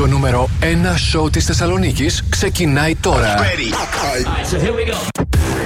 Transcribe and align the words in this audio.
Το 0.00 0.06
νούμερο 0.06 0.48
1 0.60 0.64
σοου 1.10 1.30
της 1.30 1.44
Θεσσαλονίκης 1.44 2.24
ξεκινάει 2.28 2.94
τώρα. 2.94 3.34
so 4.50 4.56
here 4.56 4.74
we 4.74 4.90
go. 4.90 4.96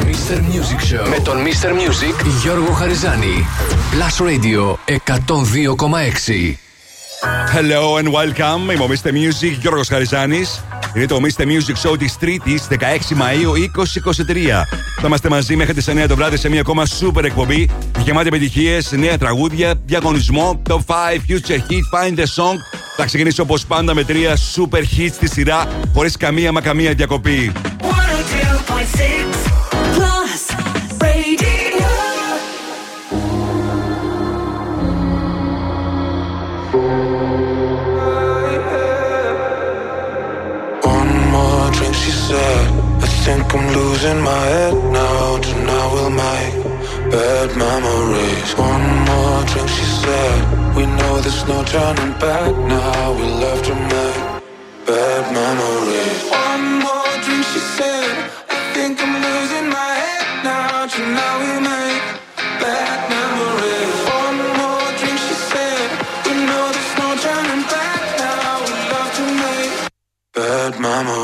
Mr. 0.04 0.38
Music 0.38 0.80
Show 0.95 1.09
με 1.09 1.19
τον 1.25 1.37
Mr. 1.37 1.69
Music 1.69 2.27
Γιώργο 2.43 2.73
Χαριζάνη. 2.73 3.47
Plus 3.93 4.27
Radio 4.27 4.77
102,6. 4.87 6.55
Hello 7.54 8.03
and 8.03 8.08
welcome. 8.12 8.72
Είμαι 8.72 8.85
ο 8.85 8.88
Mr. 8.88 9.08
Music 9.08 9.56
Γιώργος 9.60 9.88
Χαριζάνης. 9.88 10.64
Είναι 10.94 11.06
το 11.06 11.21
Mr. 11.22 11.42
Music 11.42 11.88
Show 11.88 11.98
της 11.98 12.19
Τρίτης 12.19 12.66
16 12.71 13.14
Μαου 13.14 13.53
2023. 13.53 14.66
Θα 15.01 15.06
είμαστε 15.06 15.28
μαζί 15.28 15.56
μέχρι 15.56 15.74
τις 15.74 15.88
9 15.88 16.06
το 16.09 16.16
βράδυ 16.16 16.37
σε 16.37 16.48
μια 16.48 16.60
ακόμα 16.60 16.82
super 17.01 17.24
εκπομπή 17.24 17.70
γεμάτη 17.98 18.28
επιτυχίες, 18.28 18.92
νέα 18.92 19.19
τραγούδια, 19.19 19.74
διαγωνισμό, 19.87 20.62
top 20.69 20.73
5, 20.74 20.82
future 21.28 21.59
hit, 21.59 21.84
find 21.92 22.19
the 22.19 22.27
song. 22.37 22.84
Θα 22.97 23.05
ξεκινήσω 23.05 23.43
όπω 23.43 23.57
πάντα 23.69 23.95
με 23.95 24.05
τρία 24.05 24.37
super 24.55 24.79
hits 24.79 25.12
στη 25.12 25.29
σειρά, 25.29 25.66
χωρί 25.95 26.11
καμία 26.11 26.53
μα 26.53 26.61
καμία 26.61 26.93
διακοπή. 26.95 27.53
102.6 27.80 27.84
Plus 29.97 30.43
Radio. 31.03 31.91
One 40.83 41.12
more 41.34 41.70
drink, 41.77 41.95
she 41.95 42.11
said. 42.11 42.67
I 43.03 43.06
think 43.25 43.55
I'm 43.55 43.67
losing 43.79 44.20
my 44.31 44.45
head 44.55 44.75
now. 44.92 45.39
Tonight 45.47 45.89
we'll 45.95 46.11
make 46.11 46.55
bad 47.12 47.48
memories. 47.65 48.51
One 48.56 48.87
more 49.09 49.42
drink, 49.51 49.69
she 49.69 49.84
said. 50.03 50.64
We 50.77 50.87
know 50.87 51.20
there's 51.20 51.46
no 51.46 51.62
turning 51.64 52.14
back 52.19 52.52
now. 52.69 53.12
We 53.12 53.27
love 53.45 53.62
to 53.69 53.74
make 53.74 54.20
bad 54.87 55.25
memories. 55.33 56.20
One 56.31 56.64
more 56.86 57.14
drink, 57.25 57.44
she 57.53 57.61
said. 57.78 58.14
I 58.50 58.58
think 58.75 59.00
I'm 59.03 59.14
losing 59.27 59.69
my 59.70 59.92
head 60.05 60.27
now. 60.44 60.86
Tonight 60.86 61.36
we'll 61.42 61.61
make 61.62 62.05
bad 62.64 62.98
memories. 63.14 63.98
One 64.20 64.39
more 64.61 64.89
drink, 64.98 65.19
she 65.27 65.36
said. 65.53 65.89
We 66.27 66.33
know 66.48 66.64
there's 66.75 66.94
no 67.03 67.09
turning 67.25 67.64
back 67.75 68.03
now. 68.19 68.62
We 68.66 68.75
love 68.92 69.11
to 69.19 69.25
make 69.42 69.91
bad 70.34 70.81
memories. 70.81 71.23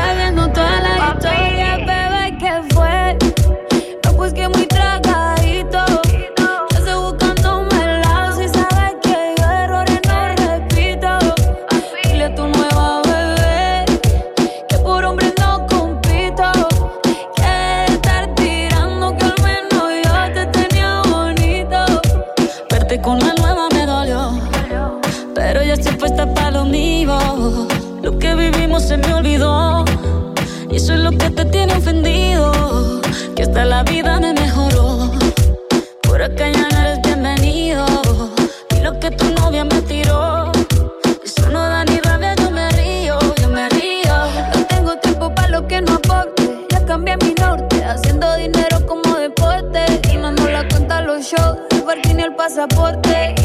pasaporte. 52.51 53.35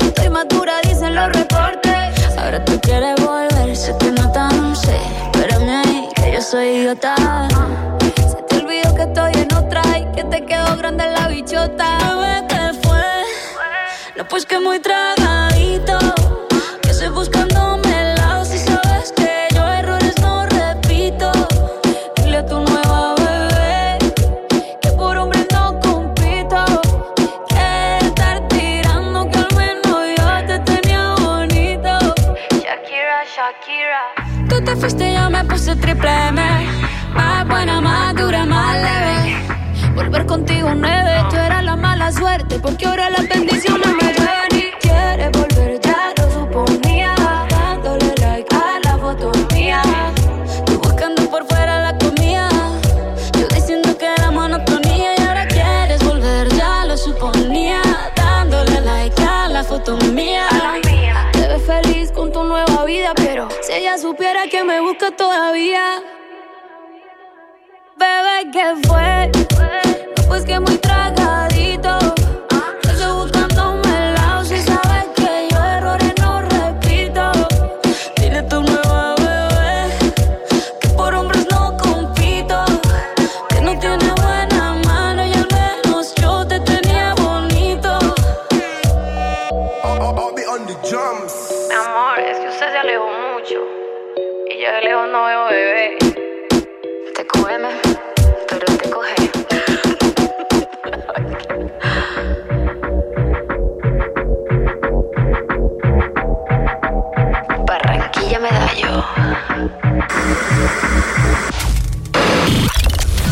Estoy 0.00 0.30
madura, 0.30 0.80
dicen 0.84 1.14
los 1.14 1.28
reportes. 1.32 2.38
Ahora 2.38 2.64
tú 2.64 2.80
quieres 2.80 3.14
volver, 3.20 3.76
sé 3.76 3.94
que 3.98 4.10
no 4.10 4.30
tan 4.32 4.74
sé. 4.74 4.96
Espérame 5.32 5.82
ahí, 5.84 6.08
que 6.14 6.32
yo 6.32 6.40
soy 6.40 6.68
idiota. 6.68 7.14
Se 8.16 8.36
te 8.48 8.56
olvidó 8.56 8.94
que 8.94 9.02
estoy 9.02 9.32
en 9.34 9.54
otra 9.54 9.82
y 9.98 10.04
que 10.16 10.24
te 10.24 10.46
quedó 10.46 10.76
grande 10.78 11.04
la 11.10 11.28
bichota. 11.28 11.98
Bebé, 12.08 12.46
¿qué 12.48 12.88
fue? 12.88 13.04
No, 14.16 14.26
pues 14.28 14.46
que 14.46 14.58
muy 14.58 14.78
tragadito. 14.80 15.23
fuiste 34.84 35.14
yo 35.14 35.30
me 35.30 35.42
puse 35.44 35.74
triple 35.76 36.10
M. 36.28 36.42
Más 37.14 37.48
buena, 37.48 37.80
más 37.80 38.14
dura, 38.14 38.44
más 38.44 38.74
leve. 38.86 39.36
Volver 39.94 40.26
contigo 40.26 40.74
nueve, 40.74 41.24
tú 41.30 41.36
eras 41.36 41.64
la 41.64 41.74
mala 41.74 42.12
suerte, 42.12 42.58
porque 42.58 42.84
ahora 42.86 43.08
las 43.08 43.26
bendiciones 43.26 43.88
me 44.02 44.03
esto 65.04 65.16
todavía. 65.16 66.02
Bebé, 67.96 68.50
¿qué 68.52 68.74
fue? 68.86 69.30
Pues 70.28 70.44
que 70.44 70.58
muy 70.60 70.73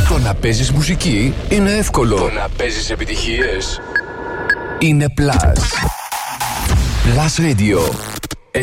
Το 0.08 0.19
να 0.19 0.34
παίζεις 0.34 0.70
μουσική 0.72 1.34
είναι 1.49 1.70
εύκολο. 1.70 2.16
Το 2.16 2.31
να 2.31 2.49
παίζεις 2.56 2.90
επιτυχίες 2.90 3.81
είναι 4.78 5.06
Plus. 5.19 5.60
Plus 7.04 7.40
Radio 7.40 7.78
102,6. 8.52 8.62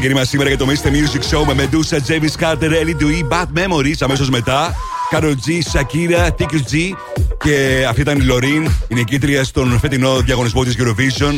ξεκίνημα 0.00 0.26
σήμερα 0.26 0.48
για 0.48 0.58
το 0.58 0.66
Mr. 0.68 0.86
Music 0.86 1.34
Show 1.34 1.44
με 1.46 1.54
Μεντούσα, 1.54 1.98
James 2.08 2.44
Carter, 2.44 2.70
Ellie 2.70 3.02
Dewey, 3.02 3.28
Bad 3.28 3.46
Memories 3.58 3.96
αμέσως 4.00 4.30
μετά. 4.30 4.74
Carol 5.12 5.34
G, 5.34 5.72
Shakira, 5.72 6.26
TQG 6.26 6.96
και 7.44 7.86
αυτή 7.88 8.00
ήταν 8.00 8.18
η 8.18 8.22
Λωρίν, 8.22 8.64
η 8.88 8.94
νικήτρια 8.94 9.44
στον 9.44 9.78
φετινό 9.78 10.20
διαγωνισμό 10.20 10.64
της 10.64 10.76
Eurovision. 10.78 11.34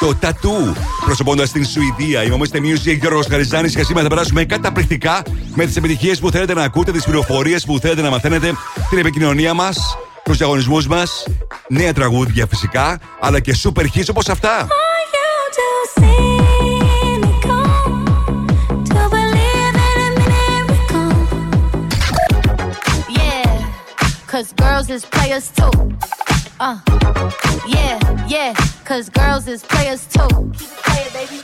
Το 0.00 0.14
Tattoo, 0.20 0.76
προσωπώντας 1.04 1.52
την 1.52 1.64
Σουηδία. 1.66 2.22
Είμαστε 2.22 2.58
Music 2.62 2.98
Γιώργος 3.00 3.26
Καριζάνη 3.26 3.70
και 3.70 3.84
σήμερα 3.84 4.02
θα 4.02 4.14
περάσουμε 4.14 4.44
καταπληκτικά 4.44 5.22
με 5.54 5.66
τις 5.66 5.76
επιτυχίες 5.76 6.18
που 6.18 6.30
θέλετε 6.30 6.54
να 6.54 6.62
ακούτε, 6.62 6.92
τις 6.92 7.04
πληροφορίες 7.04 7.64
που 7.64 7.78
θέλετε 7.78 8.02
να 8.02 8.10
μαθαίνετε, 8.10 8.52
την 8.90 8.98
επικοινωνία 8.98 9.54
μας, 9.54 9.96
τους 10.24 10.36
διαγωνισμούς 10.36 10.86
μας, 10.86 11.24
νέα 11.68 11.92
τραγούδια 11.92 12.46
φυσικά, 12.46 12.98
αλλά 13.20 13.40
και 13.40 13.56
super 13.62 13.82
hits 13.82 14.08
όπως 14.10 14.28
αυτά. 14.28 14.66
Cause 24.38 24.52
girls 24.52 24.88
is 24.88 25.04
players 25.04 25.50
too. 25.50 25.68
Uh, 26.60 26.78
yeah, 27.66 27.98
yeah, 28.28 28.54
cause 28.84 29.08
girls 29.08 29.48
is 29.48 29.64
players 29.64 30.06
too. 30.06 30.28
Keep 30.28 30.70
it 30.70 30.78
playing, 30.86 31.12
baby. 31.12 31.38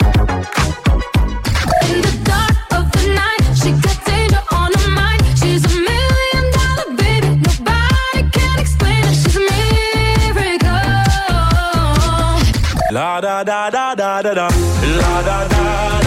In 1.91 1.99
the 2.07 2.15
dark 2.23 2.57
of 2.79 2.93
the 2.93 3.05
night, 3.21 3.43
she 3.61 3.73
got 3.83 3.99
danger 4.07 4.43
on 4.53 4.73
her 4.79 4.91
mind. 4.93 5.21
She's 5.41 5.65
a 5.65 5.75
million 5.91 6.45
dollar 6.57 6.95
baby. 7.03 7.31
Nobody 7.43 8.31
can 8.31 8.61
explain 8.61 9.03
it. 9.11 9.17
She's 9.23 9.37
a 9.39 9.45
miracle. 10.31 10.87
La 12.93 13.21
da 13.21 13.43
da 13.43 13.71
da 13.71 13.95
da 13.97 14.23
da 14.23 14.35
da. 14.35 14.49
La 15.01 15.23
da 15.23 15.49
da 15.49 16.04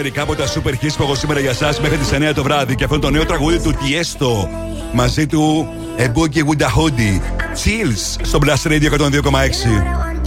μερικά 0.00 0.22
από 0.22 0.34
τα 0.34 0.44
super 0.46 0.70
hits 0.70 0.94
που 0.96 1.02
έχω 1.02 1.14
σήμερα 1.14 1.40
για 1.40 1.50
εσά 1.50 1.74
μέχρι 1.80 1.96
τις 1.96 2.10
9 2.12 2.32
το 2.34 2.42
βράδυ. 2.42 2.74
Και 2.74 2.84
αυτό 2.84 2.96
είναι 2.96 3.04
το 3.04 3.10
νέο 3.10 3.24
τραγούδι 3.24 3.58
του 3.58 3.72
Tiesto. 3.72 4.48
Μαζί 4.92 5.26
του 5.26 5.68
A 5.98 6.02
Boogie 6.02 6.44
with 6.44 6.62
a 6.62 6.70
Hoodie. 6.76 7.20
Chills 7.64 8.20
στο 8.22 8.38
Blast 8.42 8.70
Radio 8.70 8.90
102,6. 8.90 10.17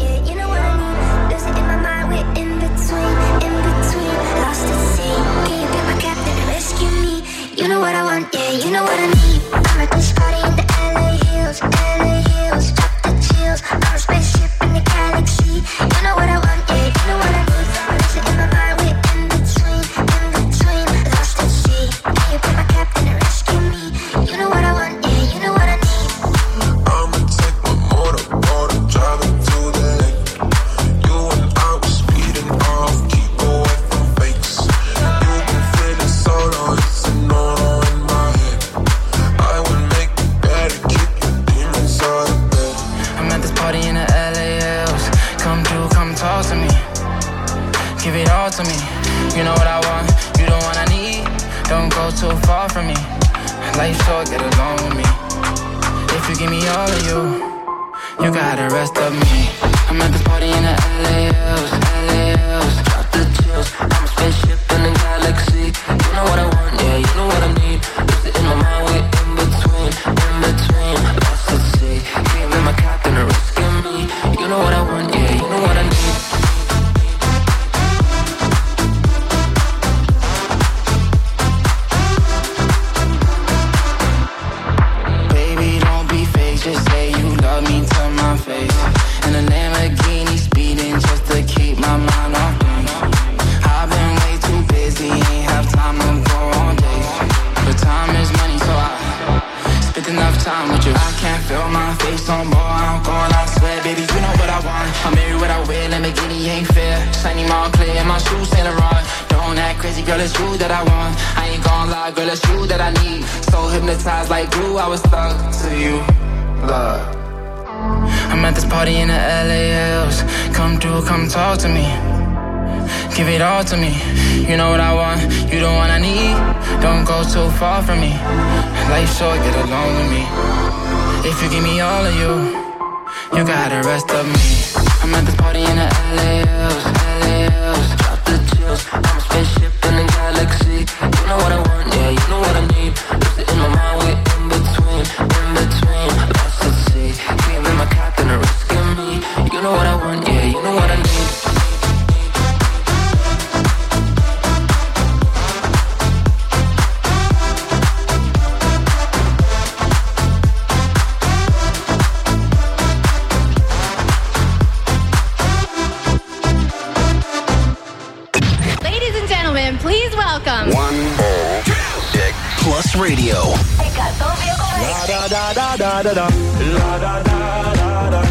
Da 175.78 176.04
da 176.04 176.14
da 176.14 176.14
da 176.14 176.14
da 176.14 176.14
da. 176.14 176.28
La 176.76 176.98
da 177.04 177.14
da 177.28 177.38
da 177.80 178.10
da. 178.14 178.22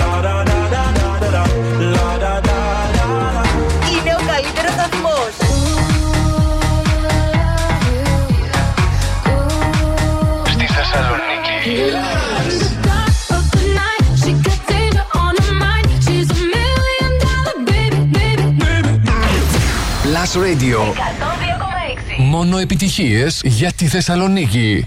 La 0.00 0.12
da 0.26 0.44
da 0.48 0.58
da 0.74 0.82
da 0.98 1.08
da 1.20 1.28
da. 1.30 1.42
La 1.96 2.10
da 2.22 2.40
da 2.40 2.58
da 2.96 3.08
da. 3.34 3.44
Είναι 3.92 4.14
ο 4.14 4.22
καλύτερος 4.26 4.72
σταθμός. 4.72 5.34
Στη 10.52 10.66
Θεσσαλονίκη. 10.66 11.76
Plus 20.26 20.32
Radio. 20.46 20.78
Μόνο 22.18 22.58
επιτυχίες 22.58 23.40
για 23.44 23.72
τη 23.72 23.86
Θεσσαλονίκη. 23.86 24.86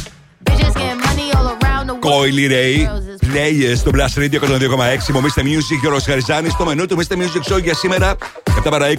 Coily 2.01 2.49
Ray, 2.51 2.87
Players 3.25 3.75
στο 3.75 3.91
Blast 3.93 4.15
Radio 4.19 4.39
102,6. 4.39 5.13
Μομίστε 5.13 5.41
Music, 5.45 5.79
Γιώργος 5.81 6.03
Χαριζάνης. 6.03 6.51
Στο 6.51 6.65
μενού 6.65 6.85
του 6.85 6.97
Mr. 6.97 7.13
Music 7.13 7.43
Show 7.53 7.61
για 7.63 7.73
σήμερα 7.73 8.15
7 8.63 8.67
παρα 8.69 8.89
20 8.89 8.93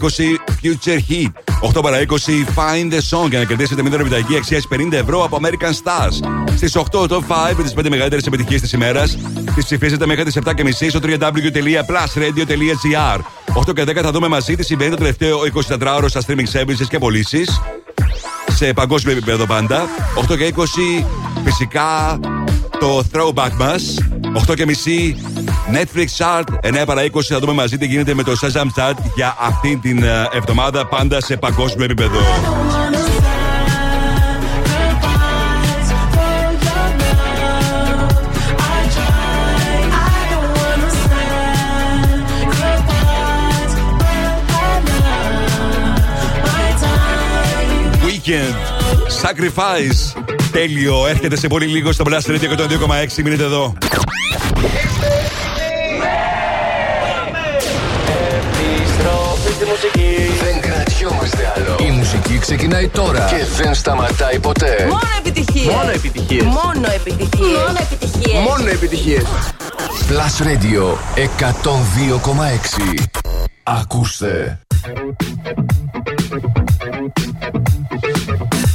Future 0.63 0.99
Heat. 1.09 1.31
8 1.77 1.83
παρα 1.83 2.01
20 2.01 2.03
Find 2.55 2.93
the 2.93 3.01
Song 3.11 3.29
για 3.29 3.39
να 3.39 3.45
κερδίσετε 3.45 3.83
μια 3.83 3.91
δωρεπιταγή 3.91 4.37
αξία 4.37 4.61
50 4.71 4.93
ευρώ 4.93 5.25
από 5.25 5.39
American 5.43 5.71
Stars. 5.71 6.21
Στις 6.57 6.77
8 6.77 7.09
Top 7.09 7.09
5 7.09 7.21
με 7.57 7.63
τις 7.63 7.75
5 7.75 7.89
μεγαλύτερες 7.89 8.27
επιτυχίες 8.27 8.61
της 8.61 8.73
ημέρας. 8.73 9.19
Τις 9.55 9.65
ψηφίζετε 9.65 10.07
μέχρι 10.07 10.25
τις 10.25 10.37
7.30 10.45 10.89
στο 10.89 11.01
www.plusradio.gr. 11.03 13.21
8 13.69 13.75
και 13.75 13.83
10 13.83 14.03
θα 14.03 14.11
δούμε 14.11 14.29
μαζί 14.29 14.57
τι 14.57 14.65
συμβαίνει 14.65 14.91
το 14.91 14.97
τελευταίο 14.97 15.39
24ωρο 15.69 16.05
στα 16.07 16.21
streaming 16.27 16.49
services 16.53 16.87
και 16.89 16.99
πωλήσεις. 16.99 17.61
Σε 18.55 18.73
παγκόσμιο 18.73 19.17
επίπεδο 19.17 19.47
πάντα. 19.47 19.89
8 20.31 20.37
και 20.37 20.55
20 20.57 21.05
φυσικά 21.45 22.19
το 22.79 23.05
throwback 23.13 23.53
μας. 23.59 23.99
8 24.49 24.55
και 24.55 24.65
μισή 24.67 25.17
Netflix 25.73 26.07
chart. 26.19 26.45
9 26.83 26.87
παρα 26.87 27.03
20 27.03 27.09
θα 27.23 27.39
δούμε 27.39 27.53
μαζί 27.53 27.79
τι 27.79 27.87
γίνεται 27.87 28.15
με 28.15 28.23
το 28.23 28.33
Shazam 28.41 28.81
chart 28.81 28.95
για 29.15 29.37
αυτή 29.41 29.77
την 29.77 30.03
ε, 30.03 30.29
εβδομάδα 30.33 30.87
πάντα 30.87 31.21
σε 31.21 31.37
παγκόσμιο 31.37 31.85
επίπεδο. 31.85 32.19
Weekend 48.07 48.62
Sacrifice 49.23 50.23
Τέλειο, 50.53 51.07
έρχεται 51.07 51.37
σε 51.37 51.47
πολύ 51.47 51.67
λίγο 51.67 51.93
στο 51.93 52.05
Blast 52.09 52.31
Radio 52.31 52.59
102,6 52.59 53.23
Μείνετε 53.23 53.43
εδώ 53.43 53.75
Επιστροφή 58.77 59.53
στη 59.53 59.65
μουσική. 59.65 60.17
Δεν 60.43 60.61
κρατιόμαστε 60.61 61.53
άλλο. 61.57 61.77
Η 61.89 61.91
μουσική 61.91 62.39
ξεκινάει 62.39 62.89
τώρα 62.89 63.29
και 63.31 63.45
δεν 63.63 63.75
σταματάει 63.75 64.39
ποτέ. 64.39 64.87
Μόνο 64.89 65.01
επιτυχίες. 65.19 65.75
Μόνο 65.75 65.91
επιτυχίες. 65.91 66.43
Μόνο 66.45 66.87
επιτυχίες. 66.95 67.59
Μόνο 67.67 67.79
επιτυχίες. 67.81 68.43
Μόνο 68.49 68.69
επιτυχίες. 68.69 69.25
Plus 70.09 70.43
Radio 70.47 70.97
102,6. 71.27 73.07
Ακούστε. 73.63 74.59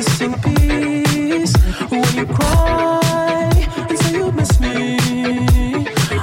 Missing 0.00 0.32
piece. 0.40 1.54
When 1.90 2.14
you 2.14 2.24
cry 2.24 3.50
and 3.88 3.98
say 3.98 4.12
you 4.16 4.32
miss 4.32 4.58
me, 4.58 4.96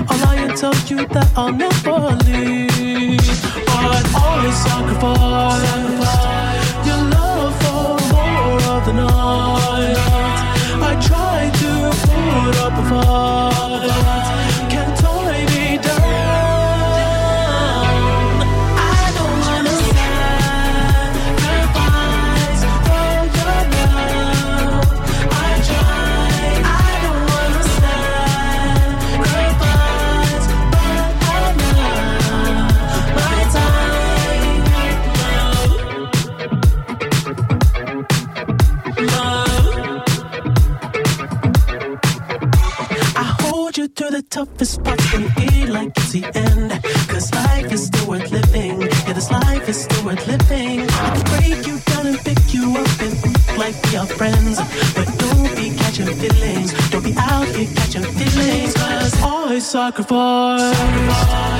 I'll 0.09 0.19
lie 0.25 0.37
and 0.45 0.57
tell 0.57 0.77
you 0.87 1.05
that 1.15 1.29
I'll 1.35 1.53
never 1.53 1.99
leave. 2.25 3.37
But 3.67 4.05
always 4.15 4.57
sacrifice 4.65 5.76
sacrifice. 59.77 60.75
sacrifice. 60.75 61.56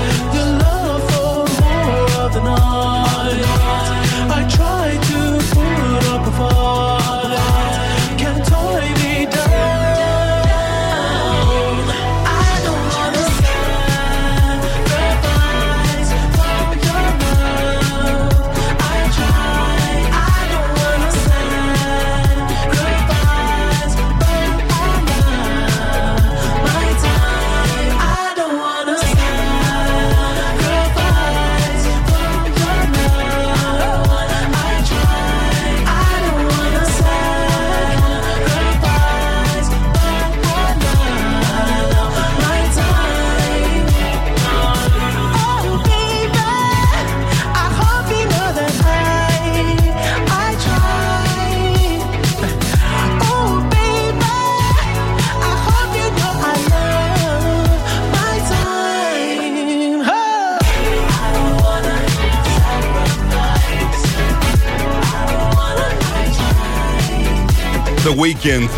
Weekend. 68.22 68.70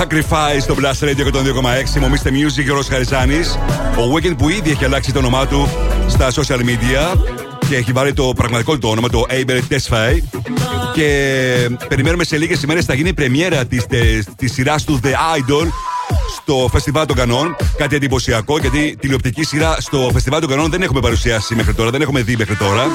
Sacrifice 0.00 0.60
στο 0.60 0.74
Blast 0.78 1.04
Radio 1.04 1.26
102,6. 1.94 2.00
Μομίστε 2.00 2.30
Music 2.30 2.62
Γιώργος 2.62 2.88
Χαριζάνης. 2.88 3.58
Ο 3.96 4.14
Weekend 4.14 4.36
που 4.38 4.48
ήδη 4.48 4.70
έχει 4.70 4.84
αλλάξει 4.84 5.12
το 5.12 5.18
όνομά 5.18 5.46
του 5.46 5.68
στα 6.08 6.30
social 6.30 6.58
media 6.58 7.18
και 7.68 7.76
έχει 7.76 7.92
βάλει 7.92 8.12
το 8.12 8.32
πραγματικό 8.36 8.78
του 8.78 8.88
όνομα, 8.88 9.08
το 9.08 9.24
Abel 9.28 9.60
Tesfaye. 9.74 10.40
Και 10.94 11.08
περιμένουμε 11.88 12.24
σε 12.24 12.36
λίγες 12.36 12.62
ημέρες 12.62 12.84
θα 12.84 12.94
γίνει 12.94 13.08
η 13.08 13.14
πρεμιέρα 13.14 13.64
της 14.36 14.52
σειράς 14.52 14.84
του 14.84 15.00
The 15.04 15.08
Idol 15.08 15.66
στο 16.40 16.68
Φεστιβάλ 16.72 17.06
των 17.06 17.16
Κανών. 17.16 17.56
Κάτι 17.76 17.96
εντυπωσιακό, 17.96 18.58
γιατί 18.58 18.96
τηλεοπτική 19.00 19.44
σειρά 19.44 19.76
στο 19.80 20.10
Φεστιβάλ 20.12 20.40
των 20.40 20.48
Κανών 20.48 20.70
δεν 20.70 20.82
έχουμε 20.82 21.00
παρουσιάσει 21.00 21.54
μέχρι 21.54 21.74
τώρα, 21.74 21.90
δεν 21.90 22.00
έχουμε 22.00 22.22
δει 22.22 22.36
μέχρι 22.36 22.56
τώρα. 22.56 22.86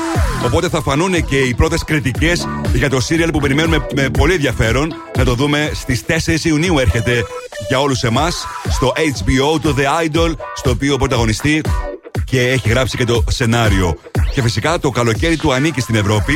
Οπότε 0.46 0.70
θα 0.70 0.82
φανούν 0.82 1.26
και 1.26 1.38
οι 1.38 1.54
πρώτες 1.54 1.84
κριτικές 1.84 2.48
για 2.74 2.90
το 2.90 3.02
σύριαλ 3.02 3.32
που 3.32 3.40
περιμένουμε 3.40 3.86
με 3.96 4.10
πολύ 4.10 4.34
ενδιαφέρον 4.34 4.94
να 5.22 5.28
το 5.28 5.36
δούμε 5.36 5.72
στις 5.74 6.04
4 6.08 6.44
Ιουνίου. 6.44 6.80
Έρχεται 6.80 7.26
για 7.68 7.80
όλους 7.80 8.04
εμάς 8.04 8.46
στο 8.70 8.94
HBO, 8.96 9.60
το 9.62 9.76
The 9.78 10.08
Idol, 10.08 10.36
στο 10.56 10.70
οποίο 10.70 10.98
πρωταγωνιστεί 10.98 11.62
και 12.26 12.50
έχει 12.50 12.70
γράψει 12.70 12.98
και 12.98 13.06
το 13.06 13.24
σενάριο. 13.30 13.98
Και 14.34 14.42
φυσικά 14.42 14.80
το 14.80 14.90
καλοκαίρι 14.90 15.38
του 15.38 15.54
ανήκει 15.54 15.82
στην 15.82 15.96
Ευρώπη, 15.96 16.34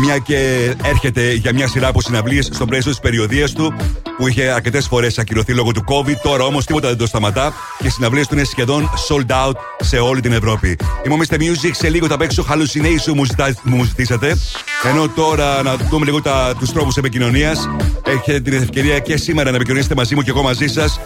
μια 0.00 0.18
και 0.18 0.70
έρχεται 0.82 1.32
για 1.32 1.52
μια 1.52 1.68
σειρά 1.68 1.88
από 1.88 2.00
συναυλίες 2.00 2.48
στο 2.52 2.64
πλαίσιο 2.66 2.90
της 2.90 3.00
περιοδίας 3.00 3.52
του, 3.52 3.74
που 4.16 4.28
είχε 4.28 4.50
αρκετές 4.50 4.86
φορές 4.86 5.18
ακυρωθεί 5.18 5.52
λόγω 5.52 5.72
του 5.72 5.84
COVID. 5.88 6.16
Τώρα 6.22 6.44
όμως 6.44 6.64
τίποτα 6.64 6.88
δεν 6.88 6.96
το 6.96 7.06
σταματά 7.06 7.52
και 7.78 7.86
οι 7.86 7.90
συναυλίες 7.90 8.26
του 8.26 8.34
είναι 8.34 8.44
σχεδόν 8.44 8.90
sold 9.08 9.30
out 9.30 9.54
σε 9.80 9.98
όλη 9.98 10.20
την 10.20 10.32
Ευρώπη. 10.32 10.78
Είμαι 11.06 11.16
Mr. 11.28 11.34
Music, 11.34 11.70
σε 11.72 11.88
λίγο 11.88 12.06
θα 12.06 12.16
παίξω 12.16 12.46
Hallucination 12.50 13.12
μου, 13.14 13.24
ζητά, 13.24 13.54
μου 13.62 13.84
ζητήσατε. 13.84 14.36
Ενώ 14.82 15.08
τώρα 15.08 15.62
να 15.62 15.76
δούμε 15.76 16.04
λίγο 16.04 16.20
τους 16.58 16.72
τρόπους 16.72 16.96
επικοινωνίας. 16.96 17.68
Έχετε 18.06 18.40
την 18.40 18.62
ευκαιρία 18.62 18.98
και 18.98 19.16
σήμερα 19.16 19.50
να 19.50 19.56
επικοινωνήσετε 19.56 19.94
μαζί 19.94 20.14
μου 20.14 20.22
και 20.22 20.30
εγώ 20.30 20.42
μαζί 20.42 20.66
σας 20.66 21.00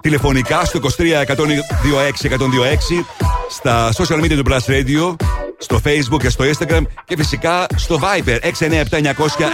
τηλεφωνικά 0.00 0.64
στο 0.64 0.80
23 0.82 1.22
126 1.22 2.30
126 2.30 2.36
στα 3.50 3.92
social 3.92 4.20
media 4.22 4.36
του 4.36 4.44
Blast 4.50 4.70
Radio, 4.70 5.16
στο 5.58 5.80
Facebook 5.84 6.18
και 6.22 6.28
στο 6.28 6.44
Instagram 6.44 6.82
και 7.04 7.16
φυσικά 7.16 7.66
στο 7.76 8.00
Viber 8.02 8.38
697 8.40 8.50
900 8.50 9.12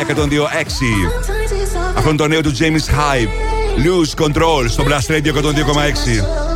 126. 0.08 0.48
Αυτό 1.96 2.08
είναι 2.08 2.18
το 2.18 2.28
νέο 2.28 2.40
του 2.40 2.52
James 2.56 2.90
Hype. 2.94 3.52
Lose 3.76 4.24
Control 4.24 4.64
στο 4.68 4.84
Blast 4.84 5.10
Radio 5.12 5.32
102,6. 5.34 6.51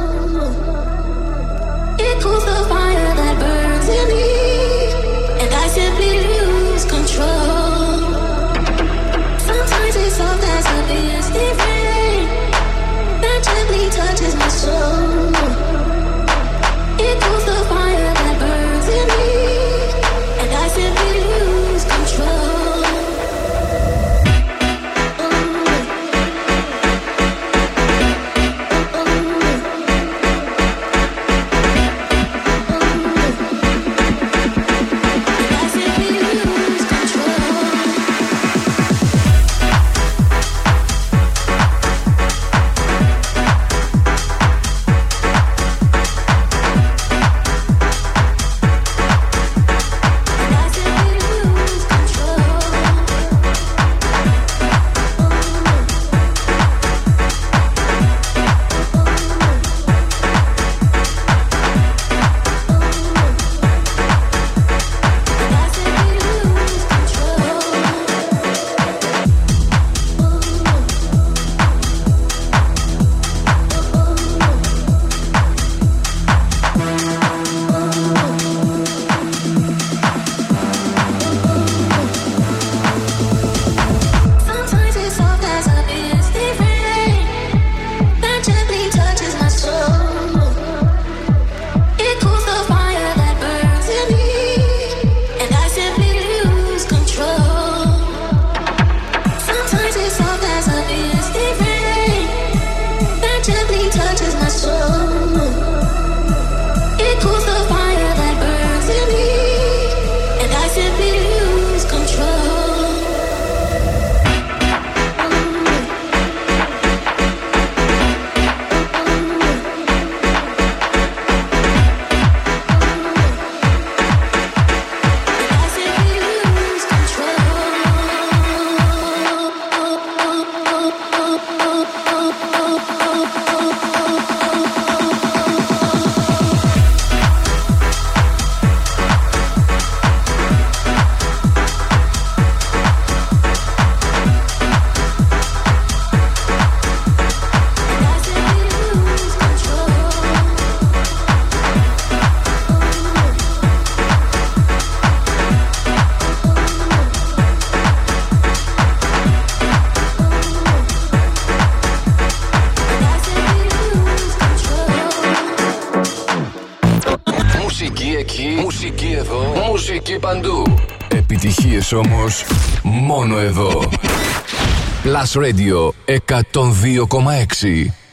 Radio 175.37 175.95
102,6. 176.07 178.06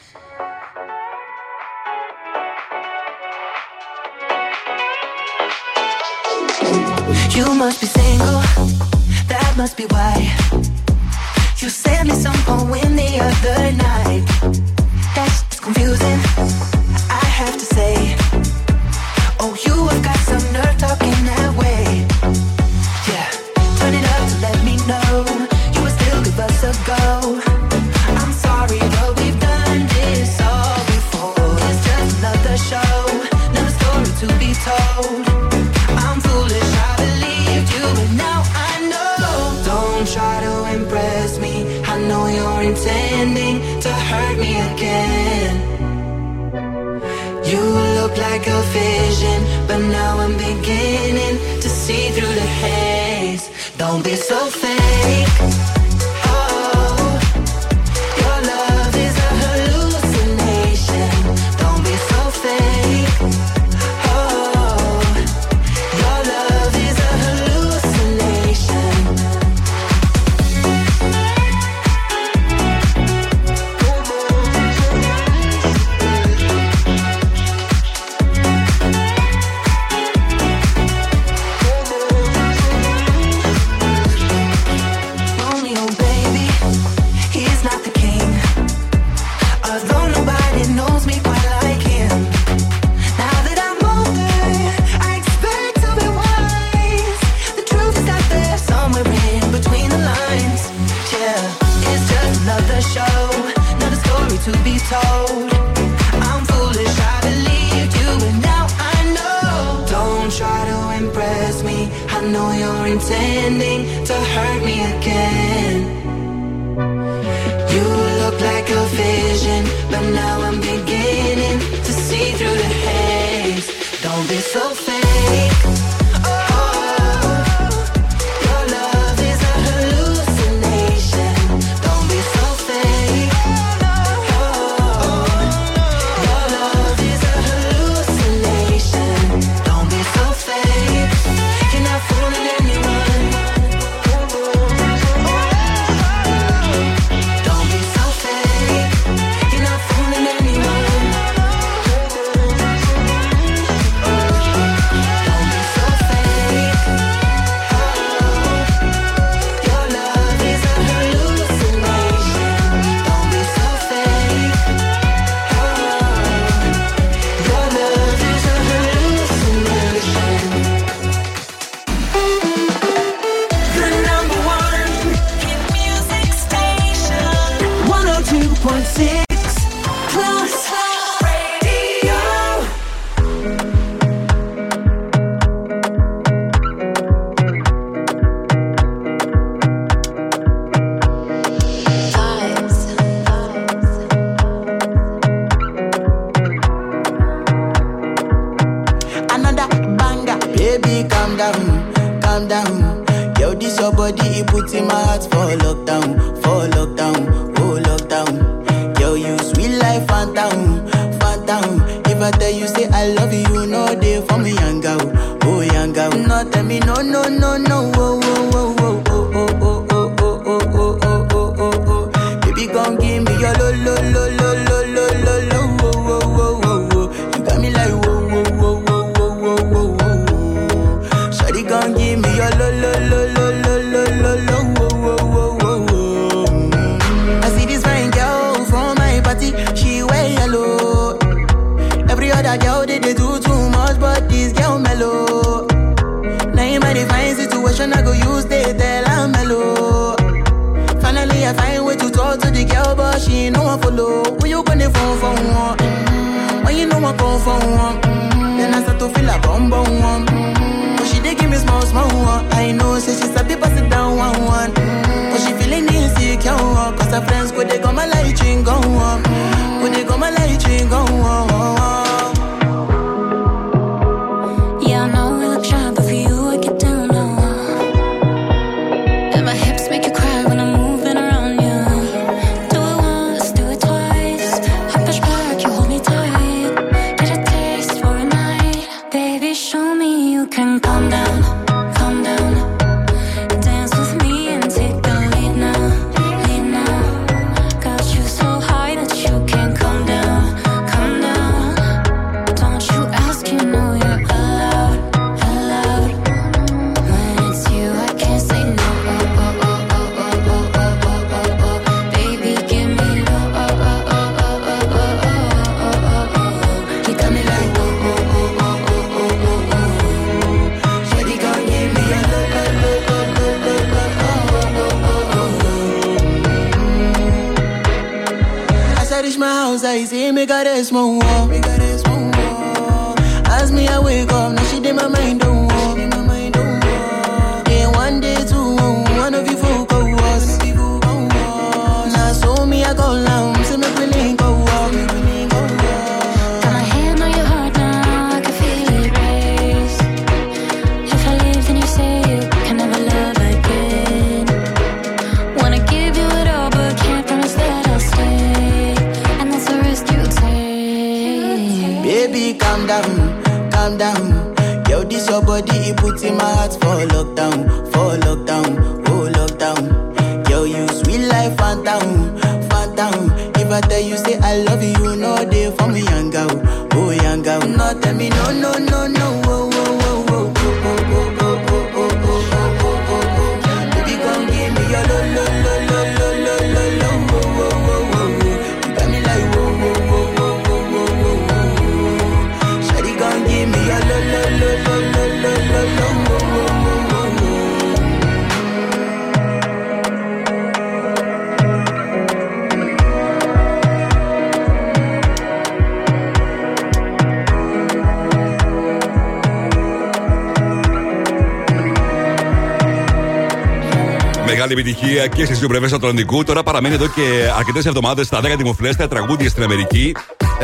Επιτυχία 415.24 415.44
και 415.44 415.44
στις 415.44 415.58
δύο 415.58 415.68
πλευρές 415.68 415.90
του 415.90 415.96
Ατλαντικού. 415.96 416.44
Τώρα 416.44 416.62
παραμένει 416.62 416.94
εδώ 416.94 417.06
και 417.06 417.50
αρκετές 417.56 417.86
εβδομάδες 417.86 418.26
στα 418.26 418.40
10 418.40 418.54
δημοφιλέστερα 418.56 419.08
τραγούδια 419.08 419.48
στην 419.48 419.62
Αμερική. 419.62 420.14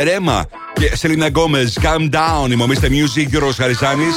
Rema 0.02 0.44
και 0.72 0.96
Selena 0.96 1.26
Gomez, 1.26 1.78
Calm 1.82 2.14
Down, 2.14 2.50
είμαι 2.50 2.74
ο 2.74 2.79
Mr 2.79 2.88
Music, 2.88 3.26
Γιώργος 3.28 3.56
Χαρισάνης. 3.56 4.14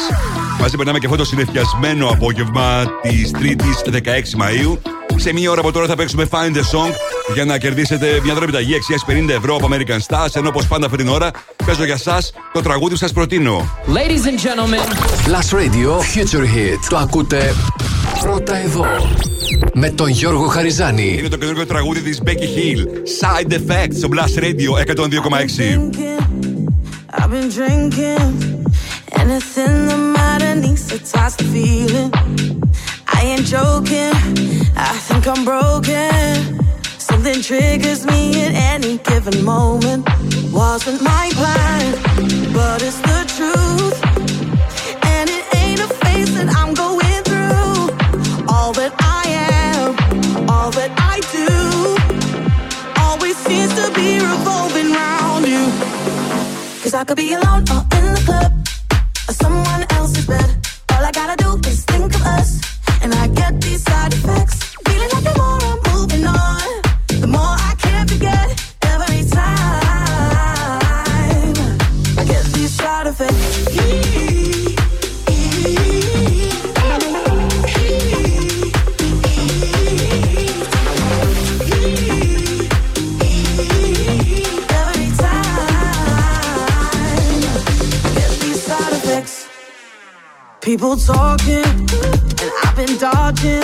Μαζί 0.60 0.77
περνάμε 0.77 0.99
και 0.99 1.06
αυτό 1.06 1.17
το 1.17 1.25
συννεφιασμένο 1.25 2.08
απόγευμα 2.08 2.86
της 3.01 3.32
Τρίτης 3.32 3.82
16 3.86 4.36
Μαΐου. 4.38 4.79
Σε 5.15 5.34
μία 5.34 5.51
ώρα 5.51 5.60
από 5.60 5.71
τώρα 5.71 5.88
θα 5.88 5.95
παίξουμε 5.95 6.27
Find 6.32 6.56
the 6.56 6.60
Song 6.60 6.91
για 7.34 7.45
να 7.45 7.58
κερδίσετε 7.58 8.08
μια 8.08 8.34
δωρεάν 8.34 8.43
επιταγή 8.43 8.75
αξίας 8.75 8.97
50 9.08 9.29
ευρώ 9.29 9.56
από 9.56 9.69
American 9.71 9.99
Stars. 10.08 10.29
Ενώ 10.34 10.47
όπως 10.47 10.67
πάντα 10.67 10.86
αυτή 10.86 10.97
την 10.97 11.08
ώρα 11.08 11.32
παίζω 11.65 11.86
για 11.86 11.93
εσάς 11.93 12.17
το 12.53 12.62
τραγούδι 12.62 12.91
που 12.91 12.97
σας 12.97 13.12
προτείνω. 13.13 13.79
Ladies 13.88 14.25
and 14.25 14.39
gentlemen. 14.39 14.88
Plus 15.27 15.58
Radio 15.60 15.89
Future 15.89 16.43
Hit. 16.43 16.79
Το 16.89 16.97
ακούτε 16.97 17.53
πρώτα 18.20 18.57
εδώ. 18.57 18.87
Με 19.74 19.90
τον 19.90 20.09
Γιώργο 20.09 20.46
Χαριζάνη. 20.46 21.14
Είναι 21.18 21.28
το 21.28 21.37
καινούργιο 21.37 21.66
τραγούδι 21.66 22.00
τη 22.00 22.18
Becky 22.24 22.28
Hill. 22.28 22.81
Side 23.20 23.52
Effects 23.52 23.96
στο 23.96 24.09
Blast 24.12 24.38
Radio 24.42 24.70
102,6. 24.94 26.18
I've 27.18 27.31
been 27.31 27.48
drinking 27.48 28.64
anything 29.22 29.87
the 29.92 29.96
matter 30.16 30.54
needs 30.54 30.85
to 30.90 30.98
toss 31.12 31.35
the 31.37 31.44
feeling. 31.54 32.11
I 33.16 33.20
ain't 33.33 33.46
joking, 33.54 34.14
I 34.76 34.92
think 35.07 35.26
I'm 35.33 35.42
broken. 35.52 36.59
Something 36.98 37.40
triggers 37.42 38.04
me 38.07 38.20
at 38.46 38.52
any 38.74 38.98
given 38.98 39.38
moment. 39.44 40.02
Wasn't 40.52 41.00
my 41.02 41.26
plan, 41.40 41.85
but 42.52 42.83
it's 42.83 43.00
the 43.09 43.20
truth. 43.37 44.12
Cause 56.93 57.01
I 57.01 57.06
could 57.06 57.17
be 57.17 57.34
alone 57.34 57.63
or 57.71 57.82
in 57.97 58.13
the 58.13 58.21
club 58.23 58.53
or 59.27 59.34
someone 59.34 59.84
else's 59.89 60.27
bed. 60.27 60.52
People 90.93 91.15
talking, 91.15 91.65
and 91.65 92.51
I've 92.63 92.75
been 92.75 92.97
dodging. 92.99 93.63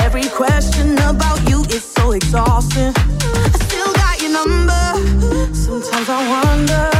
Every 0.00 0.28
question 0.28 0.92
about 0.98 1.40
you 1.48 1.62
is 1.62 1.82
so 1.82 2.12
exhausting. 2.12 2.92
I 2.94 3.50
still 3.66 3.92
got 3.94 4.22
your 4.22 4.30
number. 4.30 5.52
Sometimes 5.52 6.08
I 6.08 6.28
wonder 6.30 6.99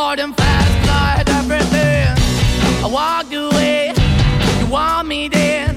Hard 0.00 0.18
and 0.18 0.34
fast, 0.34 0.88
had 0.88 1.28
everything. 1.28 2.08
I 2.84 2.88
walked 2.98 3.34
away, 3.34 3.92
you 4.58 4.66
want 4.66 5.06
me 5.06 5.28
then, 5.28 5.74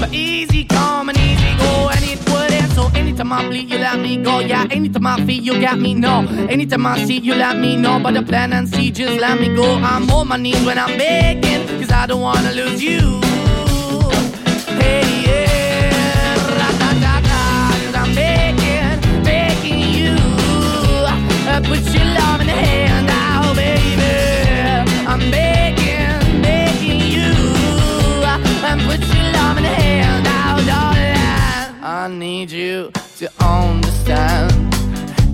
but 0.00 0.14
easy 0.14 0.64
come 0.64 1.08
and 1.08 1.18
easy 1.18 1.52
go, 1.58 1.72
and 1.94 2.02
it 2.12 2.20
wouldn't. 2.30 2.70
So 2.76 2.82
anytime 2.94 3.32
I 3.32 3.48
bleed, 3.48 3.68
you 3.68 3.78
let 3.78 3.98
me 3.98 4.16
go. 4.22 4.38
Yeah, 4.38 4.66
anytime 4.70 5.06
I 5.08 5.16
feel, 5.26 5.42
you 5.42 5.60
got 5.60 5.78
me. 5.78 5.94
No, 5.94 6.14
anytime 6.48 6.86
I 6.86 7.04
see, 7.04 7.18
you 7.18 7.34
let 7.34 7.56
me 7.58 7.74
know. 7.76 7.98
But 8.00 8.14
the 8.14 8.22
plan 8.22 8.52
and 8.52 8.68
see, 8.68 8.92
just 8.92 9.20
let 9.20 9.40
me 9.40 9.48
go. 9.54 9.66
I'm 9.90 10.08
on 10.10 10.28
my 10.28 10.36
knees 10.36 10.64
when 10.64 10.78
I'm 10.78 10.96
begging, 10.96 11.66
cause 11.80 11.90
I 11.90 12.06
don't 12.06 12.20
wanna 12.20 12.52
lose 12.52 12.80
you. 12.82 13.27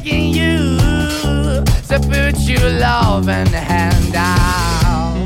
I'm 0.00 0.06
begging, 0.06 0.32
begging 0.32 0.34
you. 0.34 1.64
So 1.82 1.98
put 1.98 2.38
your 2.48 2.70
love 2.70 3.28
in 3.28 3.44
the 3.50 3.60
hand 3.60 4.14
out. 4.16 5.16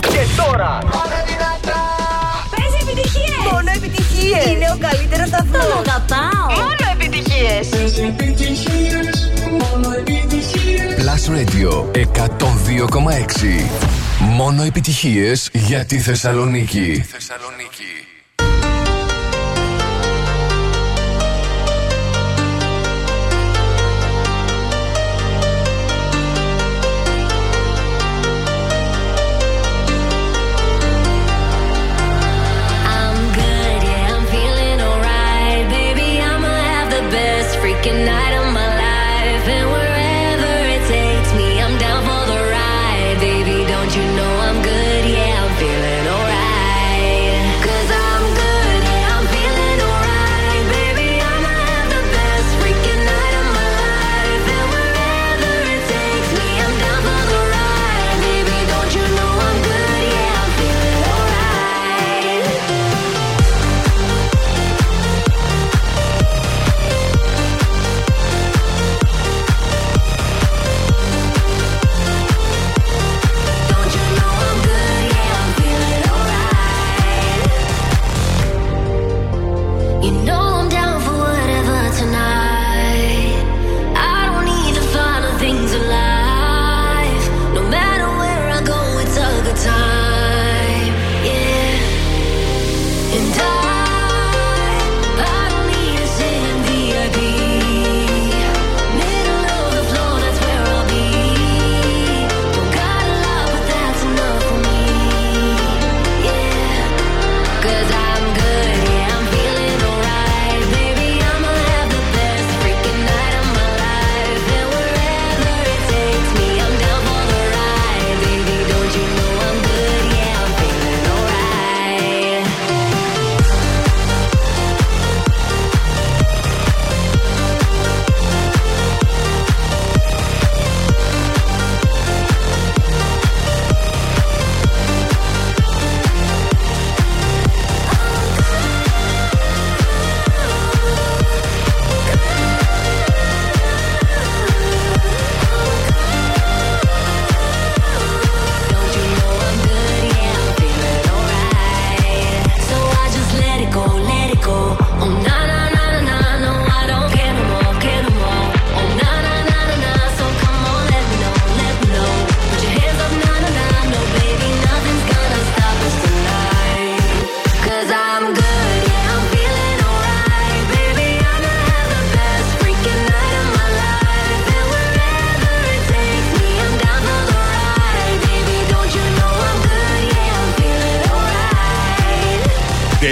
Και 0.00 0.26
τώρα 0.36 0.78
Πες 2.50 2.80
επιτυχίες! 2.82 3.52
Μόνο 3.52 3.70
επιτυχίες! 3.76 4.44
Είναι 4.44 4.70
ο 4.72 4.78
καλύτερος 4.80 5.28
σταθμός! 5.28 5.62
Τον 5.62 5.78
αγαπάω! 5.78 6.46
Μόνο 6.56 6.84
επιτυχίες! 6.92 7.68
Plus 11.00 11.24
Radio 11.28 11.70
102,6. 11.94 13.64
Μόνο 14.20 14.62
επιτυχίες 14.62 15.48
για 15.52 15.84
τη 15.84 15.98
Θεσσαλονίκη. 15.98 17.04
I'm 17.12 18.09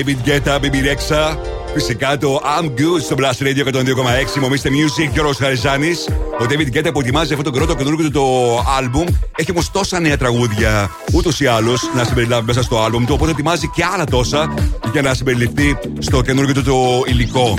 David 0.08 0.24
Guetta, 0.28 0.58
Baby 0.58 0.80
Rexha. 0.82 1.36
Φυσικά 1.74 2.18
το 2.18 2.40
I'm 2.60 2.64
Good 2.64 3.00
στο 3.02 3.16
Blast 3.18 3.42
Radio 3.42 3.74
102,6. 3.74 4.40
Μομίστε 4.40 4.68
Music, 4.68 5.12
Γιώργο 5.12 5.32
Χαριζάνης. 5.32 6.08
Ο 6.40 6.44
David 6.48 6.76
Guetta 6.76 6.90
που 6.92 7.00
ετοιμάζει 7.00 7.32
αυτό 7.32 7.44
το 7.44 7.50
κρότο 7.50 7.74
καινούργιο 7.74 8.04
του 8.04 8.10
το 8.10 8.58
album. 8.58 9.06
Έχει 9.36 9.50
όμως 9.50 9.70
τόσα 9.70 10.00
νέα 10.00 10.16
τραγούδια 10.16 10.90
ούτως 11.12 11.40
ή 11.40 11.46
άλλως 11.46 11.90
να 11.94 12.04
συμπεριλάβει 12.04 12.46
μέσα 12.46 12.62
στο 12.62 12.84
album 12.84 13.02
του. 13.06 13.12
Οπότε 13.12 13.30
ετοιμάζει 13.30 13.68
και 13.68 13.84
άλλα 13.94 14.04
τόσα 14.04 14.54
για 14.92 15.02
να 15.02 15.14
συμπεριληφθεί 15.14 15.78
στο 15.98 16.22
καινούργιο 16.22 16.54
του 16.54 16.62
το 16.62 17.02
υλικό. 17.06 17.54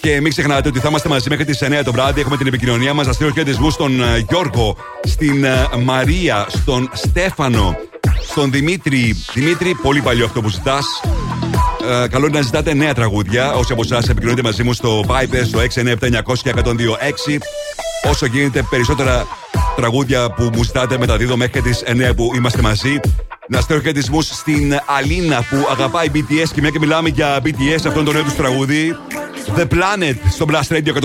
Και 0.00 0.20
μην 0.20 0.30
ξεχνάτε 0.30 0.68
ότι 0.68 0.78
θα 0.78 0.88
είμαστε 0.88 1.08
μαζί 1.08 1.28
μέχρι 1.28 1.44
τις 1.44 1.62
9 1.62 1.82
το 1.84 1.92
βράδυ. 1.92 2.20
Έχουμε 2.20 2.36
την 2.36 2.46
επικοινωνία 2.46 2.94
μας. 2.94 3.06
Να 3.06 3.12
στείλω 3.12 3.30
χαιρετισμού 3.30 3.70
στον 3.70 4.02
ε, 4.02 4.24
Γιώργο, 4.28 4.76
στην 5.02 5.44
ε, 5.44 5.68
Μαρία, 5.82 6.46
στον 6.48 6.90
Στέφανο, 6.92 7.76
στον 8.28 8.50
Δημήτρη. 8.50 9.16
Δημήτρη, 9.34 9.74
πολύ 9.74 10.00
παλιό 10.00 10.24
αυτό 10.24 10.40
που 10.40 10.48
ζητάς. 10.48 10.86
Ε, 11.90 12.08
καλό 12.08 12.26
είναι 12.26 12.36
να 12.36 12.42
ζητάτε 12.44 12.74
νέα 12.74 12.94
τραγούδια. 12.94 13.52
Όσοι 13.52 13.72
από 13.72 13.82
εσάς 13.84 14.08
επικοινωνείτε 14.08 14.42
μαζί 14.42 14.62
μου 14.62 14.72
στο 14.72 15.04
Vipers, 15.08 15.46
στο 15.46 15.58
697-900-1026. 15.58 17.38
Όσο 18.10 18.26
γίνεται 18.26 18.66
περισσότερα 18.70 19.26
τραγούδια 19.76 20.30
που 20.30 20.50
μου 20.54 20.62
ζητάτε 20.62 20.98
μεταδίδω 20.98 21.36
μέχρι 21.36 21.60
τις 21.62 21.82
9 21.86 22.14
που 22.16 22.32
είμαστε 22.34 22.62
μαζί. 22.62 23.00
Να 23.48 23.60
στέλνω 23.60 23.82
χαιρετισμούς 23.82 24.26
στην 24.26 24.78
Αλίνα 24.86 25.46
που 25.50 25.66
αγαπάει 25.70 26.10
BTS 26.14 26.48
και 26.54 26.60
μια 26.60 26.70
και 26.70 26.78
μιλάμε 26.78 27.08
για 27.08 27.38
BTS, 27.44 27.74
αυτό 27.74 28.00
είναι 28.00 28.02
το 28.02 28.12
νέο 28.12 28.22
τραγούδι. 28.36 28.96
The 29.56 29.62
Planet 29.62 30.14
στο 30.30 30.46
Blast 30.48 30.74
Radio 30.74 30.92
102,6. 30.92 31.04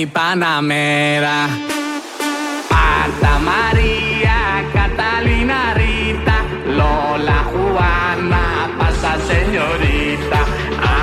Mi 0.00 0.06
Panamera. 0.06 1.46
Marta, 2.70 3.32
María, 3.50 4.64
Catalina, 4.72 5.74
Rita, 5.74 6.36
Lola, 6.78 7.44
Juana, 7.52 8.42
pasa 8.78 9.18
señorita, 9.30 10.40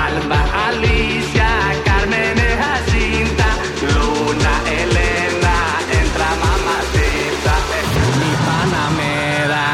Alba, 0.02 0.40
Alicia, 0.66 1.50
Carmen, 1.84 2.38
Jacinta, 2.62 3.48
Luna, 3.94 4.52
Elena, 4.80 5.56
entra 6.00 6.28
mamacita. 6.42 7.54
Mi 8.18 8.32
Panamera, 8.48 9.64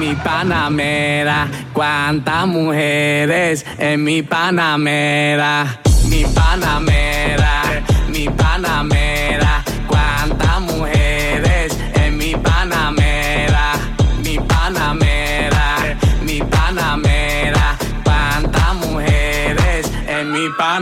mi 0.00 0.14
Panamera, 0.16 1.46
cuántas 1.72 2.46
mujeres 2.48 3.64
en 3.78 4.02
mi 4.02 4.22
Panamera, 4.22 5.78
mi 6.08 6.24
Panamera, 6.24 7.03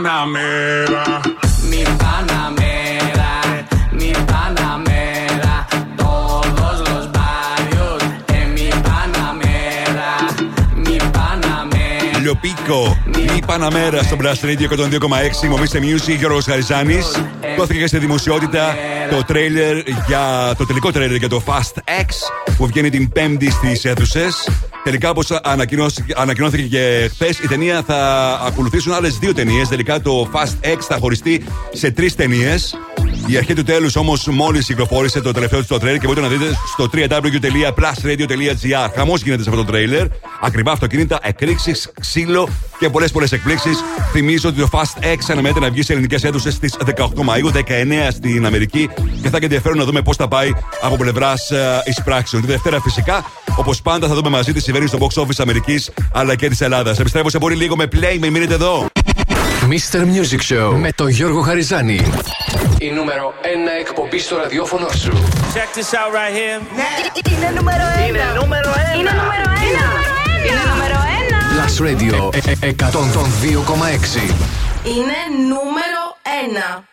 Panamera, 0.03 1.21
mi 1.69 1.81
Panamera, 2.03 3.31
mi 3.99 4.11
Panamera, 4.31 5.53
todos 5.95 6.75
los 6.89 7.03
barrios 7.19 7.99
en 8.37 8.47
mi 8.53 8.69
Panamera, 8.87 10.11
mi 10.85 10.97
Panamera. 11.17 12.19
Λιοπίκο, 12.21 12.97
η 13.35 13.43
Παναμέρα 13.45 14.03
στο 14.03 14.17
Blast 14.21 14.45
Radio 14.45 14.67
102,6. 14.67 15.47
Μομίστε 15.49 15.79
Music, 15.79 16.17
Γιώργος 16.17 16.45
Χαριζάνη. 16.45 16.99
Δόθηκε 17.57 17.79
και 17.79 17.87
στη 17.87 17.97
δημοσιότητα 17.97 18.75
το 19.09 19.23
τρέιλερ 19.23 19.77
για 20.07 20.53
το 20.57 20.65
τελικό 20.65 20.91
τρέιλερ 20.91 21.17
για 21.17 21.29
το 21.29 21.43
Fast 21.45 21.77
X 21.77 22.09
που 22.57 22.65
βγαίνει 22.67 22.89
την 22.89 23.11
Πέμπτη 23.11 23.51
στις 23.51 23.85
αίθουσες. 23.85 24.49
Τελικά, 24.83 25.09
όπως 25.09 25.31
ανακοινώθηκε 26.15 26.67
και 26.67 27.09
χθες, 27.13 27.39
η 27.39 27.47
ταινία 27.47 27.83
θα 27.83 28.31
ακολουθήσουν 28.45 28.93
άλλες 28.93 29.17
δύο 29.17 29.33
ταινίες. 29.33 29.67
Τελικά 29.67 30.01
το 30.01 30.29
Fast 30.33 30.67
X 30.67 30.77
θα 30.79 30.97
χωριστεί 30.97 31.43
σε 31.73 31.91
τρεις 31.91 32.15
ταινίες. 32.15 32.75
Η 33.27 33.37
αρχή 33.37 33.53
του 33.53 33.63
τέλους 33.63 33.95
όμως 33.95 34.27
μόλις 34.27 34.65
κυκλοφόρησε 34.65 35.21
το 35.21 35.31
τελευταίο 35.31 35.59
του 35.59 35.65
το 35.65 35.77
τρέιλερ 35.77 35.99
και 35.99 36.07
μπορείτε 36.07 36.27
να 36.27 36.33
δείτε 36.33 36.57
στο 36.73 36.89
www.plusradio.gr. 36.93 38.89
Χαμός 38.95 39.21
γίνεται 39.21 39.43
σε 39.43 39.49
αυτό 39.49 39.61
το 39.63 39.71
τρέιλερ. 39.71 40.05
Ακριβά 40.41 40.71
αυτοκίνητα, 40.71 41.19
εκρήξεις, 41.21 41.91
ξύλο 41.99 42.49
και 42.79 42.89
πολλές 42.89 43.11
πολλές 43.11 43.31
εκπλήξεις. 43.31 43.77
Θυμίζω 44.11 44.49
ότι 44.49 44.59
το 44.59 44.69
Fast 44.71 45.03
X 45.03 45.17
αναμένεται 45.27 45.59
να 45.59 45.69
βγει 45.69 45.83
σε 45.83 45.91
ελληνικές 45.91 46.23
αίθουσες 46.23 46.53
στις 46.53 46.75
18 46.85 47.23
Μαου, 47.23 47.51
19 47.51 48.11
στην 48.11 48.45
Αμερική 48.45 48.89
και 49.21 49.29
θα 49.29 49.35
έχει 49.35 49.43
ενδιαφέρον 49.43 49.77
να 49.77 49.83
δούμε 49.83 50.01
πώς 50.01 50.15
θα 50.15 50.27
πάει 50.27 50.51
από 50.81 50.95
πλευράς 50.95 51.51
εισπράξεων. 51.85 52.41
Τη 52.41 52.47
Δευτέρα 52.47 52.81
φυσικά, 52.81 53.25
όπως 53.55 53.81
πάντα, 53.81 54.07
θα 54.07 54.13
δούμε 54.13 54.29
μαζί 54.29 54.53
τι 54.53 54.61
συμβαίνει 54.61 54.87
στο 54.87 54.97
box 55.01 55.21
office 55.21 55.37
Αμερικής 55.37 55.89
αλλά 56.13 56.35
και 56.35 56.49
της 56.49 56.61
Ελλάδας. 56.61 56.99
Επιστρέφω 56.99 57.29
σε 57.29 57.37
πολύ 57.37 57.55
λίγο 57.55 57.75
με 57.75 57.87
play, 57.91 58.17
με 58.19 58.29
μείνετε 58.29 58.53
εδώ. 58.53 58.87
Mr. 59.69 59.99
Music 59.99 60.53
Show 60.53 60.75
με 60.79 60.91
τον 60.91 61.09
Γιώργο 61.09 61.41
Χαριζάνη. 61.41 62.01
Η 62.83 62.91
νούμερο 62.91 63.33
1 63.41 63.45
εκπομπή 63.79 64.19
στο 64.19 64.37
ραδιόφωνο 64.37 64.87
σου. 64.89 65.11
Check 65.53 65.77
this 65.77 65.93
out 65.99 66.11
right 66.17 66.33
here. 66.39 66.61
Είναι 67.31 67.49
νούμερο 67.55 67.83
1. 68.05 68.07
Είναι 68.07 68.23
νούμερο 68.39 68.69
ένα. 68.69 68.93
Είναι 68.99 69.11
νούμερο 69.11 69.45
1. 69.45 70.47
Είναι 70.47 70.63
νούμερο 70.73 70.97
1. 71.29 71.55
Plus 71.55 71.75
Radio 71.87 72.35
ε, 72.61 72.67
ε, 72.67 72.75
102,6. 72.79 72.85
Είναι 74.83 75.19
νούμερο 75.47 76.01
1. 76.77 76.83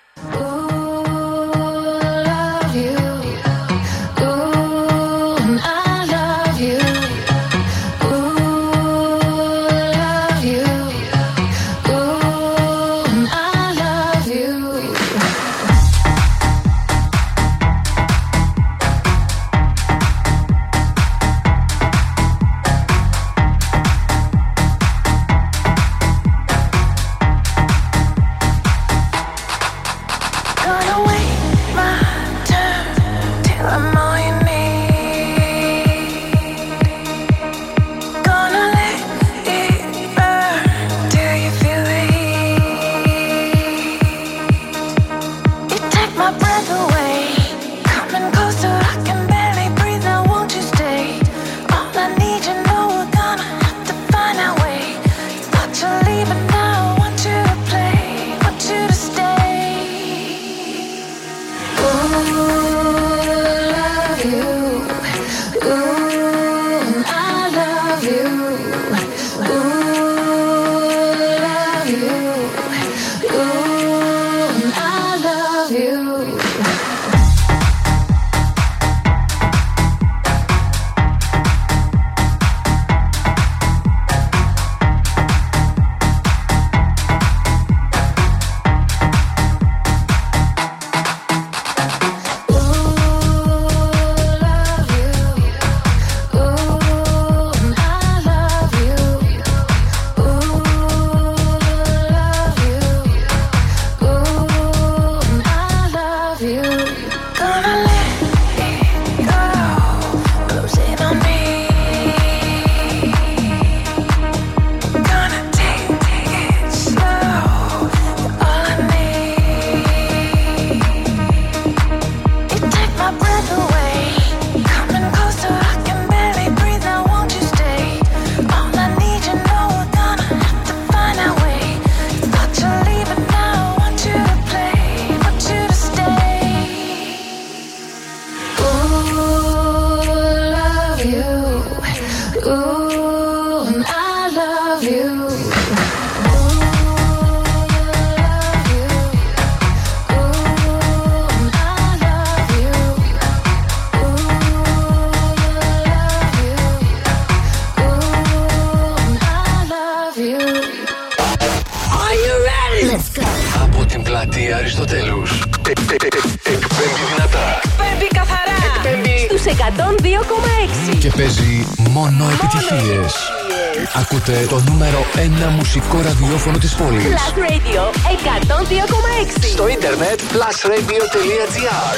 plusradio.gr 180.60 181.96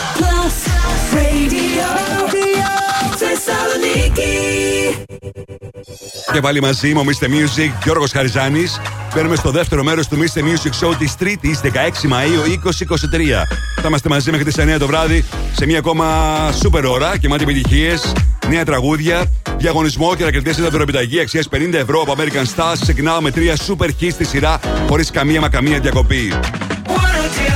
Και 6.33 6.41
πάλι 6.41 6.61
μαζί 6.61 6.95
μου 6.95 7.05
Mr. 7.05 7.25
Music 7.25 7.71
Γιώργος 7.83 8.11
Χαριζάνη. 8.13 8.65
Παίρνουμε 9.15 9.37
στο 9.37 9.51
δεύτερο 9.51 9.83
μέρο 9.83 10.05
του 10.05 10.19
Mr. 10.19 10.39
Music 10.39 10.87
Show 10.87 10.95
τη 10.99 11.17
τρίτη 11.19 11.59
16 11.63 11.69
Μαου 12.09 12.43
2023 12.65 12.79
Θα 13.81 13.87
είμαστε 13.87 14.09
μαζί 14.09 14.31
μέχρι 14.31 14.53
τι 14.53 14.63
9 14.75 14.77
το 14.79 14.87
βράδυ 14.87 15.25
σε 15.57 15.67
μια 15.67 15.79
ακόμα 15.79 16.07
σούπερ 16.61 16.85
ώρα 16.85 17.19
και 17.19 17.29
μάτι 17.29 17.43
επιτυχίε, 17.43 17.95
νέα 18.49 18.65
τραγούδια 18.65 19.31
Διαγωνισμό 19.57 20.15
και 20.15 20.25
να 20.25 20.31
κερδίσετε 20.31 20.69
δωρεοπιταγή 20.69 21.21
αξία 21.21 21.45
50 21.51 21.73
ευρώ 21.73 22.01
από 22.01 22.15
American 22.17 22.45
Stars. 22.57 22.77
Ξεκινάω 22.81 23.21
με 23.21 23.31
τρία 23.31 23.57
super 23.57 23.89
στη 24.11 24.25
σειρά 24.25 24.61
χωρί 24.89 25.05
καμία 25.05 25.41
μα 25.41 25.49
καμία 25.49 25.81
διακοπή. 25.81 26.33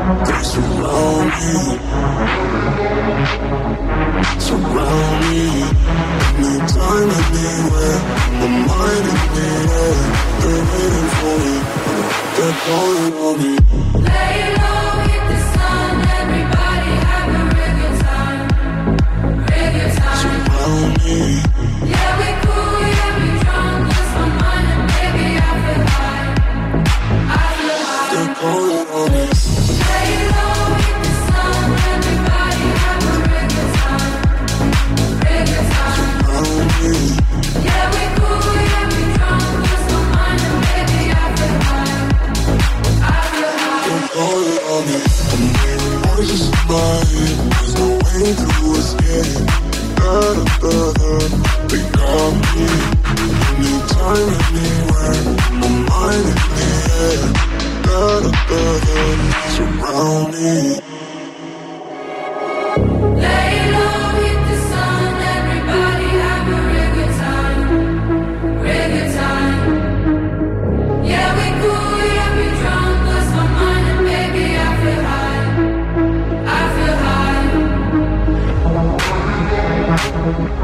Surround 0.00 1.28
me, 1.36 1.52
surround 4.40 5.20
me. 5.26 5.44
My 8.38 8.48
mind 8.66 9.06
is. 9.12 10.00
They're 10.40 10.64
waiting 10.72 11.08
for 11.18 11.36
me, 11.44 11.54
they're 12.36 12.56
calling 12.64 13.14
on 13.24 13.34
me. 13.42 13.52
Lay 14.08 14.40
low, 14.56 15.04
the 15.28 15.38
sun. 15.52 15.92
Everybody 16.20 16.92
a 17.34 17.44
regular 17.58 17.96
time, 18.00 18.40
time. 19.96 20.16
Surround 20.16 20.92
me. 21.04 21.59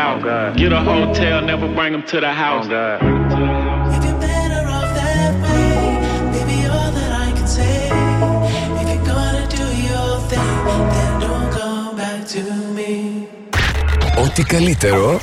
Let 0.00 0.16
me 0.16 0.22
find 0.22 0.26
out. 0.26 0.56
Get 0.56 0.72
a 0.72 0.80
hotel, 0.80 1.42
never 1.42 1.68
bring 1.74 1.92
them 1.92 2.04
to 2.12 2.20
the 2.20 2.32
house. 2.44 2.66
If 2.66 4.04
you're 4.04 4.20
better 4.26 4.62
off 4.76 4.90
that 5.00 5.32
way, 5.44 5.72
baby, 6.32 6.58
all 6.76 6.90
that 6.98 7.12
I 7.26 7.28
can 7.36 7.46
say. 7.46 7.76
If 8.80 8.86
you're 8.92 9.06
gonna 9.12 9.46
do 9.58 9.66
your 9.88 10.10
thing, 10.30 10.52
then 10.94 11.12
don't 11.24 11.48
come 11.58 11.96
back 11.96 12.20
to 12.34 12.42
me. 12.76 12.92
Ό,τι 14.24 14.42
καλύτερο 14.42 15.20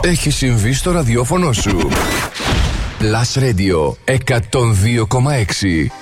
έχει 0.00 0.30
συμβεί 0.30 0.72
στο 0.72 0.92
ραδιόφωνο 0.92 1.52
σου. 1.52 1.88
Plus 3.00 3.32
Radio 3.42 3.78
102,6 4.06 6.01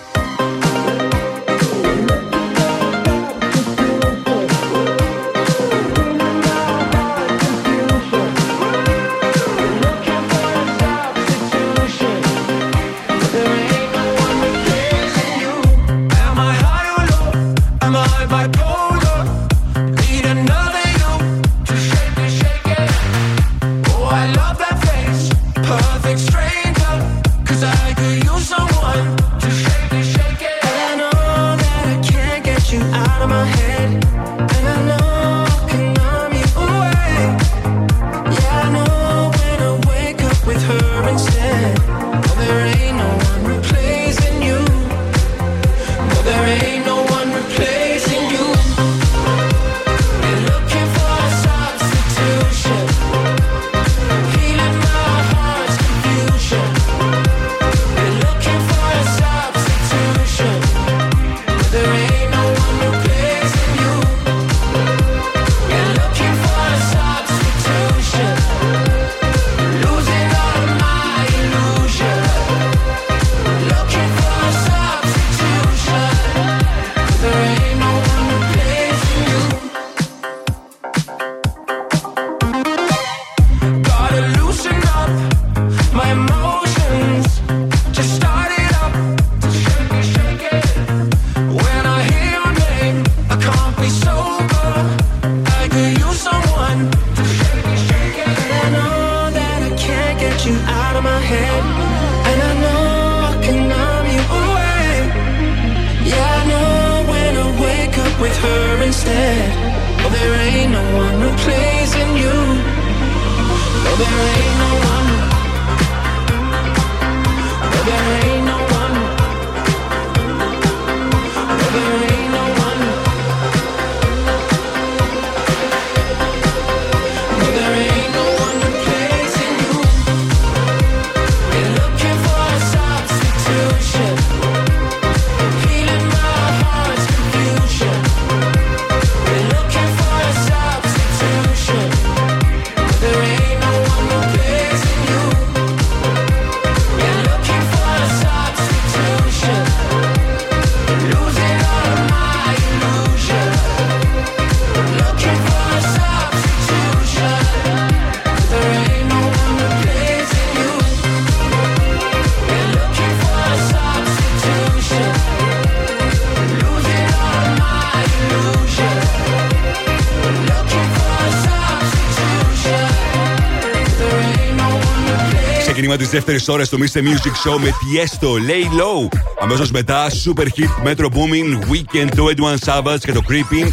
τη 176.00 176.06
δεύτερη 176.06 176.38
ώρα 176.48 176.64
στο 176.64 176.78
Mr. 176.80 176.98
Music 176.98 177.48
Show 177.48 177.58
με 177.60 177.70
Tiesto, 177.70 178.26
Lay 178.26 178.80
Low. 178.80 179.18
Αμέσως 179.40 179.70
μετά, 179.70 180.10
Super 180.24 180.42
Hit, 180.44 180.88
Metro 180.88 181.04
Booming, 181.04 181.58
Weekend, 181.72 182.08
το 182.16 182.26
Edwin 182.36 182.56
Savage 182.64 182.98
και 183.00 183.12
το 183.12 183.20
Creeping. 183.28 183.68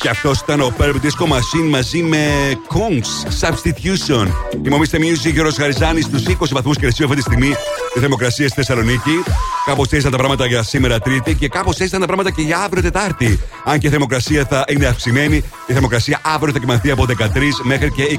Και 0.00 0.08
αυτός 0.08 0.40
ήταν 0.40 0.60
ο 0.60 0.74
Purple 0.78 0.84
Disco 0.84 1.32
Machine 1.32 1.68
μαζί 1.70 2.02
με 2.02 2.28
Kongs 2.68 3.40
Substitution. 3.40 4.26
Είμαι 4.64 4.74
ο 4.74 4.78
Mr. 4.78 4.96
Music, 4.96 5.32
Γιώργος 5.32 5.56
Χαριζάνης, 5.56 6.04
στους 6.04 6.22
20 6.26 6.52
βαθμούς 6.52 6.76
Κελσίου 6.78 7.04
αυτή 7.04 7.16
τη 7.16 7.22
στιγμή. 7.22 7.54
τη 7.94 8.00
θερμοκρασία 8.00 8.48
στη 8.48 8.56
Θεσσαλονίκη. 8.56 9.22
Κάπως 9.66 9.84
έτσι 9.84 9.98
ήταν 9.98 10.10
τα 10.10 10.16
πράγματα 10.16 10.46
για 10.46 10.62
σήμερα 10.62 10.98
Τρίτη 10.98 11.34
και 11.34 11.48
κάπως 11.48 11.72
έτσι 11.72 11.84
ήταν 11.84 12.00
τα 12.00 12.06
πράγματα 12.06 12.30
και 12.30 12.42
για 12.42 12.58
αύριο 12.58 12.82
Τετάρτη. 12.82 13.40
Αν 13.64 13.78
και 13.78 13.86
η 13.86 13.90
θερμοκρασία 13.90 14.44
θα 14.44 14.64
είναι 14.68 14.86
αυξημένη, 14.86 15.36
η 15.66 15.72
θερμοκρασία 15.72 16.20
αύριο 16.22 16.52
θα 16.52 16.58
κοιμαθεί 16.58 16.90
από 16.90 17.04
13 17.04 17.60
μέχρι 17.62 17.90
και 17.90 18.18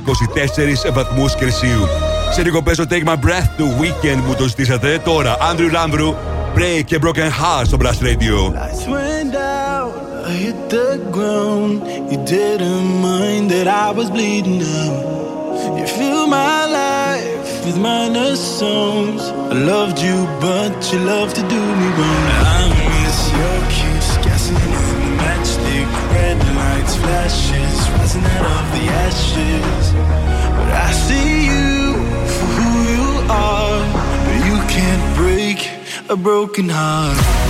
24 0.90 0.92
βαθμούς 0.94 1.36
Κελσίου. 1.36 1.88
Σε 2.33 2.43
λίγο 2.43 2.63
παίζω 2.63 2.85
Take 2.91 3.05
My 3.05 3.15
Breath 3.15 3.49
του 3.57 3.77
Weekend 3.81 4.23
που 4.27 4.35
το 4.35 4.47
ζητήσατε. 4.49 5.01
Τώρα, 5.05 5.37
Andrew 5.53 5.71
Λάμπρου, 5.73 6.15
Break 6.57 6.83
και 6.85 6.99
Broken 7.03 7.31
Heart 7.41 7.65
στο 7.65 7.77
Blast 7.81 8.03
Radio. 8.09 8.37
Lights 8.53 8.85
went 8.95 9.33
down, 9.33 9.89
I 10.27 10.33
hit 10.45 10.59
the 10.77 10.89
ground. 11.17 11.75
You 12.11 12.19
didn't 12.37 12.89
mind 13.09 13.45
that 13.55 13.69
I 13.87 13.89
was 13.99 14.09
bleeding 14.15 14.61
out. 14.81 15.21
You 15.79 15.87
fill 15.99 16.25
my 16.41 16.59
life 16.81 17.51
with 17.67 17.79
minor 17.89 18.33
songs. 18.59 19.23
I 19.53 19.57
loved 19.73 19.99
you, 20.07 20.17
but 20.47 20.77
you 20.91 20.99
love 21.15 21.31
to 21.39 21.43
do 21.55 21.63
me 21.81 21.89
wrong. 21.99 22.25
I 22.59 22.61
miss 22.93 23.19
your 23.41 23.59
kiss, 23.77 24.07
gasoline 24.25 24.75
in 24.93 24.99
the 25.03 25.13
matchstick, 25.23 25.91
red 26.15 26.39
lights, 26.59 26.95
flashes, 27.03 27.77
rising 27.95 28.27
out 28.37 28.47
of 28.59 28.67
the 28.77 28.85
ashes. 29.07 29.85
But 30.57 30.71
I 30.87 30.91
see 31.07 31.44
can't 34.86 35.16
break 35.18 35.60
a 36.10 36.16
broken 36.16 36.70
heart. 36.70 37.45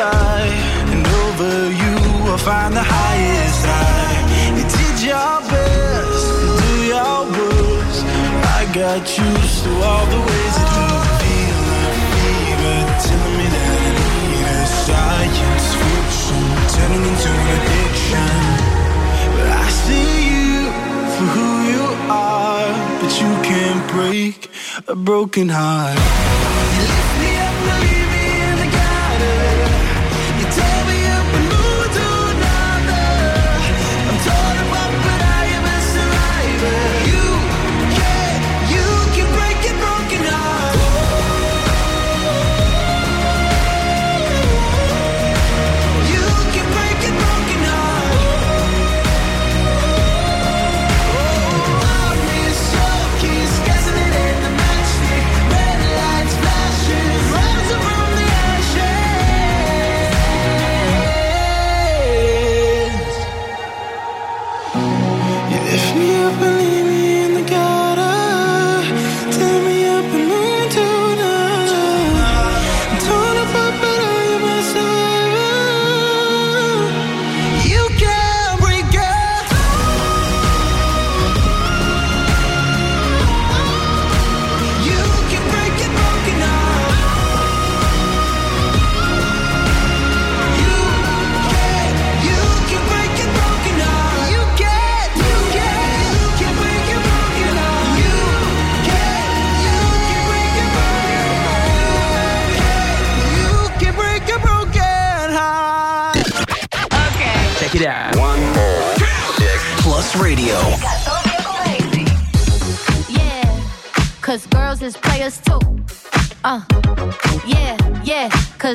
By. 0.00 0.40
And 0.92 1.04
over 1.22 1.52
you, 1.82 1.94
I 2.32 2.36
find 2.48 2.72
the 2.80 2.86
highest 2.98 3.62
high. 3.72 4.20
You 4.56 4.64
did 4.76 4.96
your 5.10 5.34
best, 5.52 6.26
you 6.42 6.50
do 6.64 6.74
your 6.94 7.18
worst. 7.36 8.00
I 8.58 8.62
got 8.80 9.02
used 9.04 9.58
to 9.64 9.72
all 9.88 10.06
the 10.14 10.20
ways 10.28 10.54
that 10.58 10.70
you 10.78 10.88
feel 11.20 11.60
fever, 12.12 12.78
telling 13.06 13.36
me 13.40 13.46
that 13.54 13.68
I 13.76 13.92
need 14.00 14.46
a 14.56 14.62
science 14.84 15.68
fiction, 15.80 16.42
turning 16.74 17.04
into 17.10 17.30
an 17.40 17.48
addiction. 17.58 18.32
But 19.36 19.48
I 19.64 19.68
see 19.84 20.12
you 20.32 20.54
for 21.14 21.26
who 21.34 21.48
you 21.72 21.84
are, 22.08 22.70
but 23.00 23.12
you 23.22 23.32
can't 23.50 23.82
break 23.94 24.38
a 24.88 24.96
broken 24.96 25.48
heart. 25.50 26.49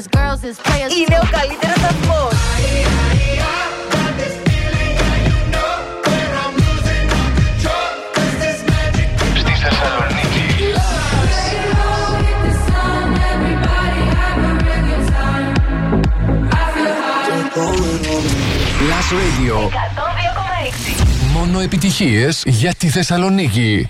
Girls 0.07 0.43
is 0.43 0.57
players 0.67 0.91
too. 0.91 0.97
Είναι 0.97 1.17
ο 1.23 1.27
καλύτερος 1.31 1.77
σταθμός. 1.77 2.33
Στη 9.35 9.51
Θεσσαλονίκη. 9.63 10.45
Plus 18.79 19.07
Radio. 19.21 19.69
Μόνο 21.33 21.59
επιτυχίες 21.59 22.43
για 22.45 22.73
τη 22.73 22.87
Θεσσαλονίκη. 22.89 23.89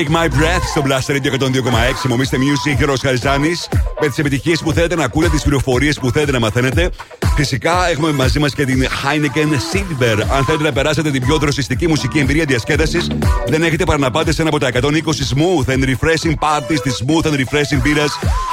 Take 0.00 0.08
my 0.08 0.28
breath 0.28 0.62
στο 0.70 0.82
Blast 0.86 1.10
Radio 1.10 1.32
102,6. 1.40 2.08
Μομίστε 2.08 2.36
Music, 2.36 2.76
Γιώργος 2.76 3.00
Χαριζάνης. 3.00 3.68
Με 4.00 4.08
τις 4.08 4.18
επιτυχίες 4.18 4.60
που 4.60 4.72
θέλετε 4.72 4.94
να 4.94 5.04
ακούτε, 5.04 5.28
τις 5.28 5.42
πληροφορίες 5.42 5.98
που 5.98 6.10
θέλετε 6.10 6.32
να 6.32 6.38
μαθαίνετε. 6.38 6.90
Φυσικά 7.36 7.88
έχουμε 7.88 8.12
μαζί 8.12 8.38
μας 8.38 8.54
και 8.54 8.64
την 8.64 8.84
Heineken 8.84 9.48
Silver. 9.48 10.22
Αν 10.32 10.44
θέλετε 10.44 10.64
να 10.64 10.72
περάσετε 10.72 11.10
την 11.10 11.26
πιο 11.26 11.38
δροσιστική 11.38 11.88
μουσική 11.88 12.18
εμπειρία 12.18 12.44
διασκέδασης, 12.44 13.06
δεν 13.46 13.62
έχετε 13.62 13.84
παρά 13.84 13.98
να 13.98 14.10
πάτε 14.10 14.32
σε 14.32 14.42
ένα 14.42 14.50
από 14.50 14.58
τα 14.58 14.66
120 14.66 15.22
smooth 15.34 15.72
and 15.72 15.84
refreshing 15.84 16.34
parties 16.40 16.80
της 16.82 17.02
smooth 17.04 17.26
and 17.26 17.34
refreshing 17.34 17.80
μπύρα 17.82 18.04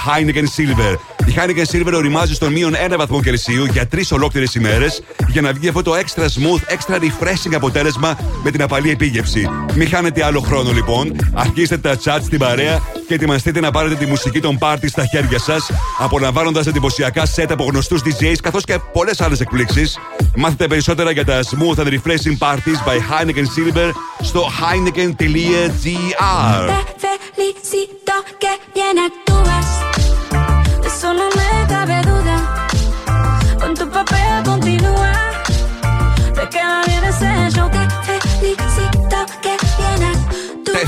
Heineken 0.06 0.46
Silver. 0.58 0.96
Η 1.26 1.34
Heineken 1.36 1.76
Silver 1.76 1.94
οριμάζει 1.94 2.34
στον 2.34 2.52
μείον 2.52 2.74
1 2.92 2.96
βαθμό 2.98 3.22
Κελσίου 3.22 3.66
για 3.66 3.88
τρεις 3.88 4.12
ολόκληρες 4.12 4.56
ημέρες 4.56 5.02
για 5.40 5.48
να 5.48 5.54
βγει 5.54 5.68
αυτό 5.68 5.82
το 5.82 5.92
extra 5.96 6.24
smooth, 6.24 6.74
extra 6.74 6.96
refreshing 6.96 7.54
αποτέλεσμα 7.56 8.18
με 8.44 8.52
την 8.52 8.62
απαλή 8.62 8.90
επίγευση. 8.90 9.50
Μην 9.76 9.90
χάνετε 9.90 10.26
άλλο 10.26 10.40
χρόνο 10.40 10.72
λοιπόν. 10.72 11.16
Αρχίστε 11.34 11.78
τα 11.78 11.98
chat 12.04 12.20
στην 12.24 12.40
παρέα 12.40 12.82
και 13.08 13.14
ετοιμαστείτε 13.14 13.60
να 13.60 13.72
πάρετε 13.72 13.96
τη 13.96 14.06
μουσική 14.06 14.40
των 14.40 14.58
party 14.62 14.86
στα 14.88 15.06
χέρια 15.06 15.40
σας, 15.40 15.72
απολαμβάνοντας 15.98 16.68
εντυπωσιακά 16.68 17.24
set 17.36 17.46
από 17.50 17.64
γνωστούς 17.64 18.02
DJs 18.02 18.36
καθώς 18.42 18.64
και 18.64 18.80
πολλές 18.94 19.22
άλλες 19.22 19.40
εκπλήξεις. 19.40 20.00
Μάθετε 20.36 20.68
περισσότερα 20.68 21.12
για 21.12 21.26
τα 21.26 21.40
smooth 21.40 21.80
and 21.80 21.88
refreshing 21.88 22.38
parties 22.40 22.80
by 22.88 22.96
Heineken 22.96 23.46
Silver 23.56 23.92
στο 24.22 24.50
heineken.gr. 24.60 25.10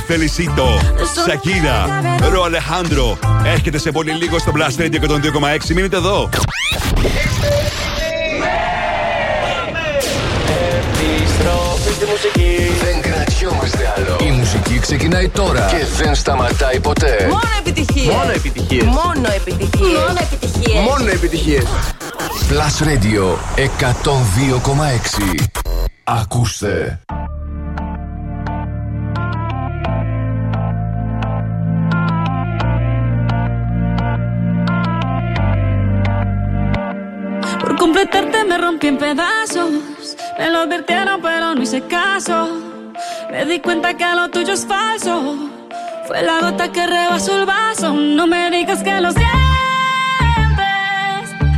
felicito. 0.10 0.66
Σακύρα, 1.26 2.02
Ρο 2.32 2.44
Αλεχάνδρο. 2.44 3.18
Έρχεται 3.46 3.78
σε 3.78 3.92
πολύ 3.92 4.12
λίγο 4.12 4.40
στο 4.40 4.52
Blast 4.56 4.82
Radio 4.82 4.96
102,6. 4.96 5.74
Μείνετε 5.74 5.96
εδώ. 5.96 6.30
Επιστροφή 11.02 11.92
στη 11.94 12.06
μουσική. 12.06 12.72
Δεν 12.84 13.02
κρατιόμαστε 13.02 13.94
άλλο. 13.98 14.18
Η 14.28 14.32
μουσική 14.32 14.80
ξεκινάει 14.80 15.30
τώρα 15.30 15.66
και 15.70 16.04
δεν 16.04 16.16
σταματάει 16.16 16.80
ποτέ. 16.80 17.28
Μόνο 17.30 17.42
επιτυχίες. 17.60 18.16
Μόνο 18.16 18.32
επιτυχίες. 18.32 18.84
Μόνο 18.84 19.28
επιτυχίες. 19.36 19.98
Μόνο 19.98 20.20
επιτυχίες. 20.20 20.84
Μόνο 20.90 21.10
επιτυχίες. 21.10 21.64
Plus 22.50 22.76
Radio 22.88 23.38
102,6. 23.56 25.46
Ακούστε. 26.04 27.00
Completarte 37.80 38.44
me 38.44 38.58
rompí 38.58 38.88
en 38.88 38.98
pedazos. 38.98 39.72
Me 40.38 40.50
lo 40.52 40.60
advirtieron, 40.60 41.22
pero 41.22 41.56
no 41.56 41.64
hice 41.64 41.82
caso. 41.82 42.48
Me 43.32 43.46
di 43.46 43.60
cuenta 43.60 43.96
que 43.96 44.06
lo 44.14 44.30
tuyo 44.30 44.54
es 44.54 44.68
falso. 44.68 45.36
Fue 46.06 46.22
la 46.22 46.42
gota 46.42 46.72
que 46.72 46.86
rebasó 46.86 47.40
el 47.40 47.46
vaso. 47.46 47.94
No 47.94 48.28
me 48.28 48.52
digas 48.52 48.84
que 48.84 49.00
lo 49.00 49.12
sientes. 49.12 49.30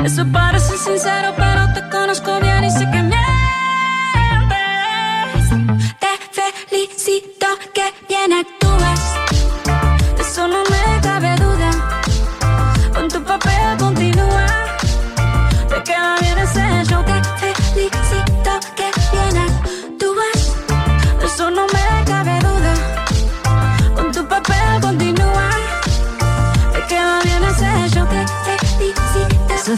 Eso 0.05 0.25
parece 0.31 0.77
sincero, 0.77 1.33
pero 1.35 1.73
te 1.73 1.89
conozco 1.89 2.39
bien 2.39 2.63
y 2.65 2.71
sé 2.71 2.79
que 2.91 3.01
mientes. 3.01 3.10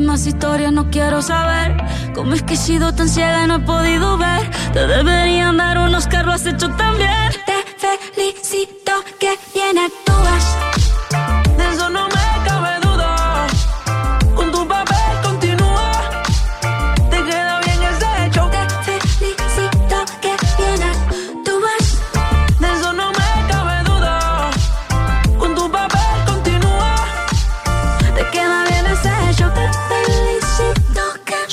más 0.00 0.26
historias, 0.26 0.72
no 0.72 0.90
quiero 0.90 1.22
saber 1.22 1.76
cómo 2.12 2.34
es 2.34 2.42
que 2.42 2.54
he 2.54 2.56
sido 2.56 2.92
tan 2.92 3.08
ciega 3.08 3.44
y 3.44 3.46
no 3.46 3.56
he 3.56 3.60
podido 3.60 4.18
ver. 4.18 4.50
Te 4.72 4.86
deberían 4.86 5.56
dar 5.56 5.78
unos 5.78 6.06
carros, 6.08 6.34
has 6.34 6.46
hecho 6.46 6.68
también. 6.70 7.55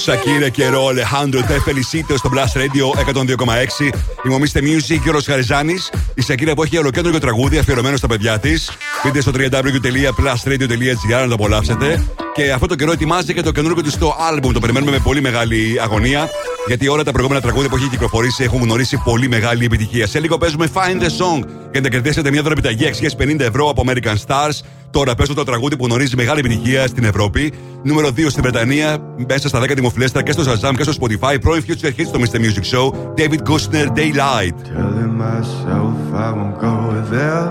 Que 0.06 0.12
Σακύρα 0.12 0.50
και 0.50 0.68
Ρο, 0.68 0.88
Αλεχάνδρο, 0.88 1.42
Τε 1.42 1.60
Φελισίτο 1.60 2.18
στο 2.18 2.30
Blast 2.34 2.58
Radio 2.60 2.86
102,6. 3.14 3.92
Είμαι 4.26 4.36
ο 4.36 4.40
Mr. 4.40 4.60
Music 4.60 5.00
και 5.04 5.10
ο 5.10 5.20
Χαριζάνης. 5.26 5.92
Η 6.14 6.22
Σακύρα 6.22 6.54
που 6.54 6.64
έχει 6.64 6.78
ολοκέντρο 6.78 7.20
τραγούδι 7.20 7.58
αφιερωμένο 7.58 7.98
στα 7.98 8.08
παιδιά 8.08 8.40
της. 8.40 8.72
Μπείτε 9.04 9.22
στο 9.22 9.32
www.plusradio.gr 9.36 11.22
να 11.22 11.28
το 11.28 11.34
απολαύσετε. 11.34 12.04
Και 12.34 12.52
αυτό 12.52 12.66
το 12.68 12.76
καιρό 12.76 12.92
ετοιμάζει 12.92 13.34
και 13.34 13.42
το 13.42 13.52
καινούργιο 13.52 13.84
της 13.84 13.98
το 13.98 14.16
album. 14.32 14.54
Το 14.54 14.60
περιμένουμε 14.60 14.92
με 14.92 15.00
πολύ 15.00 15.22
μεγάλη 15.22 15.78
αγωνία. 15.82 16.30
Γιατί 16.68 16.88
όλα 16.88 17.04
τα 17.04 17.12
προηγούμενα 17.12 17.42
τραγούδια 17.42 17.70
που 17.70 17.76
έχει 17.76 17.90
κυκλοφορήσει 17.90 18.44
έχουν 18.44 18.62
γνωρίσει 18.62 19.02
πολύ 19.04 19.28
μεγάλη 19.28 19.66
επιτυχία. 19.66 20.08
Σε 20.08 20.20
λίγο 20.20 20.38
παίζουμε 20.38 20.68
Find 20.74 21.02
the 21.02 21.08
Song 21.08 21.48
και 21.72 21.80
να 21.80 21.90
κερδίσετε 21.90 22.32
μια 22.32 22.42
δωρεπιταγή 22.42 22.88
αξίας 22.88 23.16
50 23.20 23.40
ευρώ 23.40 23.70
από 23.70 23.84
American 23.88 24.16
Stars. 24.28 24.60
Τώρα 24.94 25.16
παίζω 25.16 25.34
το 25.34 25.44
τραγούδι 25.44 25.78
που 25.78 25.86
γνωρίζει 25.86 26.16
μεγάλη 26.16 26.40
επιτυχία 26.40 26.88
στην 26.88 27.04
Ευρώπη. 27.04 27.54
Νούμερο 27.84 28.08
2 28.08 28.12
στην 28.30 28.42
Βρετανία, 28.42 28.98
μέσα 29.28 29.48
στα 29.48 29.60
10 29.60 29.76
δημοφιλέστερα 29.76 30.24
και 30.24 30.32
στο 30.32 30.44
Shazam 30.44 30.74
και 30.78 30.84
στο 30.84 30.94
Spotify. 31.02 31.42
Πρώην 31.42 31.64
Future 31.68 32.00
Hits 32.00 32.06
στο 32.06 32.20
Mr. 32.20 32.38
Music 32.38 32.66
Show. 32.74 32.92
David 33.20 33.42
Kushner, 33.50 33.88
Daylight. 33.98 34.58
Telling 34.76 35.14
myself 35.28 35.96
I 36.26 36.30
won't 36.38 36.58
go 36.68 36.76
there. 37.16 37.46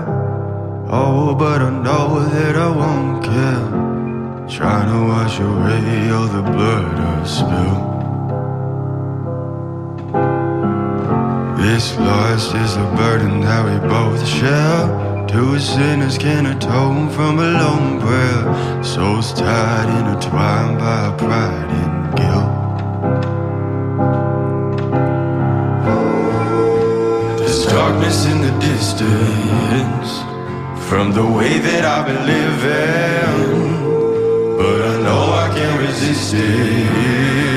Oh, 0.99 1.35
but 1.41 1.59
I 1.69 1.71
know 1.85 2.07
that 2.33 2.55
I 2.67 2.69
won't 2.81 3.15
care. 3.31 3.67
Trying 4.57 4.87
to 4.93 4.99
wash 5.11 5.37
away 5.49 5.85
all 6.15 6.29
the 6.37 6.45
blood 6.55 6.95
I 7.11 7.15
spill. 7.37 7.77
This 11.63 11.85
loss 12.07 12.45
is 12.63 12.71
a 12.85 12.87
burden 12.99 13.33
that 13.47 13.61
we 13.67 13.75
both 13.95 14.21
share. 14.37 15.12
Two 15.33 15.57
sinners 15.57 16.17
can 16.19 16.45
atone 16.45 17.09
from 17.09 17.39
a 17.39 17.53
lone 17.53 17.99
prayer. 17.99 18.83
Souls 18.83 19.33
tied, 19.33 19.89
intertwined 19.97 20.77
by 20.77 21.11
pride 21.17 21.71
and 21.81 22.15
guilt. 22.19 22.77
There's 27.39 27.65
darkness 27.65 28.27
in 28.27 28.41
the 28.41 28.51
distance 28.59 30.21
from 30.87 31.13
the 31.13 31.25
way 31.25 31.57
that 31.57 31.83
I've 31.83 32.05
been 32.05 32.25
living, 32.27 33.77
but 34.55 34.81
I 34.85 35.01
know 35.01 35.33
I 35.33 35.49
can't 35.55 35.79
resist 35.81 36.35
it. 36.35 37.52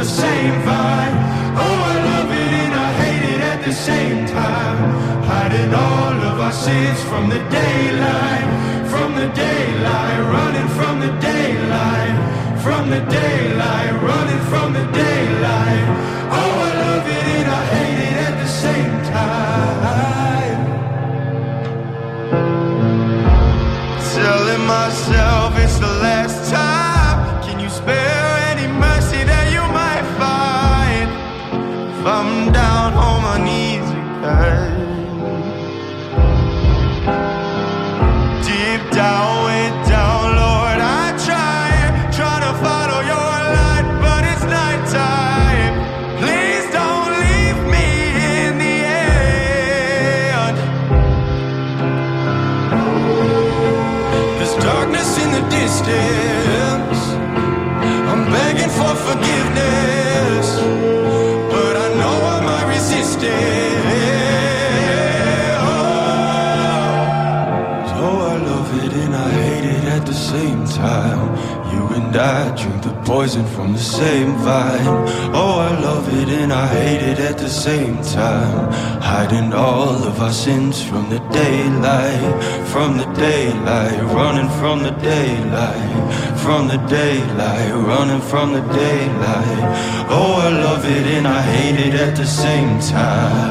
The 0.00 0.06
same 0.06 0.54
vine. 0.62 1.16
Oh, 1.64 1.78
I 1.92 1.96
love 2.10 2.30
it 2.32 2.52
and 2.64 2.74
I 2.88 2.90
hate 3.02 3.24
it 3.34 3.40
at 3.52 3.60
the 3.62 3.74
same 3.88 4.24
time. 4.26 4.78
Hiding 5.30 5.74
all 5.74 6.16
of 6.30 6.40
our 6.40 6.52
sins 6.52 6.98
from 7.10 7.28
the 7.28 7.42
daylight, 7.60 8.48
from 8.92 9.14
the 9.14 9.28
daylight, 9.46 10.20
running 10.36 10.68
from 10.78 10.94
the 11.04 11.12
daylight, 11.20 12.16
from 12.64 12.88
the 12.88 13.02
daylight, 13.20 13.92
running 14.10 14.42
from 14.52 14.72
the 14.72 14.86
daylight. 15.04 15.84
Oh, 16.38 16.52
I 16.68 16.70
love 16.86 17.06
it 17.18 17.26
and 17.36 17.48
I 17.60 17.62
hate 17.74 18.00
it 18.08 18.16
at 18.28 18.34
the 18.42 18.50
same 18.64 18.94
time. 19.18 20.60
Telling 24.16 24.64
myself 24.66 25.58
it's 25.58 25.78
the 25.78 25.94
last 26.06 26.39
same 74.00 74.34
vine. 74.46 74.86
Oh, 75.40 75.54
I 75.68 75.70
love 75.88 76.06
it 76.20 76.28
and 76.40 76.50
I 76.64 76.66
hate 76.78 77.02
it 77.12 77.18
at 77.30 77.36
the 77.36 77.52
same 77.66 77.96
time. 78.20 78.72
Hiding 79.12 79.52
all 79.52 79.98
of 80.10 80.14
our 80.26 80.32
sins 80.32 80.76
from 80.88 81.04
the 81.14 81.20
daylight, 81.42 82.32
from 82.72 82.90
the 83.00 83.08
daylight, 83.28 83.98
running 84.18 84.50
from 84.60 84.76
the 84.86 84.94
daylight, 85.12 85.94
from 86.44 86.62
the 86.72 86.80
daylight, 87.00 87.72
running 87.92 88.22
from 88.30 88.48
the 88.56 88.64
daylight. 88.84 89.62
Oh, 90.18 90.32
I 90.46 90.50
love 90.66 90.84
it 90.98 91.06
and 91.16 91.26
I 91.38 91.40
hate 91.54 91.80
it 91.88 91.94
at 92.06 92.14
the 92.16 92.28
same 92.42 92.72
time. 92.96 93.50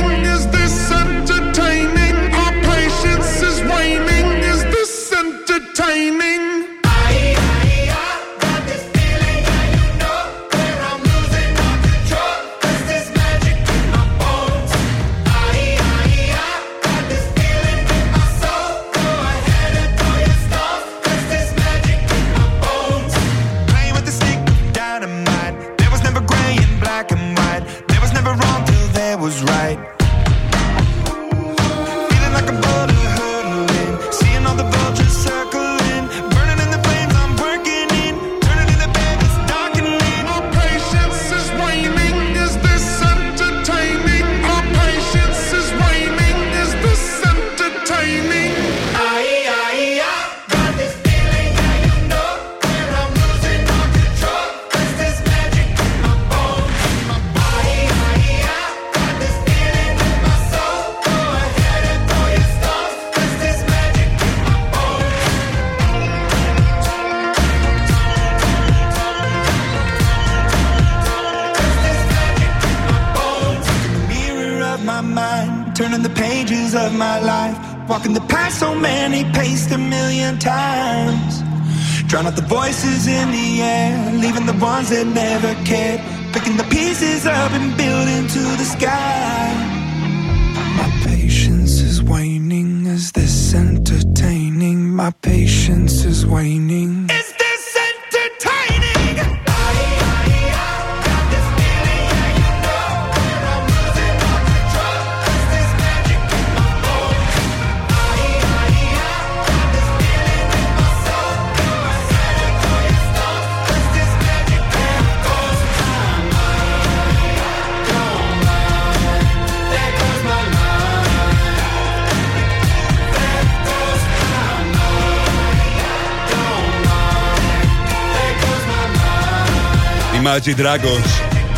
Imagine 130.41 130.55
Dragons. 130.55 131.09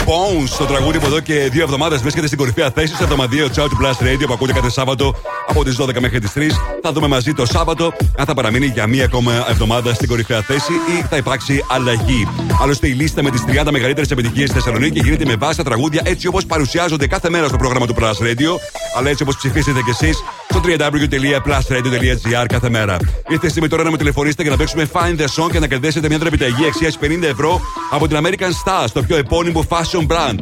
Bones, 0.06 0.50
το 0.58 0.66
τραγούδι 0.66 1.00
που 1.00 1.06
εδώ 1.06 1.20
και 1.20 1.50
δύο 1.52 1.64
εβδομάδες 1.64 2.02
βρίσκεται 2.02 2.26
στην 2.26 2.38
κορυφαία 2.38 2.72
θέση 2.72 2.94
στο 2.94 3.04
εβδομαδίο 3.04 3.48
Ciao 3.56 3.62
to 3.62 3.66
Plus 3.66 4.06
Radio 4.06 4.24
που 4.28 4.34
ακούτε 4.34 4.54
κάθε 4.54 4.70
Σάββατο 4.70 5.16
από 5.48 5.64
τις 5.64 5.78
12 5.82 6.00
μέχρι 6.00 6.20
τις 6.20 6.32
3. 6.36 6.42
Θα 6.82 6.92
δούμε 6.92 7.08
μαζί 7.08 7.34
το 7.34 7.46
Σάββατο 7.46 7.94
αν 8.18 8.26
θα 8.26 8.34
παραμείνει 8.34 8.66
για 8.66 8.88
μία 8.88 9.04
ακόμα 9.06 9.46
εβδομάδα 9.50 9.94
στην 9.94 10.08
κορυφαία 10.08 10.42
θέση 10.42 10.72
ή 10.72 11.06
θα 11.10 11.18
υπάρξει 11.18 11.66
αλλαγή. 11.68 12.28
Άλλωστε, 12.62 12.88
η 12.88 12.92
λίστα 12.92 13.24
με 13.24 13.30
τις 13.30 13.44
30 13.48 13.72
μεγαλύτερες 13.72 14.12
επιτυχίες 14.12 14.50
στη 14.50 14.58
Θεσσαλονίκη 14.58 15.00
γίνεται 15.00 15.26
με 15.26 15.36
βάση 15.36 15.58
τα 15.58 15.64
τραγούδια 15.64 16.02
έτσι 16.06 16.28
όπως 16.28 16.46
παρουσιάζονται 16.46 17.08
κάθε 17.08 17.30
μέρα 17.30 17.48
στο 17.48 17.58
πρόγραμμα 17.58 17.86
του 17.88 17.96
Plus 18.00 18.24
Radio, 18.24 18.58
αλλά 18.98 19.10
έτσι 19.10 19.24
όπως 19.24 19.36
ψηφίσετε 19.36 19.82
κι 19.82 19.90
εσείς 19.90 20.24
στο 20.54 20.62
www.plusradio.gr 20.66 22.46
κάθε 22.48 22.70
μέρα. 22.70 22.98
Ήρθε 23.28 23.48
η 23.48 23.50
στιγμή 23.50 23.70
τώρα 23.70 23.84
να 23.84 23.92
με 23.92 23.98
τηλεφωνήσετε 23.98 24.42
για 24.42 24.52
να 24.52 24.58
παίξουμε 24.58 24.90
Find 24.94 25.20
the 25.20 25.26
Song 25.26 25.52
και 25.52 25.60
να 25.60 25.68
κερδίσετε 25.68 26.08
μια 26.08 26.18
δραπηταγή 26.18 26.66
αξίας 26.66 26.98
50 27.02 27.24
ευρώ 27.24 27.62
από 27.92 28.08
την 28.08 28.18
American 28.22 28.50
Stars, 28.64 28.88
το 28.94 29.04
πιο 29.04 29.18
επώνυμο 29.18 29.66
fashion 29.70 30.08
brand. 30.08 30.36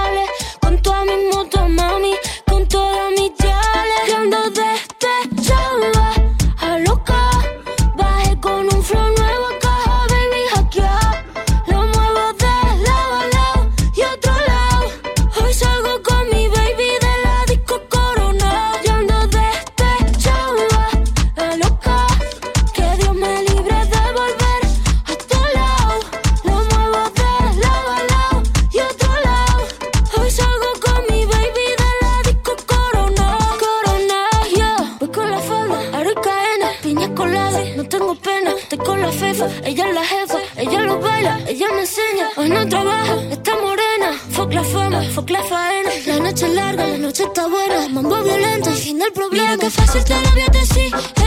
Mira 49.31 49.57
qué 49.57 49.69
fácil 49.69 50.03
te 50.03 50.21
lo 50.21 50.31
voy 50.31 50.41
a 50.41 50.49
decir. 50.51 51.20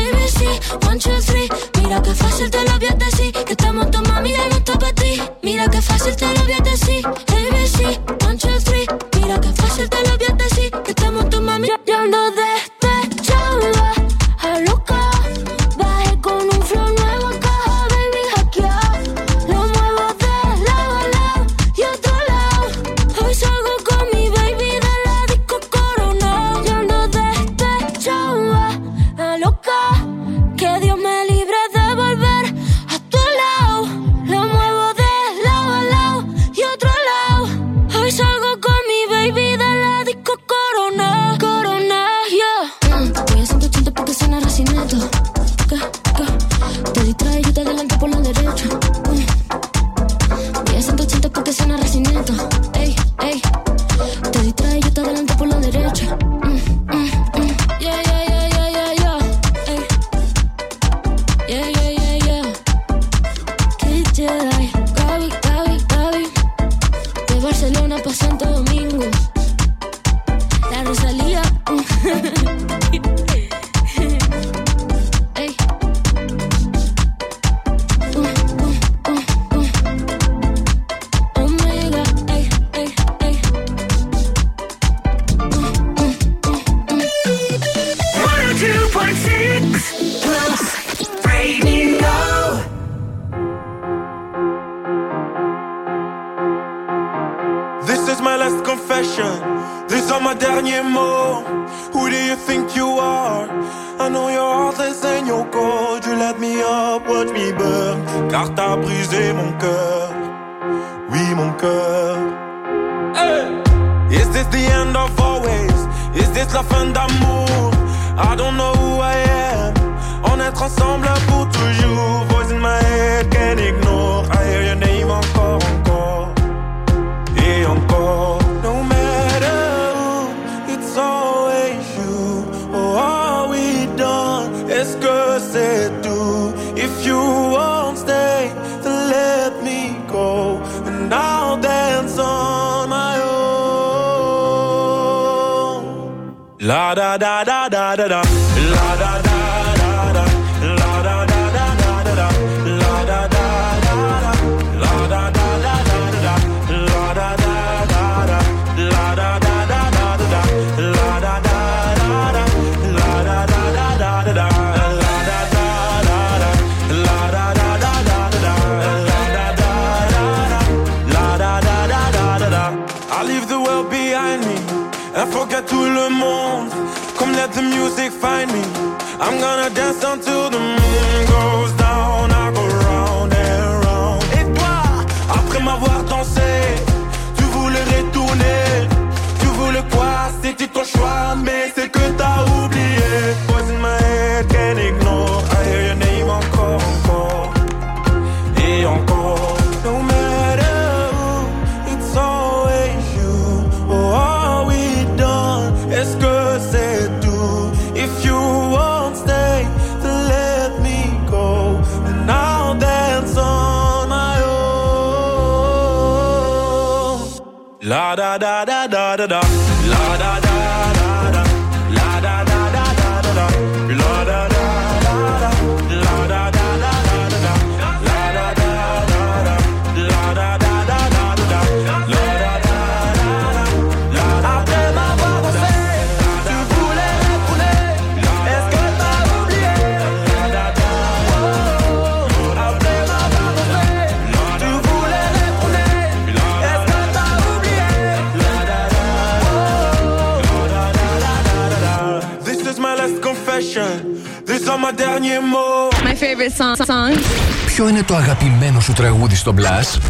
σου 258.84 258.92
τραγούδι 258.92 259.34
στο 259.34 259.54
Blast. 259.58 260.00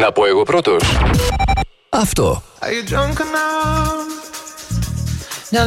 Να 0.00 0.12
πω 0.12 0.26
εγώ 0.26 0.42
πρώτος 0.42 0.98
Αυτό. 1.88 2.42
Are 2.60 2.64
you 2.64 2.92
drunk? 2.92 3.16
Now 5.52 5.64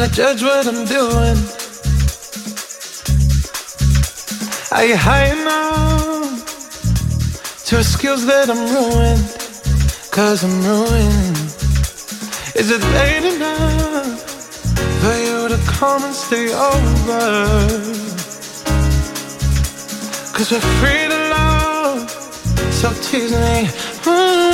so 22.86 22.94
tease 23.02 23.32
me. 23.32 23.68
Ooh. 24.06 24.52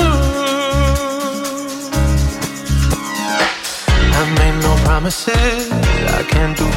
I 4.20 4.24
made 4.40 4.58
no 4.62 4.74
promises. 4.86 5.70
I 6.20 6.24
can't 6.24 6.58
do 6.58 6.68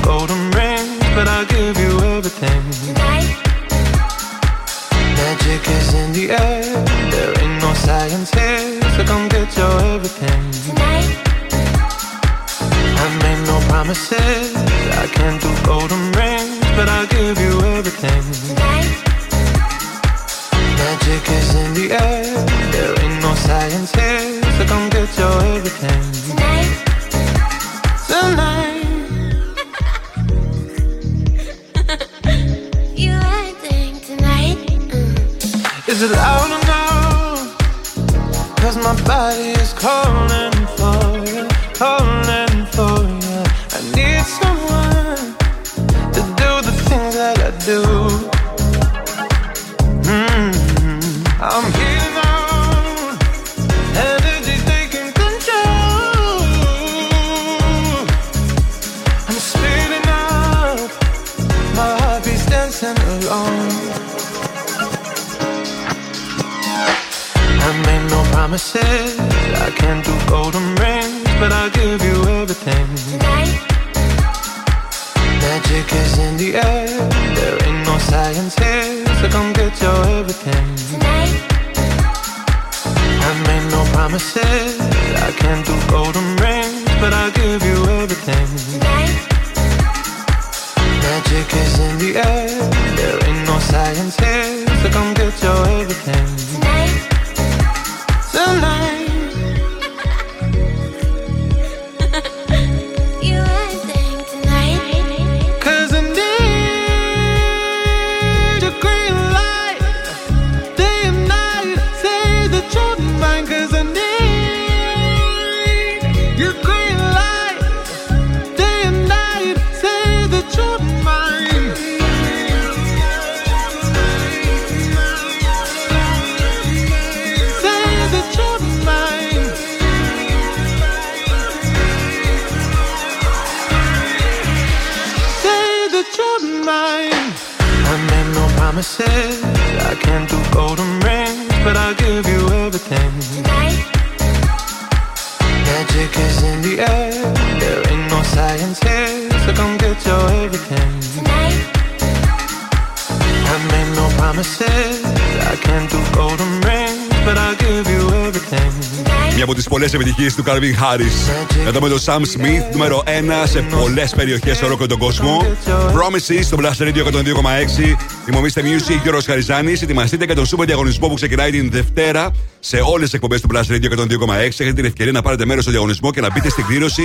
του 160.45 160.51
Calvin 160.51 160.83
Harris. 160.83 161.67
Εδώ 161.67 161.81
με 161.81 161.89
τον 161.89 161.99
Sam 162.05 162.19
Smith, 162.19 162.73
νούμερο 162.73 163.03
1 163.07 163.09
σε 163.45 163.61
πολλές 163.61 164.15
περιοχές 164.15 164.57
σε 164.57 164.65
όλο 164.65 164.77
και 164.77 164.87
τον 164.87 164.99
κόσμο. 164.99 165.47
Promises 165.69 166.43
στο 166.43 166.57
Blast 166.61 166.83
Radio 166.83 167.05
102,6. 167.05 167.97
Θυμομίστε 168.25 168.63
Music, 168.63 169.03
Γιώργος 169.03 169.25
Χαριζάνης. 169.25 169.83
Ετοιμαστείτε 169.83 170.25
για 170.25 170.35
τον 170.35 170.47
super 170.47 170.65
διαγωνισμό 170.67 171.09
που 171.09 171.15
ξεκινάει 171.15 171.51
την 171.51 171.71
Δευτέρα 171.71 172.31
σε 172.61 172.77
όλες 172.77 173.05
τις 173.05 173.13
εκπομπές 173.13 173.41
του 173.41 173.49
Blast 173.53 173.73
Radio 173.73 173.89
102,6. 173.89 174.37
Έχετε 174.39 174.73
την 174.73 174.85
ευκαιρία 174.85 175.13
να 175.13 175.23
πάρετε 175.23 175.45
μέρος 175.45 175.63
στο 175.63 175.73
διαγωνισμό 175.73 176.11
και 176.11 176.21
να 176.21 176.31
μπείτε 176.33 176.49
στην 176.49 176.67
κλήρωση 176.67 177.03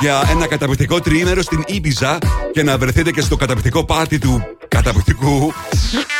για 0.00 0.22
ένα 0.30 0.46
καταπληκτικό 0.46 1.00
τριήμερο 1.00 1.42
στην 1.42 1.64
Ibiza 1.68 2.18
και 2.52 2.62
να 2.62 2.78
βρεθείτε 2.78 3.10
και 3.10 3.20
στο 3.20 3.36
καταπληκτικό 3.36 3.84
πάρτι 3.84 4.18
του 4.18 4.42
καταπληκτικού 4.68 5.52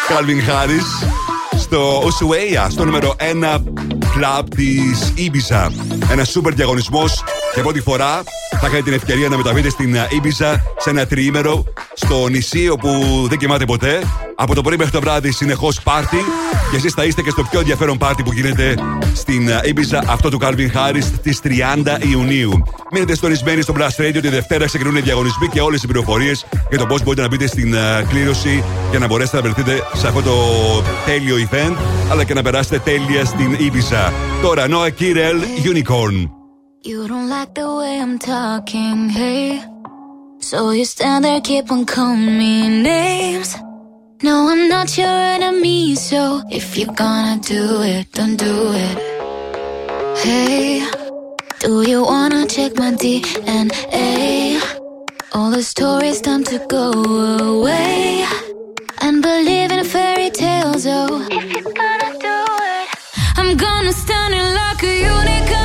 Calvin 0.09 0.51
Harris 0.51 1.09
στο 1.59 2.03
Ushuaia, 2.03 2.67
στο 2.71 2.85
νούμερο 2.85 3.17
1 3.19 3.63
club 4.01 4.45
της 4.57 5.13
Ibiza. 5.17 5.71
Ένας 6.11 6.37
super 6.37 6.53
διαγωνισμός 6.55 7.25
και 7.55 7.61
πρώτη 7.61 7.81
φορά 7.81 8.23
θα 8.61 8.67
έχετε 8.67 8.83
την 8.83 8.93
ευκαιρία 8.93 9.29
να 9.29 9.37
μεταβείτε 9.37 9.71
στην 9.71 9.95
ε, 9.95 10.09
Ibiza 10.11 10.55
σε 10.79 10.91
ένα 10.91 11.07
τριήμερο 11.07 11.65
στο 11.95 12.29
νησί 12.29 12.69
όπου 12.69 12.89
δεν 13.29 13.39
κοιμάται 13.39 13.65
ποτέ. 13.65 14.03
Από 14.35 14.55
το 14.55 14.63
πρωί 14.63 14.77
μέχρι 14.77 14.93
το 14.93 15.01
βράδυ 15.01 15.33
συνεχώς 15.33 15.81
πάρτι 15.81 16.17
και 16.71 16.77
εσείς 16.77 16.93
θα 16.93 17.05
είστε 17.05 17.23
και 17.23 17.31
στο 17.31 17.43
πιο 17.43 17.59
ενδιαφέρον 17.59 17.99
πάρτι 17.99 18.23
που 18.23 18.33
γίνεται 18.33 18.75
στην 19.15 19.49
ε, 19.49 19.61
Ibiza, 19.65 20.03
αυτό 20.07 20.31
του 20.31 20.39
Calvin 20.43 20.71
Harris 20.75 21.03
στις 21.17 21.41
30 21.45 21.51
Ιουνίου. 22.11 22.63
Μείνετε 22.93 23.15
στορισμένοι 23.15 23.63
στο 23.63 23.75
Blast 23.79 24.03
Radio 24.03 24.19
τη 24.21 24.29
Δευτέρα 24.29 24.65
ξεκινούν 24.65 24.97
οι 24.97 25.01
διαγωνισμοί 25.01 25.49
και 25.49 25.61
όλες 25.61 25.83
οι 25.83 25.87
πληροφορίες 25.87 26.47
για 26.71 26.79
το 26.79 26.87
πώ 26.87 26.97
μπορείτε 27.05 27.23
να 27.23 27.29
μπείτε 27.29 27.47
στην 27.47 27.75
ε, 27.75 28.07
κλήρωση 28.09 28.65
για 28.91 28.99
να 28.99 29.07
μπορέσετε 29.07 29.37
να 29.37 29.43
βρεθείτε 29.43 29.83
σε 29.95 30.07
αυτό 30.07 30.23
το 30.23 30.37
τέλειο 31.07 31.37
event, 31.51 31.77
αλλά 32.11 32.25
και 32.25 32.35
να 32.35 32.43
περάσετε 32.43 32.79
τέλεια 32.79 33.25
στην 33.25 33.57
Ibiza. 33.57 34.13
Τώρα, 34.43 34.67
Noah 34.69 34.91
Kirel, 35.01 35.39
Unicorn. 35.73 36.31
You 36.91 37.01
don't 37.11 37.29
like 37.37 37.53
the 37.61 37.69
way 37.79 37.95
I'm 38.05 38.17
talking, 38.19 38.99
hey. 39.19 39.47
So 40.51 40.59
you 40.79 40.87
stand 40.95 41.21
there, 41.27 41.41
keep 41.49 41.71
on 41.75 41.85
calling 41.95 42.39
me 42.41 42.55
names. 42.91 43.51
No, 44.23 44.35
I'm 44.53 44.63
not 44.75 44.89
your 45.01 45.19
enemy, 45.37 45.95
so 46.09 46.21
if 46.59 46.67
you're 46.79 46.97
gonna 47.05 47.39
do 47.57 47.65
it, 47.95 48.05
don't 48.19 48.37
do 48.49 48.55
it. 48.87 48.97
Hey, 50.25 50.83
do 51.65 51.73
you 51.91 52.01
wanna 52.11 52.47
check 52.55 52.73
my 52.83 52.91
DNA? 53.03 54.50
All 55.33 55.51
the 55.51 55.63
stories 55.63 56.21
time 56.21 56.43
to 56.45 56.59
go 56.67 56.91
away 56.91 58.27
and 59.01 59.23
believe 59.23 59.71
in 59.71 59.85
fairy 59.85 60.29
tales. 60.29 60.87
Oh, 60.89 61.25
if 61.31 61.53
you're 61.53 61.73
gonna 61.73 62.19
do 62.19 62.45
it, 62.63 62.89
I'm 63.37 63.57
gonna 63.57 63.93
stand 63.93 64.35
in 64.35 64.55
like 64.55 64.83
a 64.83 64.99
unicorn. 64.99 65.60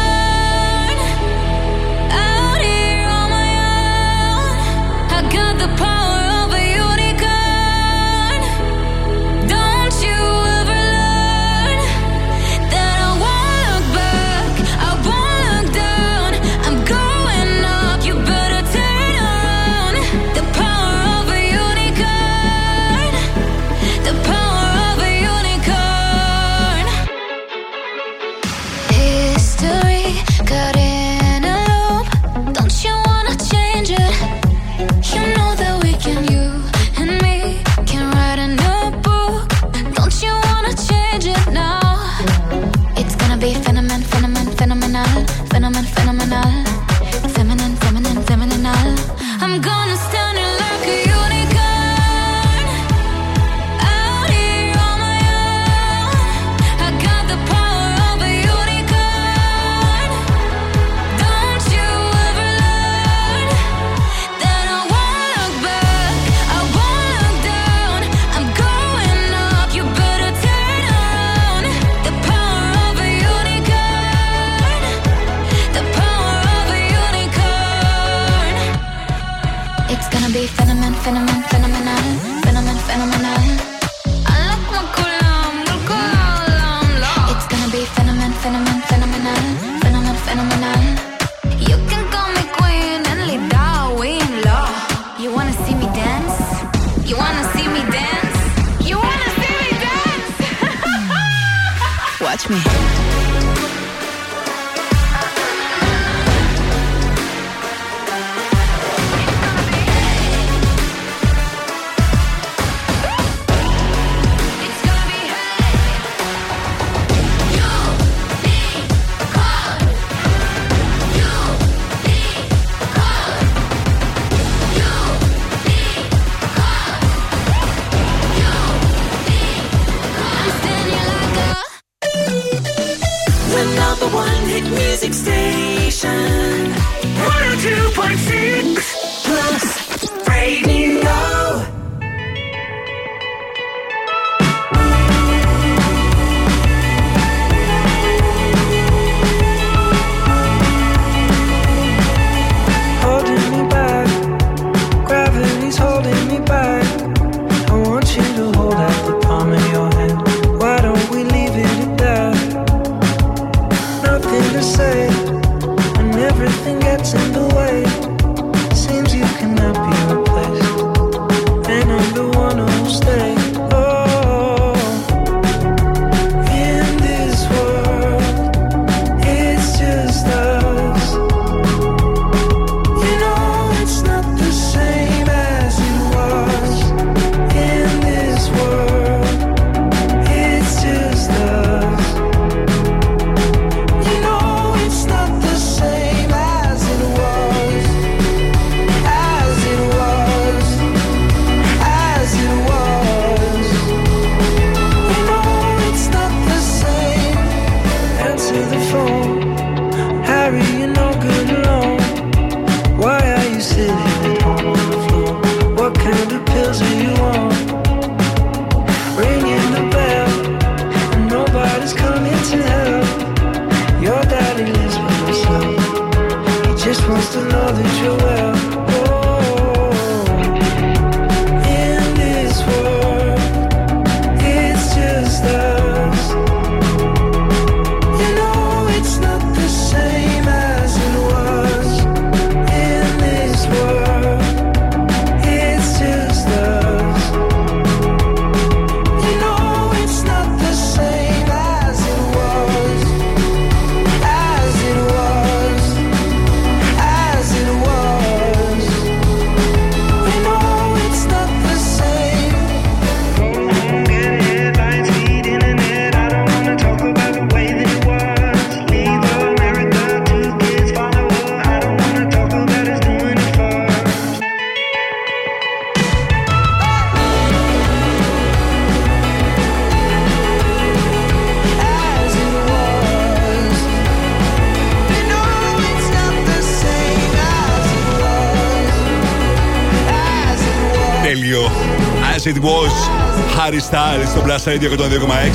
Στο 294.35 294.43
Blast 294.47 294.69
Radio 294.69 294.89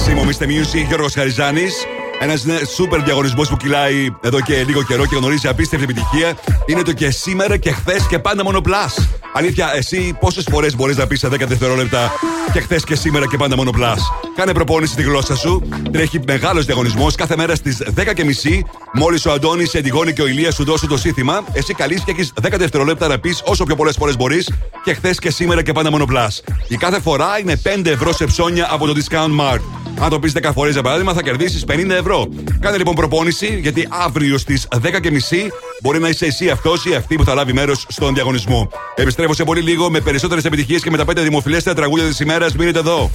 102,6. 0.07 0.11
Είμαι 0.11 0.21
ο 0.21 0.25
Mr. 0.29 0.45
Music, 0.45 0.87
Γιώργος 0.87 1.15
Χαριζάνης. 1.15 1.75
Ένας 2.21 2.45
σούπερ 2.75 3.03
διαγωνισμός 3.03 3.49
που 3.49 3.57
κυλάει 3.57 4.09
εδώ 4.21 4.41
και 4.41 4.65
λίγο 4.65 4.83
καιρό 4.83 5.07
και 5.07 5.17
γνωρίζει 5.17 5.49
απίστευτη 5.49 5.85
επιτυχία. 5.85 6.39
Είναι 6.67 6.83
το 6.83 6.93
και 6.93 7.11
σήμερα 7.11 7.57
και 7.57 7.73
χθες 7.73 8.07
και 8.07 8.19
πάντα 8.19 8.45
μόνο 8.45 8.61
Plus. 8.65 9.05
Αλήθεια, 9.33 9.73
εσύ 9.75 10.17
πόσες 10.21 10.47
φορές 10.51 10.77
μπορείς 10.77 10.97
να 10.97 11.07
πεις 11.07 11.19
σε 11.19 11.29
10 11.29 11.47
δευτερόλεπτα 11.47 12.13
και 12.53 12.61
χθες 12.61 12.85
και 12.85 12.95
σήμερα 12.95 13.27
και 13.27 13.37
πάντα 13.37 13.57
μόνο 13.57 13.71
Plus. 13.77 13.99
Κάνε 14.37 14.53
προπόνηση 14.53 14.93
στη 14.93 15.03
γλώσσα 15.03 15.37
σου. 15.37 15.63
Τρέχει 15.93 16.21
μεγάλος 16.27 16.65
διαγωνισμός 16.65 17.15
κάθε 17.15 17.37
μέρα 17.37 17.55
στις 17.55 17.83
10.30. 17.95 18.63
Μόλις 18.93 19.27
ο 19.27 19.33
Αντώνης, 19.33 19.75
η 19.75 19.79
Αντιγόνη 19.79 20.13
και 20.13 20.23
ο 20.23 20.27
Ηλίας 20.27 20.55
σου 20.55 20.65
δώσουν 20.65 20.89
το 20.89 20.97
σύνθημα, 20.97 21.45
εσύ 21.53 21.75
καλείς 21.75 22.05
και 22.05 22.11
έχεις 22.11 22.33
10 22.43 22.59
δευτερόλεπτα 22.59 23.09
να 23.09 23.19
πεις 23.19 23.43
όσο 23.45 23.65
πιο 23.65 23.77
πολλές 23.77 23.97
φορές 23.97 24.17
μπορείς 24.17 24.51
και 24.85 24.95
χθες 24.95 25.19
και 25.19 25.31
σήμερα 25.31 25.63
και 25.63 25.73
πάντα 25.73 25.91
μόνο 25.91 26.05
Plus. 26.09 26.53
Η 26.69 26.77
κάθε 26.77 27.01
φορά 27.01 27.39
είναι 27.41 27.57
5 27.57 27.91
ευρώ 27.91 28.13
σε 28.13 28.25
ψώνια 28.25 28.69
από 28.71 28.87
το 28.87 28.93
Discount 28.97 29.41
Mart. 29.41 29.61
Αν 30.01 30.11
το 30.11 30.19
πεις 30.19 30.33
10 30.33 30.51
φορές 30.55 30.73
για 30.73 30.83
παράδειγμα, 30.83 31.13
θα 31.13 31.23
κερδίσεις 31.23 31.65
50 31.65 31.91
ευρώ. 31.91 32.29
Κάνε 32.61 32.77
λοιπόν 32.77 32.95
προπόνηση, 32.95 33.59
γιατί 33.63 33.89
αύριο 33.91 34.39
στις 34.39 34.67
10.30 34.83 35.51
μπορεί 35.83 35.99
να 35.99 36.09
είσαι 36.09 36.27
εσύ 36.27 36.51
αυτός 36.51 36.85
ή 36.85 36.95
αυτή 36.95 37.17
που 37.17 37.25
θα 37.25 37.35
λάβει 37.35 37.53
μέρος 37.53 37.87
στον 37.89 38.15
διαγωνισμό. 38.15 38.71
Επιστρέφω 38.95 39.35
σε 39.35 39.45
πολύ 39.45 39.61
λίγο 39.61 39.91
με 39.91 40.01
περισσότερες 40.01 40.45
επιτυχίες 40.45 40.83
και 40.83 40.91
με 40.91 40.97
τα 40.97 41.05
5 41.05 41.23
δημοφιλέστερα 41.23 41.77
τραγούδια 41.77 42.07
της 42.07 42.21
ημέρας. 42.21 42.55
Μείνετε 42.55 42.79
εδώ. 42.79 43.11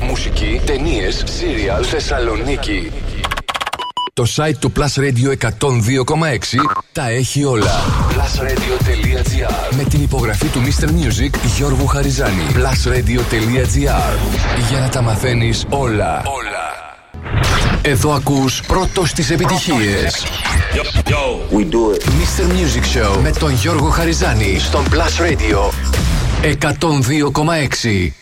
Μουσική, 0.00 0.60
ταινίες, 0.64 1.24
σύριαλ, 1.26 1.84
Θεσσαλονίκη. 1.88 2.92
Το 4.12 4.26
site 4.36 4.54
του 4.58 4.72
Plus 4.76 5.00
Radio 5.00 5.34
102,6 5.58 5.60
τα 6.92 7.08
έχει 7.08 7.44
όλα. 7.44 7.70
Plusradio.gr 8.10 9.74
Με 9.76 9.82
την 9.82 10.02
υπογραφή 10.02 10.46
του 10.46 10.60
Mr. 10.60 10.84
Music 10.84 11.30
Γιώργου 11.56 11.86
Χαριζάνη. 11.86 12.46
Plusradio.gr 12.54 14.18
Για 14.70 14.80
να 14.80 14.88
τα 14.88 15.02
μαθαίνεις 15.02 15.64
όλα. 15.68 16.22
Όλα. 16.24 16.68
Εδώ 17.82 18.12
ακούς 18.12 18.62
πρώτος 18.66 19.12
τις 19.12 19.30
επιτυχίες. 19.30 20.24
We 21.52 21.58
do 21.58 21.94
it. 21.94 22.04
Mr. 22.04 22.44
Music 22.44 22.84
Show 22.96 23.16
με 23.22 23.30
τον 23.30 23.52
Γιώργο 23.52 23.88
Χαριζάνη 23.88 24.58
στον 24.58 24.84
Plus 24.90 25.20
Radio 25.22 25.70
102,6. 26.42 28.12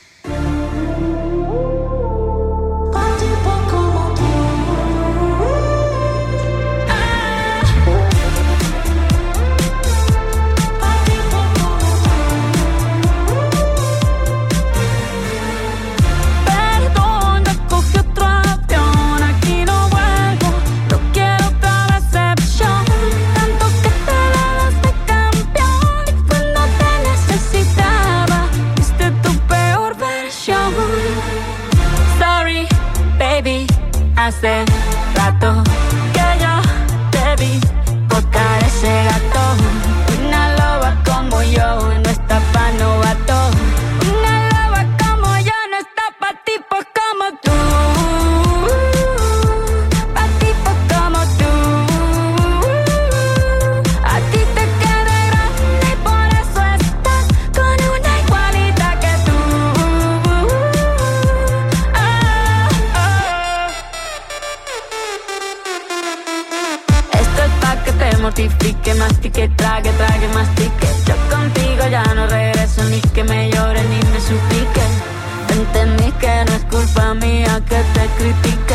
Que 77.78 78.00
te 78.00 78.06
critique. 78.18 78.74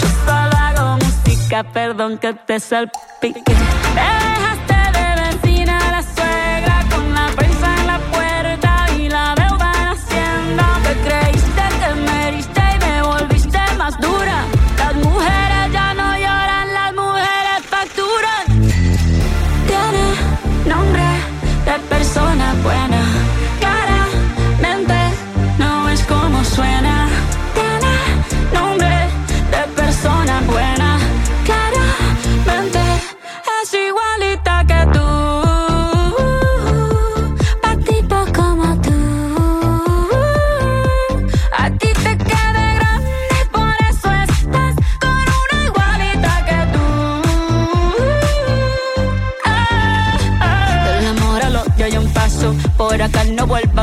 Yo 0.00 0.08
solo 0.24 0.56
hago 0.56 0.98
música, 0.98 1.64
perdón 1.64 2.18
que 2.18 2.34
te 2.34 2.60
salpique. 2.60 3.42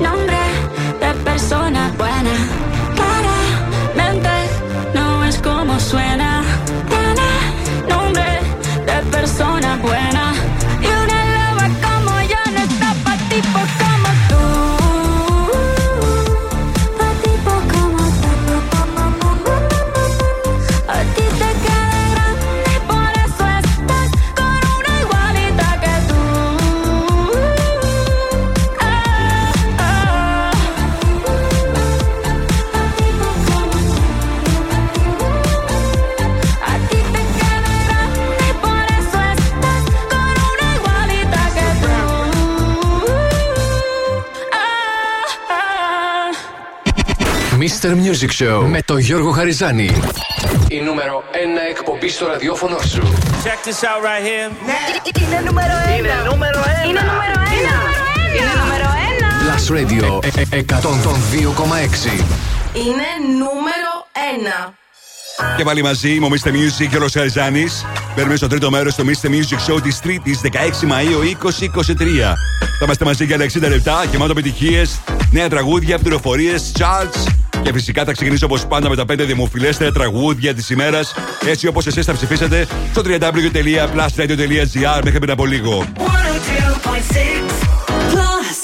nombre 0.00 0.38
de 1.00 1.14
persona 1.24 1.90
buena. 1.96 2.34
Claramente 2.94 4.30
no 4.94 5.24
es 5.24 5.38
como 5.38 5.78
suena. 5.78 6.42
Tiene 6.88 7.30
nombre 7.88 8.40
de 8.86 9.10
persona 9.10 9.76
buena. 9.82 10.17
Mr. 47.68 47.90
Music 47.90 48.30
Show 48.42 48.64
με 48.66 48.82
τον 48.82 48.98
Γιώργο 48.98 49.30
Χαριζάνη. 49.30 49.90
Η 50.68 50.80
νούμερο 50.80 51.22
1 51.32 51.36
εκπομπή 51.70 52.08
στο 52.08 52.26
ραδιόφωνο 52.26 52.78
σου. 52.78 53.02
Check 53.44 53.68
this 53.68 53.80
out 53.88 54.00
right 54.06 54.24
here. 54.28 54.48
Είναι 55.22 55.40
νούμερο 55.46 55.72
ένα. 55.86 55.96
Είναι 55.96 56.08
νούμερο 56.30 56.58
ένα. 56.58 56.88
Είναι 56.88 57.00
νούμερο 57.00 57.38
ένα. 57.58 57.74
Είναι 58.36 58.52
νούμερο 58.62 58.88
ένα. 59.10 59.28
Plus 59.44 59.66
Radio 59.76 60.24
ε- 60.24 60.56
ε- 60.56 60.64
102,6. 60.64 62.10
Είναι 62.74 63.08
νούμερο 63.38 63.92
ένα. 64.34 64.74
Και 65.56 65.64
πάλι 65.64 65.82
μαζί 65.82 66.14
είμαι 66.14 66.26
ο 66.26 66.28
Mr. 66.28 66.48
Music 66.48 66.86
και 66.90 66.96
ο 66.96 66.98
Ρος 66.98 67.12
Χαριζάνης. 67.12 67.84
Μπαίνουμε 68.16 68.36
στο 68.36 68.46
τρίτο 68.46 68.70
μέρος 68.70 68.92
στο 68.92 69.04
Mr. 69.06 69.26
Music 69.26 69.72
Show 69.72 69.82
της 69.82 70.00
Τρίτης 70.00 70.40
16 70.40 70.86
Μαου 70.86 71.22
2023. 71.22 72.34
Θα 72.78 72.84
είμαστε 72.84 73.04
μαζί 73.04 73.24
για 73.24 73.36
60 73.36 73.68
λεπτά, 73.68 74.04
γεμάτο 74.10 74.30
επιτυχίες, 74.30 75.00
νέα 75.30 75.48
τραγούδια, 75.48 75.98
πληροφορίες, 75.98 76.72
charts. 76.78 77.32
Και 77.62 77.72
φυσικά 77.72 78.04
θα 78.04 78.12
ξεκινήσω 78.12 78.46
όπως 78.46 78.66
πάντα 78.66 78.88
με 78.88 78.96
τα 78.96 79.04
5 79.12 79.24
δημοφιλέστερα 79.26 79.92
τραγούδια 79.92 80.54
της 80.54 80.70
ημέρας, 80.70 81.14
έτσι 81.46 81.66
όπως 81.66 81.86
εσείς 81.86 82.04
θα 82.06 82.12
ψηφίσετε 82.12 82.66
στο 82.92 83.02
www.plusradio.gr 83.04 85.00
μέχρι 85.04 85.18
πριν 85.18 85.30
από 85.30 85.46
λίγο. 85.46 85.84
102.6 85.96 86.00
Plus 88.12 88.58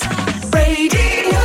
Radio. 0.55 1.43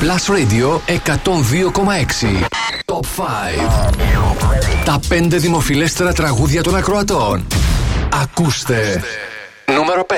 Plus 0.00 0.24
Radio 0.34 0.80
102,6. 0.86 2.48
Top 2.84 3.04
5. 3.16 3.20
Τα 4.84 5.00
5 5.08 5.26
δημοφιλέστερα 5.28 6.12
τραγούδια 6.12 6.62
των 6.62 6.76
ακροατών. 6.76 7.46
Ακούστε. 8.22 9.02
Νούμερο 9.74 10.06
5. 10.08 10.14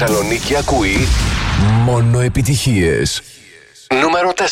Θεσσαλονίκη 0.00 0.56
ακούει 0.56 1.08
μόνο 1.84 2.20
επιτυχίες. 2.20 3.22
Νούμερο 4.00 4.32
4. 4.36 4.42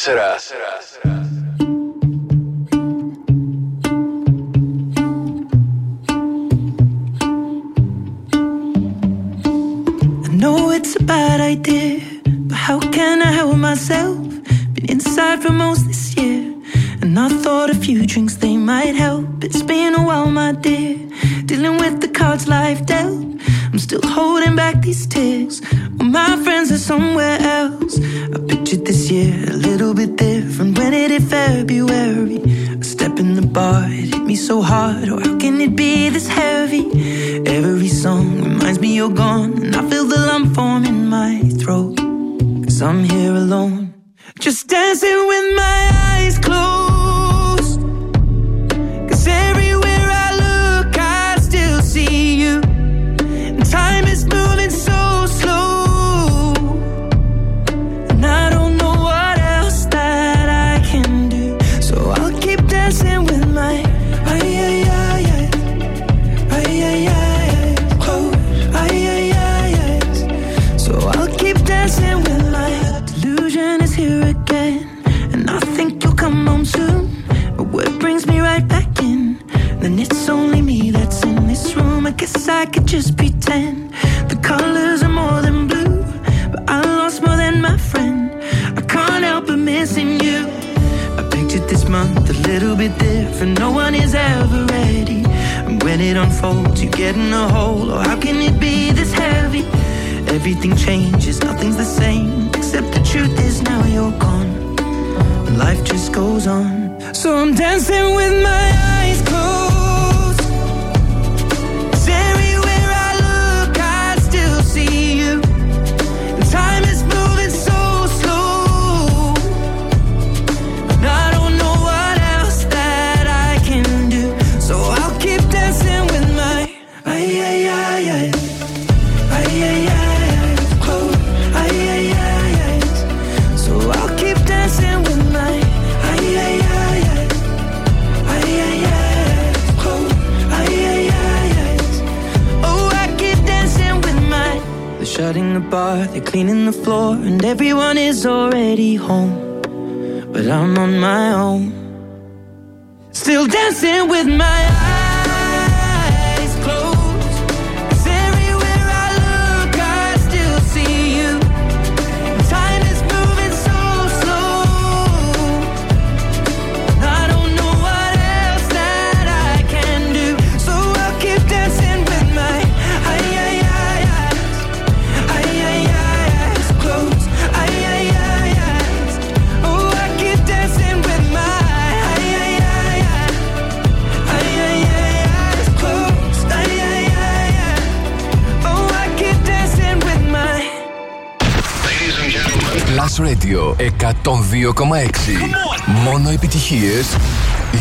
Μόνο 196.05 196.31
επιτυχίε 196.31 197.01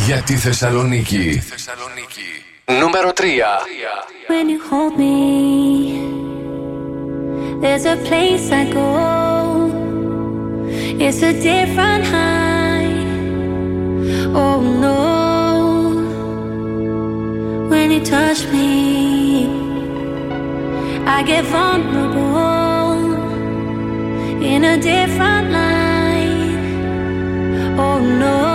για 0.06 0.22
τη 0.22 0.36
Θεσσαλονίκη. 0.36 1.42
Νούμερο 2.80 3.12
3. 3.16 3.22
When 4.30 4.48
you 4.50 4.60
hold 4.70 4.94
me, 5.04 5.18
there's 7.62 7.86
a 7.86 7.98
place 8.08 8.46
I 8.62 8.64
go. 8.80 8.90
It's 11.06 11.22
a 11.32 11.34
different 11.50 12.04
high. 12.14 12.94
Oh 14.44 14.58
no. 14.86 15.02
When 17.72 17.88
you 17.94 18.02
touch 18.16 18.42
me, 18.54 18.72
I 21.16 21.18
get 21.32 21.44
vulnerable 21.56 22.98
in 24.52 24.62
a 24.74 24.76
different 24.92 25.37
know 28.08 28.47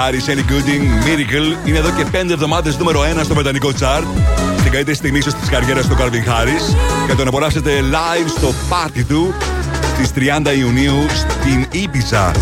Calvin 0.00 0.20
Harris, 0.20 0.28
Ellie 0.28 0.44
Gooding, 0.44 0.84
Miracle. 1.06 1.68
Είναι 1.68 1.78
εδώ 1.78 1.90
και 1.90 2.06
5 2.12 2.30
εβδομάδες 2.30 2.78
νούμερο 2.78 3.00
1 3.00 3.20
στο 3.24 3.34
Βρετανικό 3.34 3.70
chart. 3.80 4.04
Στην 4.58 4.72
καλύτερη 4.72 4.96
στιγμή 4.96 5.18
ίσως 5.18 5.34
της 5.34 5.48
καριέρας 5.48 5.86
του 5.86 5.96
Calvin 5.98 6.28
Harris. 6.30 6.76
Και 7.06 7.14
τον 7.14 7.28
απολαύσετε 7.28 7.84
live 7.90 8.28
στο 8.36 8.54
πάρτι 8.68 9.04
του 9.04 9.34
στις 9.94 10.10
30 10.14 10.56
Ιουνίου 10.58 11.06
στην 11.08 11.66
Ibiza. 11.72 12.32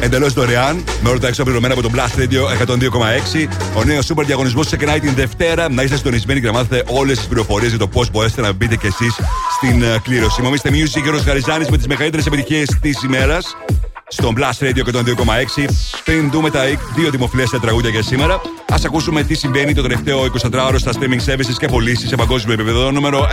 Εντελώς 0.00 0.32
δωρεάν, 0.32 0.84
με 1.02 1.08
όλα 1.08 1.18
τα 1.18 1.26
έξω 1.26 1.42
πληρωμένα 1.42 1.72
από 1.72 1.82
τον 1.82 1.92
Blast 1.94 2.20
Radio 2.20 2.66
102,6. 2.66 3.48
Ο 3.74 3.84
νέος 3.84 4.04
σούπερ 4.04 4.24
διαγωνισμός 4.24 4.66
ξεκινάει 4.66 5.00
την 5.00 5.14
Δευτέρα. 5.14 5.70
Να 5.70 5.82
είστε 5.82 5.96
συντονισμένοι 5.96 6.40
και 6.40 6.46
να 6.46 6.52
μάθετε 6.52 6.82
όλες 6.86 7.16
τις 7.16 7.26
πληροφορίες 7.26 7.70
για 7.70 7.78
το 7.78 7.88
πώς 7.88 8.10
μπορέσετε 8.10 8.40
να 8.40 8.52
μπείτε 8.52 8.76
κι 8.76 8.86
εσείς 8.86 9.14
στην 9.56 9.82
ε, 9.82 9.98
κλήρωση. 10.02 10.42
Μομίστε 10.42 10.70
Music 10.70 11.00
και 11.02 11.08
ο 11.08 11.20
Χαριζάνη 11.24 11.66
με 11.70 11.76
τις 11.76 11.86
μεγαλύτερες 11.86 12.26
επιτυχίες 12.26 12.78
της 12.80 13.02
ημέρας 13.02 13.56
στον 14.08 14.34
Blast 14.38 14.64
Radio 14.64 14.94
102,6. 14.94 15.02
Πριν 16.04 16.30
δούμε 16.30 16.50
τα 16.50 16.60
δύο 16.94 17.10
δημοφιλέστερα 17.10 17.62
τραγούδια 17.62 17.90
για 17.90 18.02
σήμερα, 18.02 18.40
ας 18.68 18.84
ακούσουμε 18.84 19.22
τι 19.22 19.34
συμβαίνει 19.34 19.74
το 19.74 19.82
τελευταίο 19.82 20.24
24ωρο 20.24 20.74
στα 20.76 20.92
streaming 20.92 21.30
services 21.30 21.54
και 21.58 21.66
πωλήσεις 21.68 22.08
σε 22.08 22.16
παγκόσμιο 22.16 22.54
επίπεδο. 22.54 22.90
Νούμερο 22.90 23.20
1 23.20 23.24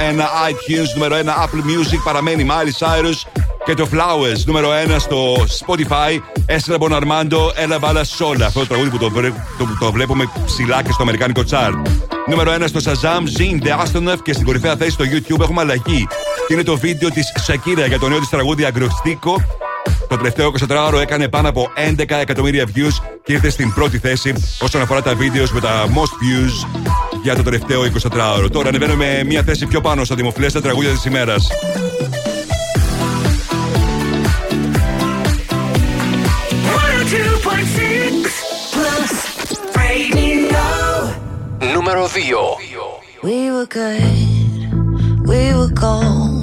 iTunes, 0.50 0.88
νούμερο 0.94 1.16
1 1.16 1.20
Apple 1.20 1.58
Music, 1.70 2.00
παραμένει 2.04 2.48
Miley 2.50 2.86
Cyrus 2.86 3.42
και 3.66 3.74
το 3.74 3.88
Flowers. 3.94 4.44
Νούμερο 4.46 4.70
1 4.96 4.96
στο 5.00 5.36
Spotify, 5.36 6.20
Έστρα 6.46 6.76
Bonarmando, 6.80 7.38
Ella 7.66 7.80
Bala 7.80 8.02
Sola. 8.18 8.42
Αυτό 8.42 8.60
το 8.60 8.66
τραγούδι 8.68 8.90
που 8.90 8.98
το, 8.98 9.10
βρε- 9.10 9.34
το, 9.58 9.68
το 9.80 9.92
βλέπουμε 9.92 10.30
ψηλά 10.46 10.84
και 10.84 10.92
στο 10.92 11.02
Αμερικάνικο 11.02 11.44
chart. 11.50 11.82
Νούμερο 12.28 12.54
1 12.54 12.64
στο 12.66 12.80
Shazam, 12.84 13.40
Zin, 13.40 13.68
The 13.68 13.84
Astronaut 13.86 14.18
και 14.24 14.34
στην 14.34 14.46
κορυφαία 14.46 14.76
θέση 14.76 14.92
στο 14.92 15.04
YouTube 15.12 15.40
έχουμε 15.42 15.62
αλλαγή. 15.62 16.08
Και 16.48 16.54
είναι 16.54 16.64
το 16.64 16.78
βίντεο 16.78 17.10
της 17.10 17.26
Shakira 17.48 17.88
για 17.88 18.00
το 18.00 18.10
νέο 18.10 18.20
της 18.20 18.30
τραγούδι 18.30 18.66
Αγκροστίκο 18.66 19.42
το 20.18 20.20
τελευταίο 20.20 20.52
24ωρο 20.68 21.02
έκανε 21.02 21.28
πάνω 21.28 21.50
από 21.50 21.70
11 21.98 22.10
εκατομμύρια 22.10 22.66
views 22.76 23.04
και 23.24 23.34
ήρθε 23.34 23.50
στην 23.50 23.74
πρώτη 23.74 23.98
θέση 23.98 24.34
όσον 24.60 24.82
αφορά 24.82 25.02
τα 25.02 25.16
βίντεο 25.16 25.46
με 25.54 25.60
τα 25.60 25.88
most 25.88 26.14
views 26.24 26.68
για 27.24 27.36
το 27.36 27.44
τελευταίο 27.44 27.82
24ωρο. 27.82 28.52
Τώρα 28.52 28.68
ανεβαίνουμε 28.68 29.24
μία 29.26 29.44
θέση 29.44 29.66
πιο 29.66 29.82
πάνω 29.82 30.04
στα 30.04 30.16
δημοφιλέστερα 30.16 30.64
τραγούδια 30.64 30.92
της 30.92 31.06
ημέρας. 31.06 31.48
102.6 31.48 31.54
Plus 38.74 39.12
Radio. 39.76 40.66
Νούμερο 41.74 42.08
2. 42.08 42.10
We 43.28 43.52
were 43.56 43.68
good, 43.80 44.60
we 45.30 45.42
were 45.58 45.74
gold. 45.84 46.43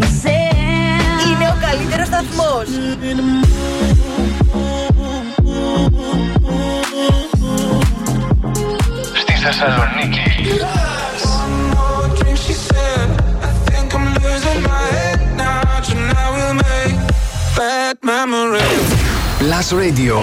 the 0.00 0.06
sand. 0.22 1.20
Είναι 1.28 1.46
ο 1.48 1.56
καλύτερος 1.66 2.06
σταθμός. 2.06 2.66
Στη 9.20 9.32
Θεσσαλονίκη. 9.32 10.22
One 11.40 11.56
more 11.74 12.08
drink, 12.18 12.38
she 12.46 12.54
said. 12.68 13.08
I 13.48 13.50
think 13.66 13.88
I'm 13.96 14.06
losing 14.22 14.60
my 14.70 14.84
head 14.96 15.20
now. 15.36 15.80
Tonight 15.88 16.30
we'll 16.34 16.56
make 16.68 16.96
bad 17.56 17.96
memories. 18.12 18.88
Plus 19.40 19.66
Radio. 19.82 20.16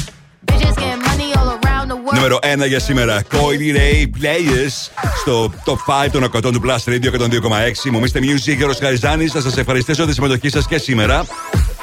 Νούμερο 2.13 2.39
1 2.63 2.67
για 2.67 2.79
σήμερα. 2.79 3.21
Coily 3.31 3.75
Ray 3.77 4.05
Players 4.05 4.89
στο 5.19 5.53
top 5.65 6.05
5 6.05 6.09
των 6.11 6.23
100 6.23 6.41
του 6.41 6.61
Plus 6.65 6.93
Radio 6.93 7.11
102,6. 7.19 7.89
Μου 7.91 7.99
Mr. 7.99 8.17
Music 8.17 8.55
και 8.57 8.63
ο 8.63 8.67
Ροσχαριζάνη. 8.67 9.27
Θα 9.27 9.41
σας 9.41 9.57
ευχαριστήσω 9.57 9.97
για 9.97 10.07
τη 10.07 10.13
συμμετοχή 10.13 10.49
σας 10.49 10.67
και 10.67 10.77
σήμερα. 10.77 11.25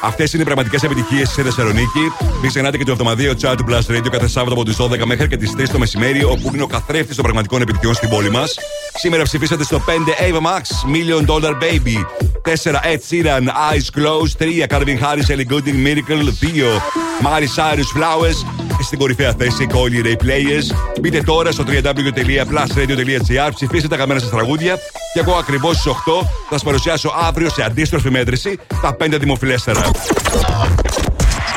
Αυτές 0.02 0.32
είναι 0.32 0.43
οι 0.43 0.44
πραγματικές 0.44 0.82
επιτυχίες 0.82 1.28
στη 1.28 1.43
Θεσσαλονίκη. 1.43 2.12
Μην 2.40 2.51
ξεχνάτε 2.51 2.77
και 2.77 2.85
το 2.85 2.93
εβδομαδιαίο 2.93 3.32
chat 3.43 3.55
του 3.56 3.65
Plus 3.69 3.97
Radio 3.97 4.09
κάθε 4.10 4.28
Σάββατο 4.28 4.55
από 4.55 4.65
τις 4.65 4.77
12 4.77 5.05
μέχρι 5.05 5.28
και 5.28 5.36
τις 5.36 5.52
3 5.56 5.69
το 5.73 5.78
μεσημέρι, 5.78 6.24
όπου 6.24 6.51
είναι 6.55 6.62
ο 6.62 6.66
καθρέφτης 6.66 7.15
των 7.15 7.24
πραγματικών 7.24 7.60
επιτυχιών 7.60 7.94
στην 7.94 8.09
πόλη 8.09 8.31
μας. 8.31 8.55
Σήμερα 9.01 9.23
ψηφίσατε 9.23 9.65
στο 9.65 9.83
5 9.87 9.91
Ava 9.91 10.41
Max, 10.47 10.62
Million 10.95 11.27
Dollar 11.27 11.53
Baby. 11.53 12.05
4 12.43 12.81
Ed 12.83 13.01
Sheeran, 13.11 13.45
Eyes 13.47 13.89
Closed. 13.97 14.37
3 14.39 14.66
Calvin 14.69 14.99
Harris, 14.99 15.29
Ellie 15.31 15.49
Goulding, 15.53 15.79
Miracle. 15.87 16.23
2 16.41 16.81
Mari 17.25 17.49
Cyrus 17.57 17.91
Flowers. 17.97 18.39
Και 18.77 18.83
στην 18.83 18.99
κορυφαία 18.99 19.35
θέση 19.39 19.66
Coily 19.70 20.07
Ray 20.07 20.16
Players. 20.25 20.66
Μπείτε 21.01 21.23
τώρα 21.23 21.53
στο 21.53 21.65
www.plusradio.gr, 21.66 23.51
ψηφίστε 23.55 23.89
τα 23.89 23.97
καμένα 23.97 24.20
σας 24.20 24.31
τραγούδια 24.31 24.79
και 25.12 25.20
εγώ 25.20 25.33
ακριβώς 25.33 25.77
στις 25.77 25.93
8 25.93 25.95
θα 26.23 26.51
σας 26.51 26.62
παρουσιάσω 26.62 27.15
αύριο 27.27 27.51
σε 27.51 27.62
αντίστροφη 27.62 28.11
μέτρηση 28.11 28.59
τα 28.83 28.97
5 29.01 29.16
δημοφιλέστερα. 29.19 29.81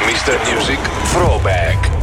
Mr. 0.08 0.34
Music 0.50 0.80
Throwback. 1.14 2.01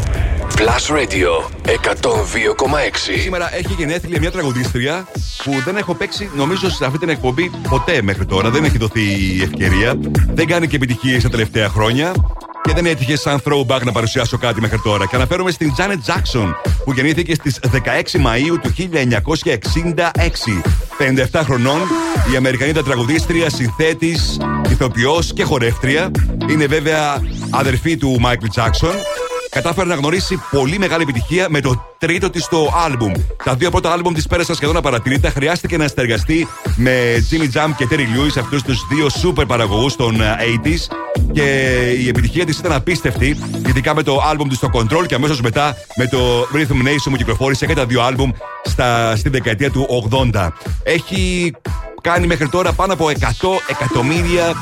Plus 0.58 0.90
Radio 0.90 1.30
102,6. 1.64 3.20
Σήμερα 3.20 3.54
έχει 3.54 3.74
γενέθλια 3.78 4.18
μια 4.20 4.30
τραγουδίστρια 4.30 5.08
που 5.44 5.52
δεν 5.64 5.76
έχω 5.76 5.94
παίξει 5.94 6.30
νομίζω 6.36 6.70
σε 6.70 6.84
αυτή 6.84 6.98
την 6.98 7.08
εκπομπή 7.08 7.50
ποτέ 7.68 8.02
μέχρι 8.02 8.26
τώρα. 8.26 8.50
Δεν 8.50 8.64
έχει 8.64 8.78
δοθεί 8.78 9.00
η 9.00 9.42
ευκαιρία. 9.42 9.94
Δεν 10.34 10.46
κάνει 10.46 10.66
και 10.66 10.76
επιτυχίες 10.76 11.22
τα 11.22 11.28
τελευταία 11.28 11.68
χρόνια. 11.68 12.12
Και 12.62 12.72
δεν 12.74 12.86
έτυχε 12.86 13.16
σαν 13.16 13.42
throwback 13.44 13.82
να 13.84 13.92
παρουσιάσω 13.92 14.38
κάτι 14.38 14.60
μέχρι 14.60 14.78
τώρα. 14.78 15.06
Και 15.06 15.16
αναφέρομαι 15.16 15.50
στην 15.50 15.72
Janet 15.78 16.12
Jackson 16.12 16.52
που 16.84 16.92
γεννήθηκε 16.92 17.34
στις 17.34 17.60
16 17.62 17.76
Μαΐου 18.16 18.58
του 18.62 18.74
1966. 18.74 20.62
57 21.32 21.40
χρονών, 21.44 21.80
η 22.32 22.36
Αμερικανίδα 22.36 22.82
τραγουδίστρια, 22.82 23.50
συνθέτης, 23.50 24.38
ηθοποιός 24.70 25.32
και 25.32 25.44
χορεύτρια. 25.44 26.10
Είναι 26.50 26.66
βέβαια 26.66 27.22
αδερφή 27.50 27.96
του 27.96 28.20
Michael 28.24 28.62
Jackson. 28.62 28.94
Κατάφερε 29.50 29.88
να 29.88 29.94
γνωρίσει 29.94 30.42
πολύ 30.50 30.78
μεγάλη 30.78 31.02
επιτυχία 31.02 31.46
με 31.50 31.60
το 31.60 31.84
τρίτο 31.98 32.30
της 32.30 32.48
το 32.48 32.72
άλμπουμ. 32.84 33.12
Τα 33.44 33.54
δύο 33.54 33.70
πρώτα 33.70 33.92
άλμπουμ 33.92 34.14
της 34.14 34.26
πέρασαν 34.26 34.54
σχεδόν 34.54 34.76
απαρατηρήτα. 34.76 35.30
Χρειάστηκε 35.30 35.76
να 35.76 35.88
συνεργαστεί 35.88 36.48
με 36.76 37.26
Jimmy 37.30 37.58
Jam 37.58 37.70
και 37.76 37.86
Terry 37.90 37.94
Lewis, 37.94 38.38
αυτούς 38.38 38.62
τους 38.62 38.86
δύο 38.90 39.08
σούπερ 39.08 39.46
παραγωγούς 39.46 39.96
των 39.96 40.20
ε, 40.20 40.36
80s. 40.64 40.96
Και 41.32 41.42
η 41.98 42.08
επιτυχία 42.08 42.44
της 42.44 42.58
ήταν 42.58 42.72
απίστευτη, 42.72 43.38
ειδικά 43.66 43.94
με 43.94 44.02
το 44.02 44.20
άλμπουμ 44.28 44.48
του 44.48 44.54
στο 44.54 44.70
Control 44.72 45.06
και 45.06 45.14
αμέσως 45.14 45.40
μετά 45.40 45.76
με 45.96 46.06
το 46.06 46.18
Rhythm 46.54 46.86
Nation 46.86 47.10
που 47.10 47.16
κυκλοφόρησε 47.16 47.66
και 47.66 47.74
τα 47.74 47.86
δύο 47.86 48.02
άλμπουμ 48.02 48.30
στα, 48.64 49.16
στην 49.16 49.32
δεκαετία 49.32 49.70
του 49.70 49.86
80. 50.32 50.48
Έχει 50.82 51.52
κάνει 52.00 52.26
μέχρι 52.26 52.48
τώρα 52.48 52.72
πάνω 52.72 52.92
από 52.92 53.06
100 53.06 53.12
εκατομμύρια 53.68 54.54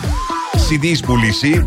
CDs 0.56 0.98
πουλήσει. 1.06 1.64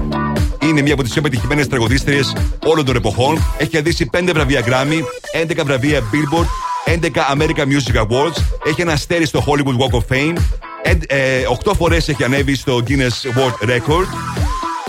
Είναι 0.63 0.81
μία 0.81 0.93
από 0.93 1.03
τις 1.03 1.13
πιο 1.13 1.21
πετυχημένες 1.21 1.67
τραγουδίστριες 1.67 2.35
όλων 2.65 2.85
των 2.85 2.95
εποχών. 2.95 3.43
Έχει 3.57 3.69
κερδίσει 3.69 4.09
5 4.13 4.29
βραβεία 4.33 4.63
Grammy, 4.65 5.01
11 5.43 5.63
βραβεία 5.63 5.99
Billboard, 5.99 6.47
11 6.85 7.25
American 7.33 7.65
Music 7.65 8.01
Awards. 8.01 8.43
Έχει 8.65 8.81
ένα 8.81 8.91
αστέρι 8.91 9.25
στο 9.25 9.43
Hollywood 9.47 9.77
Walk 9.77 9.99
of 9.99 10.15
Fame. 10.15 10.37
8 11.65 11.73
φορές 11.77 12.09
έχει 12.09 12.23
ανέβει 12.23 12.55
στο 12.55 12.83
Guinness 12.87 13.39
World 13.39 13.69
Record. 13.69 14.07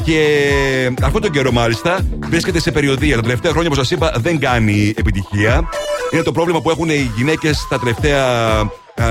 Και 0.05 0.93
αυτόν 1.03 1.23
τον 1.23 1.31
καιρό, 1.31 1.53
μάλιστα, 1.53 2.07
βρίσκεται 2.29 2.61
σε 2.61 2.71
περιοδία. 2.71 3.17
Τα 3.17 3.23
τελευταία 3.23 3.51
χρόνια, 3.51 3.71
όπως 3.73 3.87
σας 3.87 3.97
είπα, 3.97 4.15
δεν 4.17 4.39
κάνει 4.39 4.95
επιτυχία. 4.97 5.69
Είναι 6.13 6.23
το 6.23 6.33
πρόβλημα 6.33 6.61
που 6.61 6.71
έχουν 6.71 6.89
οι 6.89 7.11
γυναίκες 7.17 7.67
τα 7.69 7.79
τελευταία 7.79 8.59
ε, 8.95 9.05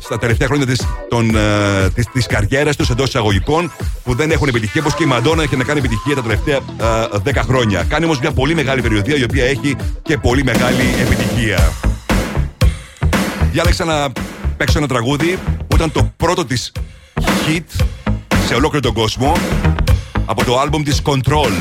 στα 0.00 0.18
τελευταία 0.18 0.48
χρόνια 0.48 0.66
της, 0.66 0.86
των, 1.08 1.36
ε, 1.36 1.90
της, 1.94 2.06
της 2.12 2.26
καριέρας 2.26 2.76
τους 2.76 2.90
εντός 2.90 3.08
εισαγωγικών 3.08 3.72
που 4.04 4.14
δεν 4.14 4.30
έχουν 4.30 4.48
επιτυχία 4.48 4.80
όπως 4.80 4.94
και 4.94 5.02
η 5.02 5.06
Μαντόνα 5.06 5.42
έχει 5.42 5.56
να 5.56 5.64
κάνει 5.64 5.78
επιτυχία 5.78 6.14
τα 6.14 6.22
τελευταία 6.22 6.56
ε, 7.24 7.32
10 7.40 7.42
χρόνια. 7.46 7.84
Κάνει 7.88 8.04
όμως 8.04 8.20
μια 8.20 8.32
πολύ 8.32 8.54
μεγάλη 8.54 8.82
περιοδία 8.82 9.16
η 9.16 9.22
οποία 9.22 9.44
έχει 9.44 9.76
και 10.02 10.18
πολύ 10.18 10.44
μεγάλη 10.44 10.82
επιτυχία. 11.00 11.72
Διάλεξα 13.52 13.84
να 13.84 14.12
παίξω 14.56 14.78
ένα 14.78 14.86
τραγούδι 14.86 15.38
που 15.68 15.76
ήταν 15.76 15.92
το 15.92 16.12
πρώτο 16.16 16.44
της 16.44 16.72
hit 17.14 17.84
σε 18.46 18.54
ολόκληρο 18.54 18.80
τον 18.80 18.92
κόσμο 18.94 19.36
από 20.24 20.44
το 20.44 20.58
άλμπουμ 20.58 20.82
της 20.82 21.02
Control 21.04 21.52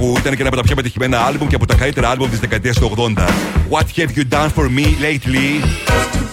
που 0.00 0.14
ήταν 0.18 0.34
και 0.34 0.40
ένα 0.40 0.48
από 0.48 0.56
τα 0.56 0.62
πιο 0.62 0.74
πετυχημένα 0.74 1.20
άλμπουμ 1.20 1.48
και 1.48 1.54
από 1.54 1.66
τα 1.66 1.74
καλύτερα 1.74 2.08
άλμπουμ 2.08 2.30
της 2.30 2.40
δεκαετίας 2.40 2.76
του 2.76 2.94
80. 2.96 3.28
What 3.70 3.84
have 3.96 4.16
you 4.16 4.24
done 4.30 4.50
for 4.56 4.66
me 4.68 4.86
lately? 5.00 6.29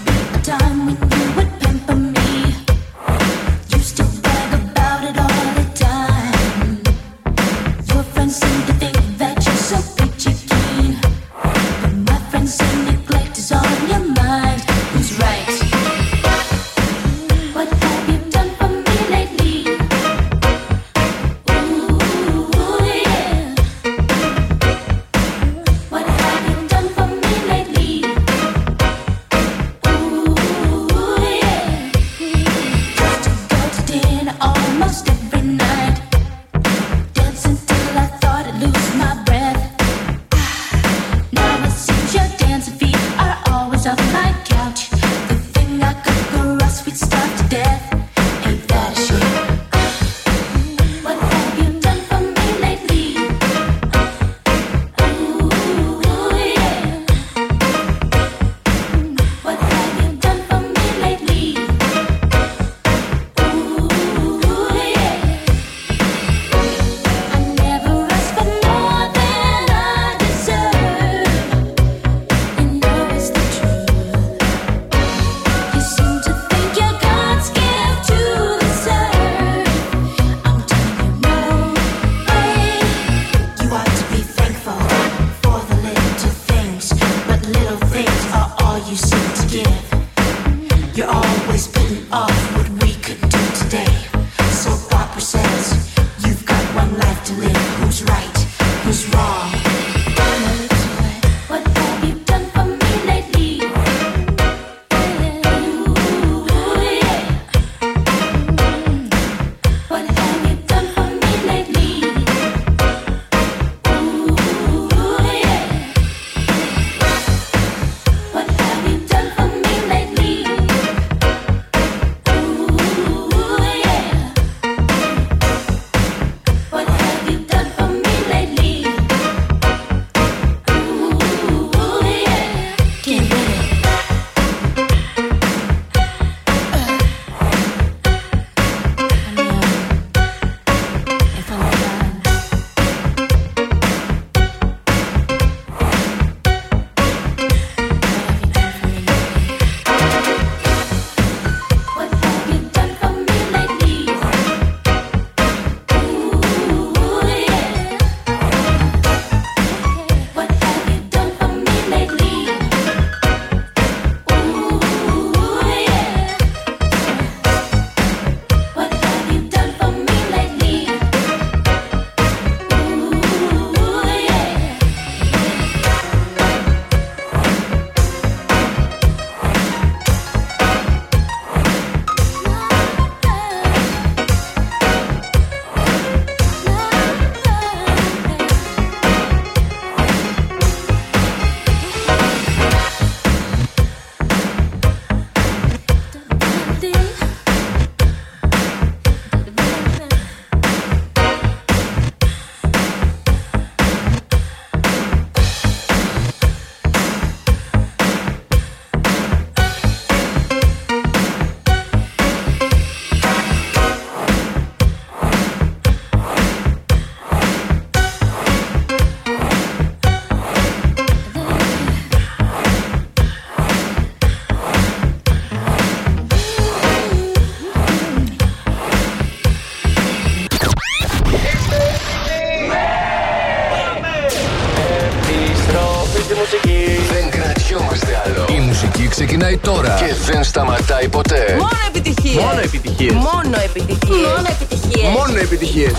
Σταματάει 240.88 241.09
ποτέ. 241.09 241.55
Μόνο 241.57 241.69
επιτυχίες. 241.88 242.43
Μόνο 242.43 242.59
επιτυχίες. 242.59 243.14
Μόνο 243.14 243.57
επιτυχίες. 243.64 244.27
Μόνο 244.27 244.47
επιτυχίες. 244.49 245.09
Μόνο 245.09 245.38
επιτυχίες. 245.38 245.93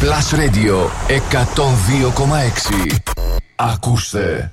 Plus 0.00 0.28
Radio 0.40 0.76
102,6. 1.18 2.96
Ακούστε. 3.56 4.52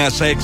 Lina 0.00 0.10
Sex. 0.10 0.36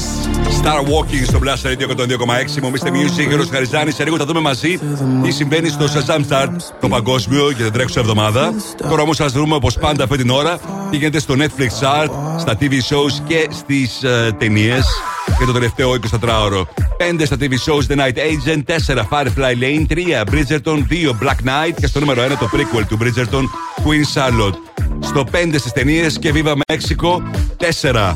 Star 0.63 0.81
Walking 0.81 1.25
στο 1.25 1.39
Blast 1.43 1.67
Radio 1.67 1.89
102,6. 1.97 2.61
Μου 2.63 2.73
Mr. 2.73 2.89
Music, 2.89 3.27
Γιώργος 3.27 3.49
Χαριζάνης. 3.51 3.95
Σε 3.95 4.05
λίγο 4.05 4.17
θα 4.17 4.25
δούμε 4.25 4.41
μαζί 4.41 4.79
τι 5.23 5.31
συμβαίνει 5.31 5.69
στο 5.69 5.85
Shazam 5.85 6.21
Start, 6.29 6.49
το 6.81 6.89
παγκόσμιο 6.89 7.53
και 7.53 7.63
την 7.63 7.73
τρέχουσα 7.73 8.01
εβδομάδα. 8.01 8.55
Τώρα 8.89 9.03
όμως 9.03 9.17
θα 9.17 9.27
δούμε 9.27 9.55
όπως 9.55 9.79
πάντα 9.79 10.05
αυτή 10.05 10.17
την 10.17 10.31
ώρα 10.31 10.59
τι 10.91 10.97
γίνεται 10.97 11.19
στο 11.19 11.35
Netflix 11.39 11.83
Chart, 11.83 12.09
στα 12.39 12.59
TV 12.61 12.73
shows 12.73 13.23
και 13.27 13.49
στις 13.51 14.01
uh, 14.03 14.33
ταινίες 14.39 14.87
για 15.37 15.47
το 15.47 15.53
τελευταίο 15.53 15.91
24ωρο. 15.91 16.63
5 17.21 17.23
στα 17.25 17.37
TV 17.41 17.53
shows 17.53 17.93
The 17.93 17.97
Night 17.97 18.17
Agent, 18.17 18.63
4 18.87 19.03
Firefly 19.11 19.55
Lane, 19.63 19.87
3 19.89 20.25
Bridgerton, 20.31 20.79
2 20.91 21.11
Black 21.23 21.49
Knight 21.49 21.75
και 21.81 21.87
στο 21.87 22.01
νούμερο 22.01 22.23
1 22.25 22.29
το 22.39 22.51
prequel 22.53 22.85
του 22.89 22.99
Bridgerton 23.01 23.43
Queen 23.85 24.15
Charlotte. 24.15 24.55
Στο 25.01 25.25
5 25.33 25.55
στις 25.59 25.73
ταινίες 25.73 26.19
και 26.19 26.33
Viva 26.35 26.53
Mexico, 26.73 27.23
4 27.93 28.15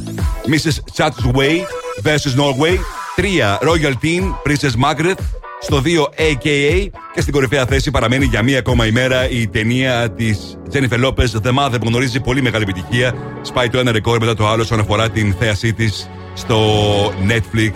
Mrs. 0.50 0.76
Chatway 0.96 1.54
vs. 2.02 2.34
Norway, 2.36 2.76
3 3.16 3.58
Royal 3.68 3.94
Teen 4.02 4.22
Princess 4.44 4.74
Margaret, 4.84 5.18
στο 5.60 5.82
2 5.84 5.88
AKA 6.20 6.88
και 7.14 7.20
στην 7.20 7.32
κορυφαία 7.32 7.66
θέση 7.66 7.90
παραμένει 7.90 8.24
για 8.24 8.42
μία 8.42 8.58
ακόμα 8.58 8.86
ημέρα 8.86 9.28
η 9.30 9.48
ταινία 9.48 10.10
της 10.10 10.58
Jennifer 10.72 11.04
Lopez 11.04 11.42
The 11.42 11.52
Mother 11.58 11.80
που 11.80 11.86
γνωρίζει 11.86 12.20
πολύ 12.20 12.42
μεγάλη 12.42 12.62
επιτυχία. 12.62 13.14
Σπάει 13.42 13.68
το 13.68 13.78
ένα 13.78 13.92
ρεκόρ 13.92 14.18
μετά 14.18 14.34
το 14.34 14.48
άλλο 14.48 14.62
όσον 14.62 14.80
αφορά 14.80 15.10
την 15.10 15.34
θέασή 15.38 15.72
της 15.72 16.10
στο 16.34 16.58
Netflix 17.08 17.72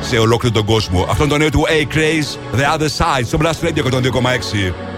σε 0.00 0.18
ολόκληρο 0.18 0.54
τον 0.54 0.64
κόσμο. 0.64 1.06
Αυτό 1.08 1.24
είναι 1.24 1.32
το 1.32 1.38
νέο 1.38 1.50
του 1.50 1.64
A 1.68 1.94
Craze 1.94 2.58
The 2.60 2.78
Other 2.78 2.88
Side 2.98 3.24
στο 3.24 3.38
Blast 3.42 3.66
Radio 3.66 3.82
102,6. 3.92 4.97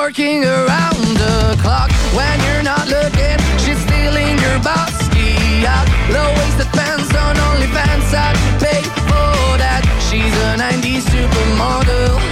working 0.00 0.46
around 0.46 1.04
the 1.22 1.58
clock 1.60 1.90
when 2.16 2.36
you're 2.46 2.62
not 2.62 2.88
looking. 2.88 3.36
She's 3.62 3.78
stealing 3.84 4.34
your 4.38 4.58
bossy 4.64 5.66
out. 5.66 5.86
Low 6.08 6.28
waisted 6.38 6.72
pants 6.72 7.14
on 7.14 7.36
OnlyFans. 7.36 8.08
I 8.26 8.32
pay 8.64 8.82
for 9.08 9.58
that. 9.60 9.82
She's 10.08 10.34
a 10.48 10.56
90s 10.56 11.04
supermodel. 11.12 12.29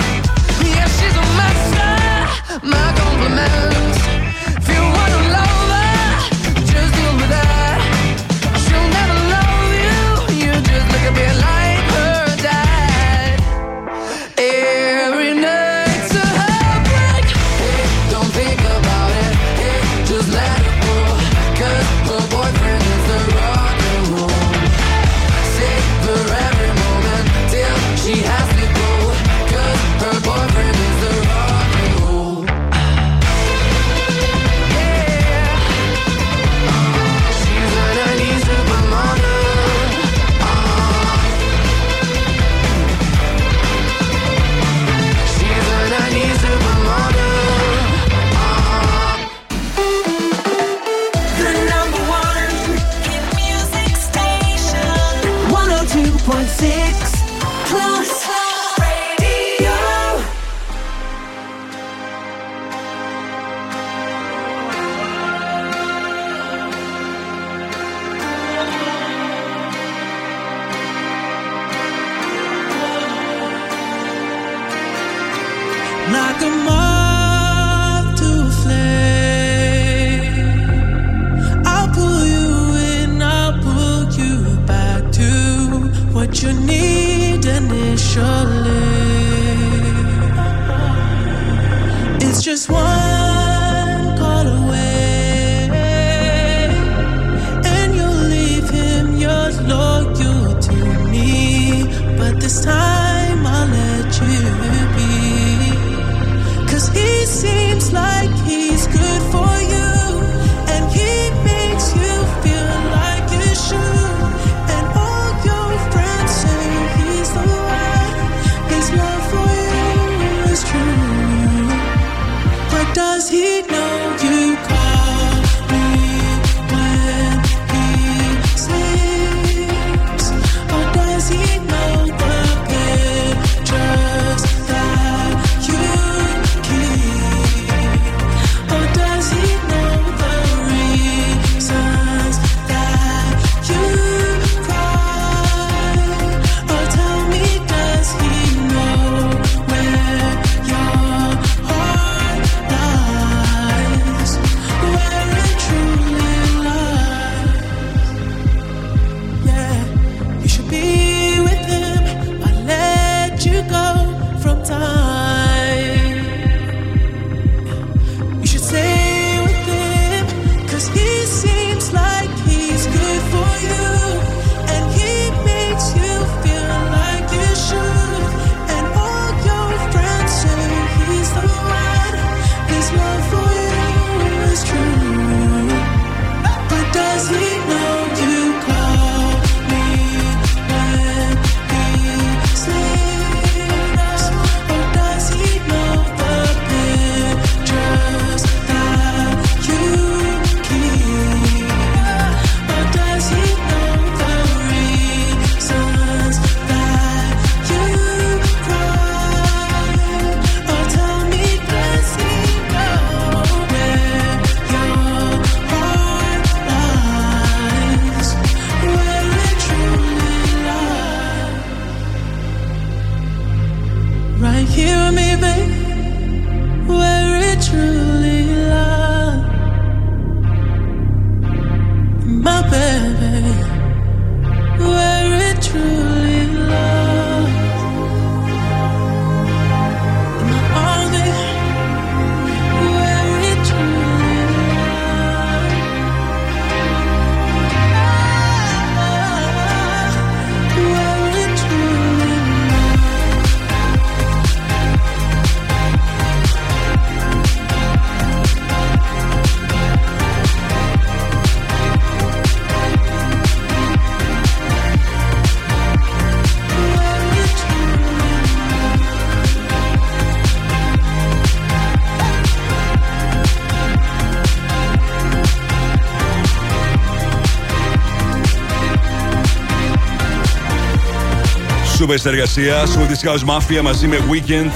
Super 282.08 282.18
συνεργασία. 282.18 282.84
Smoothie 282.84 283.28
House 283.28 283.48
Mafia 283.48 283.82
μαζί 283.82 284.06
με 284.06 284.18
Weekend. 284.30 284.70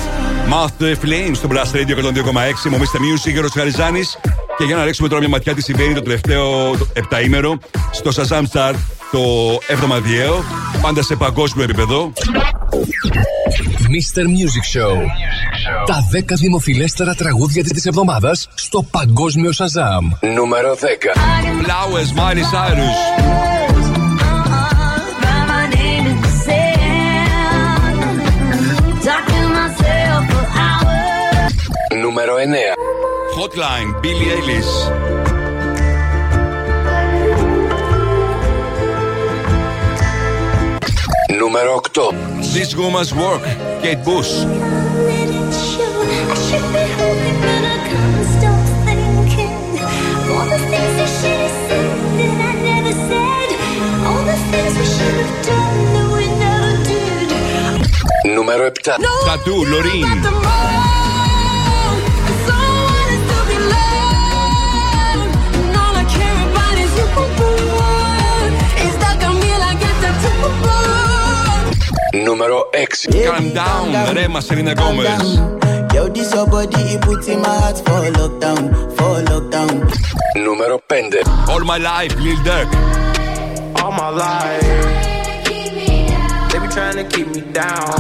Mouth 0.52 0.82
the 0.82 0.94
Flames 1.04 1.34
στο 1.34 1.48
Blast 1.50 1.76
Radio 1.76 1.96
102,6. 1.96 2.70
Μομίστε 2.70 2.98
Music, 2.98 3.32
Γιώργος 3.32 3.52
Χαριζάνης. 3.52 4.18
Και 4.58 4.64
για 4.64 4.76
να 4.76 4.84
ρίξουμε 4.84 5.08
τώρα 5.08 5.20
μια 5.20 5.30
ματιά 5.30 5.54
τι 5.54 5.62
συμβαίνει 5.62 5.94
το 5.94 6.02
τελευταίο 6.02 6.74
επταήμερο 6.92 7.58
στο 7.90 8.10
Shazam 8.16 8.42
Start 8.52 8.74
το 9.10 9.20
εβδομαδιαίο. 9.66 10.44
Πάντα 10.82 11.02
σε 11.02 11.16
παγκόσμιο 11.16 11.64
επίπεδο. 11.64 12.12
Mr. 13.80 14.20
Music 14.20 14.78
Show. 14.78 14.96
Τα 15.86 15.96
10 16.12 16.34
δημοφιλέστερα 16.34 17.14
τραγούδια 17.14 17.62
της 17.62 17.86
εβδομάδας 17.86 18.48
στο 18.54 18.82
παγκόσμιο 18.82 19.50
Shazam. 19.50 20.28
Νούμερο 20.34 20.74
10. 20.74 21.12
Flowers, 21.62 22.18
Miley 22.18 22.44
Cyrus. 22.52 23.51
Νούμερο 32.11 32.35
9. 32.35 32.41
Hotline, 33.37 33.89
Billie 34.01 34.31
Eilish. 34.35 34.73
Νούμερο 41.39 41.81
8. 41.93 42.13
This 42.53 42.75
Woman's 42.75 43.13
Work, 43.13 43.43
Kate 43.83 44.03
Bush. 44.07 44.31
Νούμερο 58.35 58.71
7. 58.83 58.97
Tattoo, 59.27 59.63
Loreen. 59.71 60.80
Νούμερο 72.25 72.69
6. 72.73 73.05
Calm 73.29 73.45
down, 73.59 74.13
Ρέμα 74.13 74.39
Σελίνα 74.41 74.71
Γκόμες. 74.71 75.41
Yo, 75.93 76.03
this 76.15 76.31
your 76.35 76.47
body, 76.53 76.81
it 76.93 77.01
puts 77.05 77.27
in 77.33 77.39
my 77.45 77.55
heart 77.61 77.77
for 77.85 77.99
lockdown, 78.19 78.63
for 78.97 79.15
lockdown. 79.31 79.73
Νούμερο 80.45 80.79
5. 80.87 81.27
All 81.51 81.63
my 81.71 81.79
life, 81.91 82.13
Lil 82.25 82.39
Durk. 82.47 82.69
all 83.87 83.91
my 83.91 84.09
life. 84.09 84.61
They 86.51 86.59
be 86.59 86.67
trying 86.67 86.97
to 87.01 87.05
keep 87.13 87.27
me 87.35 87.41
down. 87.61 87.93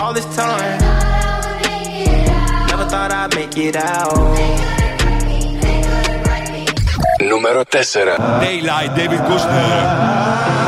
All 0.00 0.12
this 0.12 0.28
time. 0.36 0.78
Never 2.68 2.86
thought 2.92 3.10
I'd 3.12 3.34
make 3.34 3.56
it 3.66 3.76
out. 3.76 4.14
Νούμερο 7.28 7.62
4. 7.70 8.16
Daylight, 8.44 8.90
David 8.98 9.20
Kushner. 9.28 10.67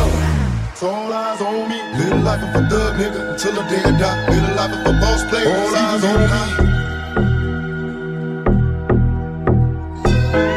All 0.83 1.13
eyes 1.13 1.39
on 1.41 1.69
me. 1.69 1.79
Little 1.93 2.21
life 2.21 2.41
of 2.41 2.55
a 2.55 2.67
thug 2.67 2.95
nigga 2.95 3.33
until 3.33 3.53
the 3.53 3.61
day 3.69 3.83
I 3.85 3.91
die. 3.99 4.29
Little 4.33 4.55
life 4.55 4.73
of 4.73 4.81
a 4.87 4.93
boss 4.99 5.23
player. 5.29 5.53
All 5.53 5.75
eyes 5.75 6.03
on 6.03 6.17
me. 6.17 6.25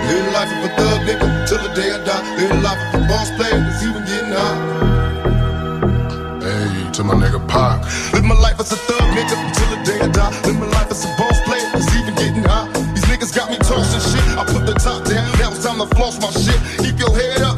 Little 0.08 0.32
life 0.32 0.48
of 0.48 0.64
a 0.64 0.68
thug 0.76 1.00
nigga 1.04 1.28
till 1.46 1.58
the 1.58 1.68
day 1.74 1.92
I 1.92 1.98
die. 2.08 2.36
Little 2.40 2.60
life 2.60 2.80
of 2.94 3.02
a 3.02 3.06
boss 3.06 3.28
player. 3.36 3.68
It's 3.68 3.82
even 3.84 4.02
getting 4.06 4.32
high. 4.32 4.58
Hey, 6.40 6.90
to 6.92 7.04
my 7.04 7.14
nigga 7.20 7.46
Pac. 7.46 7.84
Live 8.14 8.24
my 8.24 8.34
life 8.34 8.58
as 8.58 8.72
a 8.72 8.76
thug 8.76 9.02
nigga 9.12 9.36
until 9.44 9.76
the 9.76 9.82
day 9.84 10.00
I 10.00 10.08
die. 10.08 10.32
Live 10.46 10.58
my 10.58 10.66
life 10.72 10.90
as 10.90 11.04
a 11.04 11.08
boss 11.18 11.38
player. 11.44 11.68
It's 11.74 11.94
even 11.96 12.14
getting 12.14 12.44
high. 12.44 12.72
These 12.94 13.04
niggas 13.12 13.36
got 13.36 13.50
me 13.50 13.58
tossing 13.58 14.00
shit. 14.00 14.24
I 14.38 14.44
put 14.46 14.64
the 14.64 14.72
top 14.72 15.04
down. 15.04 15.28
Now 15.38 15.50
it's 15.52 15.62
time 15.62 15.76
to 15.84 15.86
floss 15.94 16.16
my 16.18 16.30
shit. 16.32 16.56
Keep 16.80 16.98
your 16.98 17.12
head 17.12 17.42
up, 17.42 17.53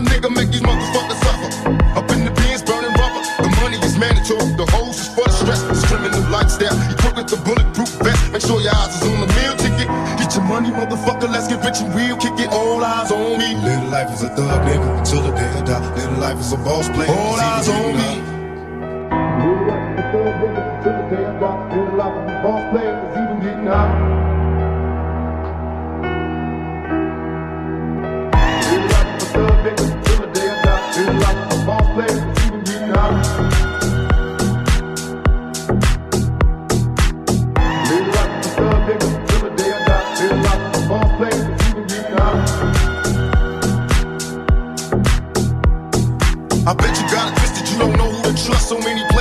motherfucker. 10.77 11.29
Let's 11.33 11.49
get 11.49 11.65
rich 11.65 11.81
and 11.81 11.95
real. 11.95 12.17
Kick 12.17 12.39
it. 12.39 12.51
All 12.53 12.85
eyes 12.85 13.11
on 13.11 13.39
me. 13.39 13.55
Little 13.57 13.89
life 13.91 14.13
is 14.13 14.23
a 14.23 14.29
thug 14.29 14.61
nigga 14.69 14.99
until 14.99 15.23
the 15.23 15.33
day 15.33 15.49
I 15.49 15.63
die. 15.65 15.95
Little 15.97 16.21
life 16.21 16.39
is 16.39 16.53
a 16.53 16.57
boss 16.59 16.89
player. 16.91 17.11
All 17.11 17.41
eyes 17.41 17.69
on 17.69 17.97
me. 17.97 18.11
Little 19.41 19.67
life 19.67 19.99
is 19.99 20.07
a 21.19 22.43
boss 22.43 22.63
player. 22.73 22.95
It's 23.07 23.17
even 23.17 23.41
getting 23.43 23.67
high. 23.67 24.26
So 48.67 48.77
many 48.81 49.16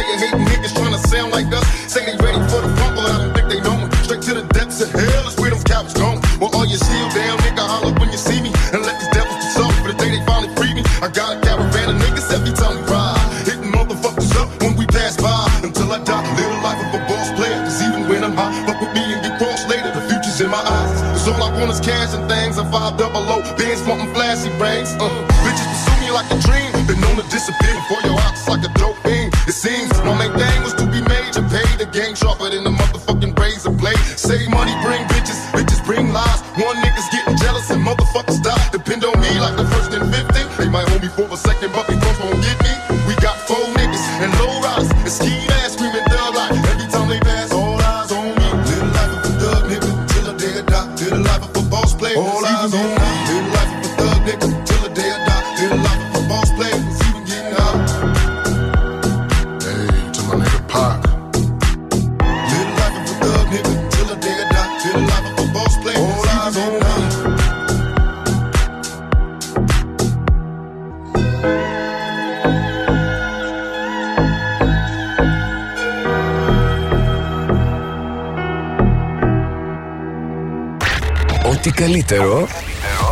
Ό,τι 81.52 81.72
καλύτερο 81.72 82.48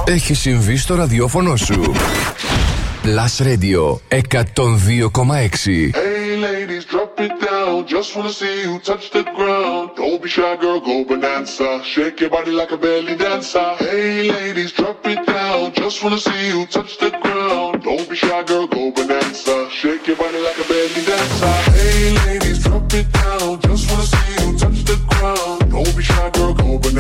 έχει 0.06 0.34
συμβεί 0.34 0.78
στο 0.78 0.96
ραδιοφωνό 0.96 1.56
σου. 1.56 1.96
Λάσιο, 3.04 4.02
εκατό 4.08 4.52
τον 4.54 4.80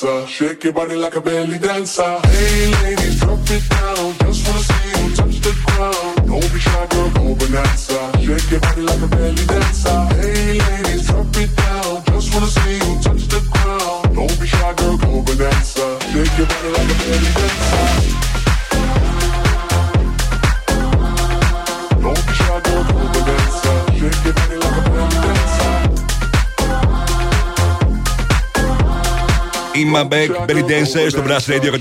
Bonanza. 0.00 0.26
Shake 0.26 0.64
your 0.64 0.72
body 0.72 0.96
like 0.96 1.16
a 1.16 1.20
belly 1.20 1.58
dancer. 1.58 2.20
Hey 2.24 2.72
ladies, 2.82 3.20
drop 3.20 3.38
it 3.50 3.68
down. 3.68 3.99
Είμαι 30.00 30.08
Μπέκ, 30.08 30.30
Belly 30.46 30.70
Dancer 30.70 31.06
στο 31.08 31.22
Brass 31.26 31.50
Radio 31.50 31.72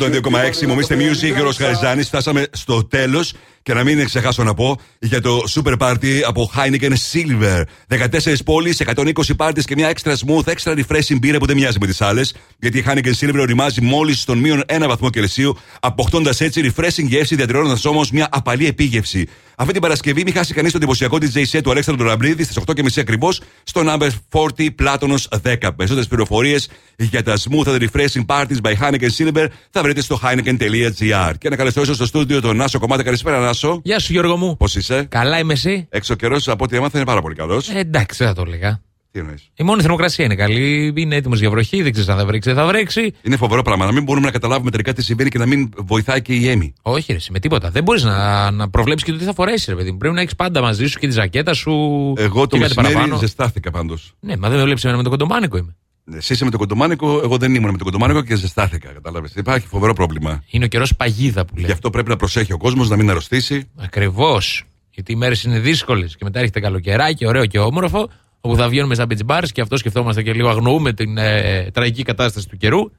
102,6. 0.62 0.68
Μομίστε 0.68 0.96
Music, 0.96 1.34
Γιώργος 1.34 1.58
Χαριζάνης. 1.58 2.08
Φτάσαμε 2.08 2.48
στο 2.52 2.84
τέλος 2.84 3.34
και 3.70 3.76
να 3.76 3.84
μην 3.84 4.06
ξεχάσω 4.06 4.44
να 4.44 4.54
πω 4.54 4.80
για 5.00 5.22
το 5.22 5.44
Super 5.56 5.78
Party 5.78 6.20
από 6.28 6.52
Heineken 6.56 6.92
Silver. 7.12 7.62
14 7.88 8.36
πόλεις, 8.46 8.82
120 8.96 9.12
parties 9.38 9.64
και 9.66 9.76
μια 9.76 9.94
extra 9.94 10.12
smooth, 10.12 10.54
extra 10.54 10.78
refreshing 10.78 11.18
μπύρα 11.20 11.38
που 11.38 11.46
δεν 11.46 11.58
μοιάζει 11.58 11.78
με 11.80 11.88
τις 11.88 12.02
άλλες. 12.02 12.36
Γιατί 12.60 12.78
η 12.78 12.84
Heineken 12.88 13.14
Silver 13.20 13.40
οριμάζει 13.40 13.82
μόλις 13.82 14.22
στον 14.22 14.38
μείον 14.38 14.64
1 14.68 14.88
βαθμό 14.88 15.10
Κελσίου, 15.10 15.58
αποκτώντας 15.80 16.42
έτσι 16.42 16.74
refreshing 16.76 17.08
γεύση, 17.08 17.36
διατηρώνοντας 17.36 17.86
όμως 17.86 18.12
μια 18.12 18.28
απαλή 18.32 18.66
επίγευση. 18.68 19.28
Αυτή 19.62 19.74
την 19.74 19.82
Παρασκευή 19.82 20.24
μην 20.24 20.34
χάσει 20.34 20.54
κανείς 20.54 20.72
το 20.72 20.78
εντυπωσιακό 20.78 21.18
DJ 21.22 21.46
set 21.52 21.62
του 21.64 21.72
Αλέξανδρου 21.72 22.08
Ραμπρίδη 22.08 22.44
στις 22.44 22.60
8.30 22.66 22.86
ακριβώς 22.98 23.42
στο 23.64 23.82
number 23.86 24.10
40 24.58 24.68
Πλάτονο 24.76 25.16
10. 25.16 25.40
Περισσότερες 25.76 26.08
πληροφορίες 26.08 26.70
για 26.96 27.24
τα 27.24 27.38
smooth 27.38 27.68
and 27.68 27.88
refreshing 27.88 28.26
parties 28.26 28.62
by 28.62 28.74
Heineken 28.82 29.10
Silver 29.18 29.46
θα 29.72 29.82
βρείτε 29.82 30.02
στο 30.02 30.20
heineken.gr. 30.24 31.34
Και 31.38 31.50
να 31.50 31.56
καλωσορίσω 31.56 31.94
στο 31.94 32.06
στούντιο 32.06 32.42
τον 32.42 32.56
Νάσο 32.56 32.80
Κομμάτα. 32.80 33.04
Καλησπέρα, 33.04 33.40
Νάσο. 33.40 33.59
Γεια 33.84 34.00
σου, 34.00 34.12
Γιώργο 34.12 34.38
μου. 34.38 34.58
Πώς 34.58 34.76
είσαι; 34.76 35.04
Καλά 35.04 35.40
είμαι 35.40 35.54
εσύ; 35.54 35.88
Έξω 35.90 36.16
καιρός 36.16 36.48
από 36.48 36.64
ό,τι 36.64 36.76
έμαθα 36.76 36.98
είναι 36.98 37.08
πάρα 37.08 37.22
πολύ 37.22 37.36
καλός. 37.36 37.70
Ε, 37.70 37.80
εντάξει, 37.80 38.18
δεν 38.18 38.28
θα 38.28 38.34
το 38.34 38.44
έλεγα. 38.48 38.82
Τι 39.12 39.20
εννοείς; 39.20 39.50
Η 39.56 39.64
μόνη 39.64 39.82
θερμοκρασία 39.82 40.26
είναι 40.26 40.36
καλή. 40.36 40.94
Είναι 40.96 41.16
έτοιμος 41.16 41.40
για 41.40 41.50
βροχή. 41.50 41.82
Δεν 41.82 41.92
ξέρεις 41.92 42.10
αν 42.10 42.18
θα 42.18 42.26
βρέξει. 42.26 42.50
Δεν 42.50 42.58
θα 42.58 42.68
βρέξει. 42.68 43.14
Είναι 43.22 43.36
φοβερό 43.38 43.62
πράγμα. 43.62 43.86
Να 43.86 43.92
μην 43.92 44.04
μπορούμε 44.04 44.26
να 44.26 44.32
καταλάβουμε 44.32 44.72
τελικά 44.72 44.94
τι 44.94 45.04
συμβαίνει 45.04 45.30
και 45.30 45.38
να 45.38 45.46
μην 45.46 45.70
βοηθάει 45.78 46.22
και 46.22 46.34
η 46.34 46.50
έμη. 46.50 46.74
Όχι, 46.82 47.14
ρε, 47.14 47.20
με 47.30 47.40
τίποτα. 47.40 47.70
Δεν 47.70 47.84
μπορείς 47.84 48.04
να, 48.04 48.52
να 48.52 48.70
προβλέψεις 48.70 49.06
και 49.06 49.12
το 49.12 49.18
τι 49.18 49.24
θα 49.24 49.34
φορέσεις, 49.34 49.68
ρε 49.68 49.76
παιδί 49.76 49.92
μου. 49.92 49.98
Πρέπει 49.98 50.16
να 50.16 50.22
έχεις 50.22 50.36
πάντα 50.36 50.62
μαζί 50.62 50.88
σου 50.88 51.00
και 51.00 51.08
τη 51.08 51.14
ζακέτα 51.14 51.54
σου. 51.54 51.72
Εγώ 52.18 52.48
το 52.48 52.58
και 52.58 52.62
κάτι 52.62 52.76
μεσημέρι 52.76 52.94
παραπάνω. 52.94 53.18
ζεστάθηκα 53.18 53.72
πάντως. 53.72 54.14
Ναι, 54.20 54.38
μα 54.38 54.50
δεν 54.50 54.58
με 54.58 54.64
βλέπεις 54.64 54.84
εμένα 54.84 54.98
με 54.98 55.04
τον 55.04 55.12
κοντομάνικο 55.18 55.58
είμαι. 55.58 55.76
Εσύ 56.16 56.34
είσαι 56.34 56.44
με 56.44 56.50
τον 56.50 56.60
κοντομάνικο, 56.60 57.20
εγώ 57.24 57.38
δεν 57.38 57.56
ήμουν 57.56 57.72
με 57.72 57.78
τον 57.78 57.86
κοντομάνικο 57.86 58.22
και 58.22 58.36
ζεστάθηκα. 58.36 58.92
Κατάλαβες. 58.94 59.34
Υπάρχει 59.36 59.68
φοβερό 59.68 59.94
πρόβλημα. 59.94 60.44
Είναι 60.50 60.66
ο 60.66 60.68
καιρός 60.68 60.96
παγίδα 60.96 61.46
που 61.46 61.56
λέει. 61.56 61.66
Γι' 61.66 61.72
αυτό 61.72 61.90
πρέπει 61.90 62.10
να 62.10 62.16
προσέχει 62.16 62.54
ο 62.54 62.58
κόσμος 62.58 62.90
να 62.90 62.96
μην 62.96 63.10
αρρωστήσει. 63.10 63.70
Ακριβώς. 63.76 64.64
Γιατί 64.90 65.12
οι 65.12 65.16
μέρες 65.16 65.44
είναι 65.44 65.60
δύσκολες 65.60 66.16
και 66.16 66.24
μετά 66.24 66.40
έρχεται 66.40 66.60
καλοκαιράκι, 66.60 67.26
ωραίο 67.26 67.46
και 67.46 67.60
όμορφο, 67.60 68.10
όπου 68.42 68.56
θα 68.56 68.70
βγαίνουμε 68.70 68.96
στα 68.96 69.06
beach 69.10 69.26
bars 69.26 69.48
και 69.52 69.62
αυτό 69.62 69.78
σκεφτόμαστε 69.78 70.24
και 70.24 70.34
λίγο 70.34 70.50
αγνοούμε 70.50 70.94
την 70.94 71.18
ε, 71.18 71.72
τραγική 71.72 72.04
κατάσταση 72.04 72.48
του 72.48 72.58
καιρού. 72.58 72.92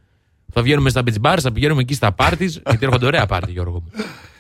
Θα 0.53 0.63
βγαίνουμε 0.63 0.91
στα 0.91 1.03
beach 1.07 1.21
bars, 1.31 1.39
θα 1.41 1.53
πηγαίνουμε 1.53 1.81
εκεί 1.81 1.95
στα 1.95 2.15
parties, 2.19 2.49
γιατί 2.69 2.79
έρχονται 2.81 3.07
ωραία 3.07 3.27
πάρτι, 3.27 3.53
Γιώργο 3.53 3.81
μου. 3.81 3.91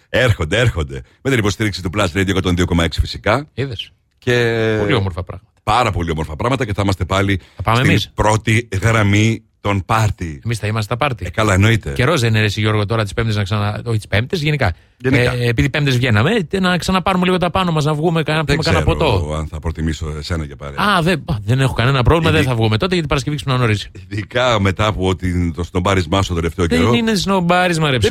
Έρχονται, 0.09 0.59
έρχονται. 0.59 1.03
Με 1.23 1.31
την 1.31 1.39
υποστήριξη 1.39 1.83
του 1.83 1.91
Plus 1.97 2.07
Radio 2.15 2.43
102,6 2.43 2.87
φυσικά. 2.91 3.49
Είδες. 3.55 3.93
Και... 4.19 4.77
Πολύ 4.81 4.93
όμορφα 4.93 5.23
πράγματα. 5.23 5.50
Πάρα 5.73 5.91
πολύ 5.91 6.11
όμορφα 6.11 6.37
πράγματα 6.37 6.65
και 6.65 6.73
θα 6.75 6.83
είμαστε 6.83 7.05
πάλι 7.05 7.41
πάμε 7.63 7.77
στην 7.79 7.91
εμείς. 7.91 8.11
πρώτη 8.15 8.69
γραμμή 8.83 9.43
των 9.63 9.83
πάρτι. 9.87 10.41
Εμείς 10.45 10.59
θα 10.59 10.67
είμαστε 10.67 10.95
στα 10.95 10.97
πάρτι. 11.07 11.25
Ε, 11.27 11.31
καλά, 11.31 11.55
εννοείται. 11.55 11.93
Καιρός 11.93 12.21
δεν 12.21 12.29
είναι 12.31 12.39
ρε, 12.39 12.45
εσύ, 12.45 12.61
Γιώργο 12.61 12.87
τώρα 12.87 13.03
τις 13.03 13.13
Πέμπτες 13.15 13.37
να 13.37 13.43
ξανα. 13.43 13.81
Όχι 13.85 13.97
τις 13.97 14.07
Πέμπτες, 14.07 14.43
γενικά. 14.43 14.73
Γενικά. 14.97 15.33
Ε, 15.33 15.49
επειδή 15.49 15.71
Πέμπτες 15.71 15.97
βγαίναμε, 15.97 16.31
ε, 16.51 16.61
να 16.61 16.77
ξαναπάρουμε 16.77 17.25
λίγο 17.25 17.37
τα 17.37 17.51
πάνω 17.51 17.73
μας 17.73 17.85
να 17.85 17.95
βγούμε 17.95 18.23
να 18.27 18.35
Δεν 18.35 18.45
πιούμε 18.45 18.63
κανένα 18.63 18.85
ξέρω 18.85 18.99
ποτό. 18.99 19.35
αν 19.35 19.47
θα 19.47 19.59
προτιμήσω 19.59 20.15
εσένα 20.19 20.45
για 20.45 20.57
πάρε. 20.57 20.75
Α, 20.77 21.03
δεν, 21.03 21.23
α, 21.27 21.35
δεν 21.45 21.61
έχω 21.61 21.73
κανένα 21.73 22.03
πρόβλημα, 22.03 22.31
Ειδι- 22.31 22.43
δεν 22.43 22.51
θα 22.53 22.59
βγούμε 22.59 22.77
τότε 22.77 22.93
γιατί 22.93 23.09
Παρασκευή 23.09 23.37
ξυπνάω 23.37 23.57
νωρί. 23.59 23.77
Ειδικά 24.11 24.61
μετά 24.61 24.87
από 24.87 25.17
την, 25.17 25.55
το 25.55 25.63
σνομπάρισμά 25.63 26.23
σου 26.23 26.29
το 26.29 26.35
τελευταίο 26.35 26.67
καιρό. 26.67 26.91
Δεν 26.91 26.99
είναι 26.99 27.15
σνομπάρισμα, 27.15 27.91
ρε 27.91 27.99
Δεν 27.99 28.11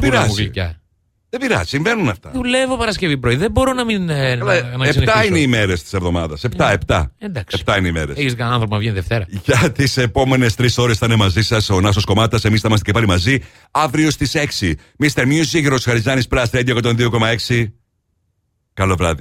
Δεν 1.31 1.39
πειράζει, 1.39 1.67
συμβαίνουν 1.69 2.09
αυτά. 2.09 2.31
Δουλεύω 2.33 2.77
Παρασκευή 2.77 3.17
πρωί. 3.17 3.35
Δεν 3.35 3.51
μπορώ 3.51 3.73
να 3.73 3.85
μην. 3.85 4.09
Ε, 4.09 4.35
να, 4.35 4.43
να 4.45 4.51
Επτά 4.53 4.89
ξενυχτήσω. 4.89 5.23
είναι 5.27 5.39
οι 5.39 5.47
μέρε 5.47 5.73
της 5.73 5.93
εβδομάδας. 5.93 6.43
Επτά, 6.43 6.71
επτά. 6.71 7.11
Εντάξει. 7.17 7.57
Επτά 7.59 7.77
είναι 7.77 7.87
οι 7.87 7.91
μέρε. 7.91 8.11
Έχεις 8.11 8.31
κανένα 8.35 8.51
άνθρωπο 8.53 8.73
να 8.73 8.79
βγαίνει 8.79 8.95
Δευτέρα. 8.95 9.25
Για 9.45 9.71
τις 9.71 9.97
επόμενες 9.97 10.55
τρεις 10.55 10.77
ώρες 10.77 10.97
θα 10.97 11.05
είναι 11.05 11.15
μαζί 11.15 11.41
σας 11.41 11.69
ο 11.69 11.81
Νάσος 11.81 12.05
Κομμάτας. 12.05 12.45
Εμείς 12.45 12.61
θα 12.61 12.67
είμαστε 12.67 12.85
και 12.85 12.91
πάλι 12.93 13.07
μαζί 13.07 13.39
αύριο 13.71 14.11
στις 14.11 14.35
6. 14.35 14.73
Mr. 15.03 15.21
Music, 15.23 15.65
Ρο 15.69 15.77
Χαριζάνη 15.83 16.21
Plus 16.29 16.45
Radio 16.51 16.75
102,6. 16.83 17.65
Καλό 18.73 18.95
βράδυ. 18.95 19.17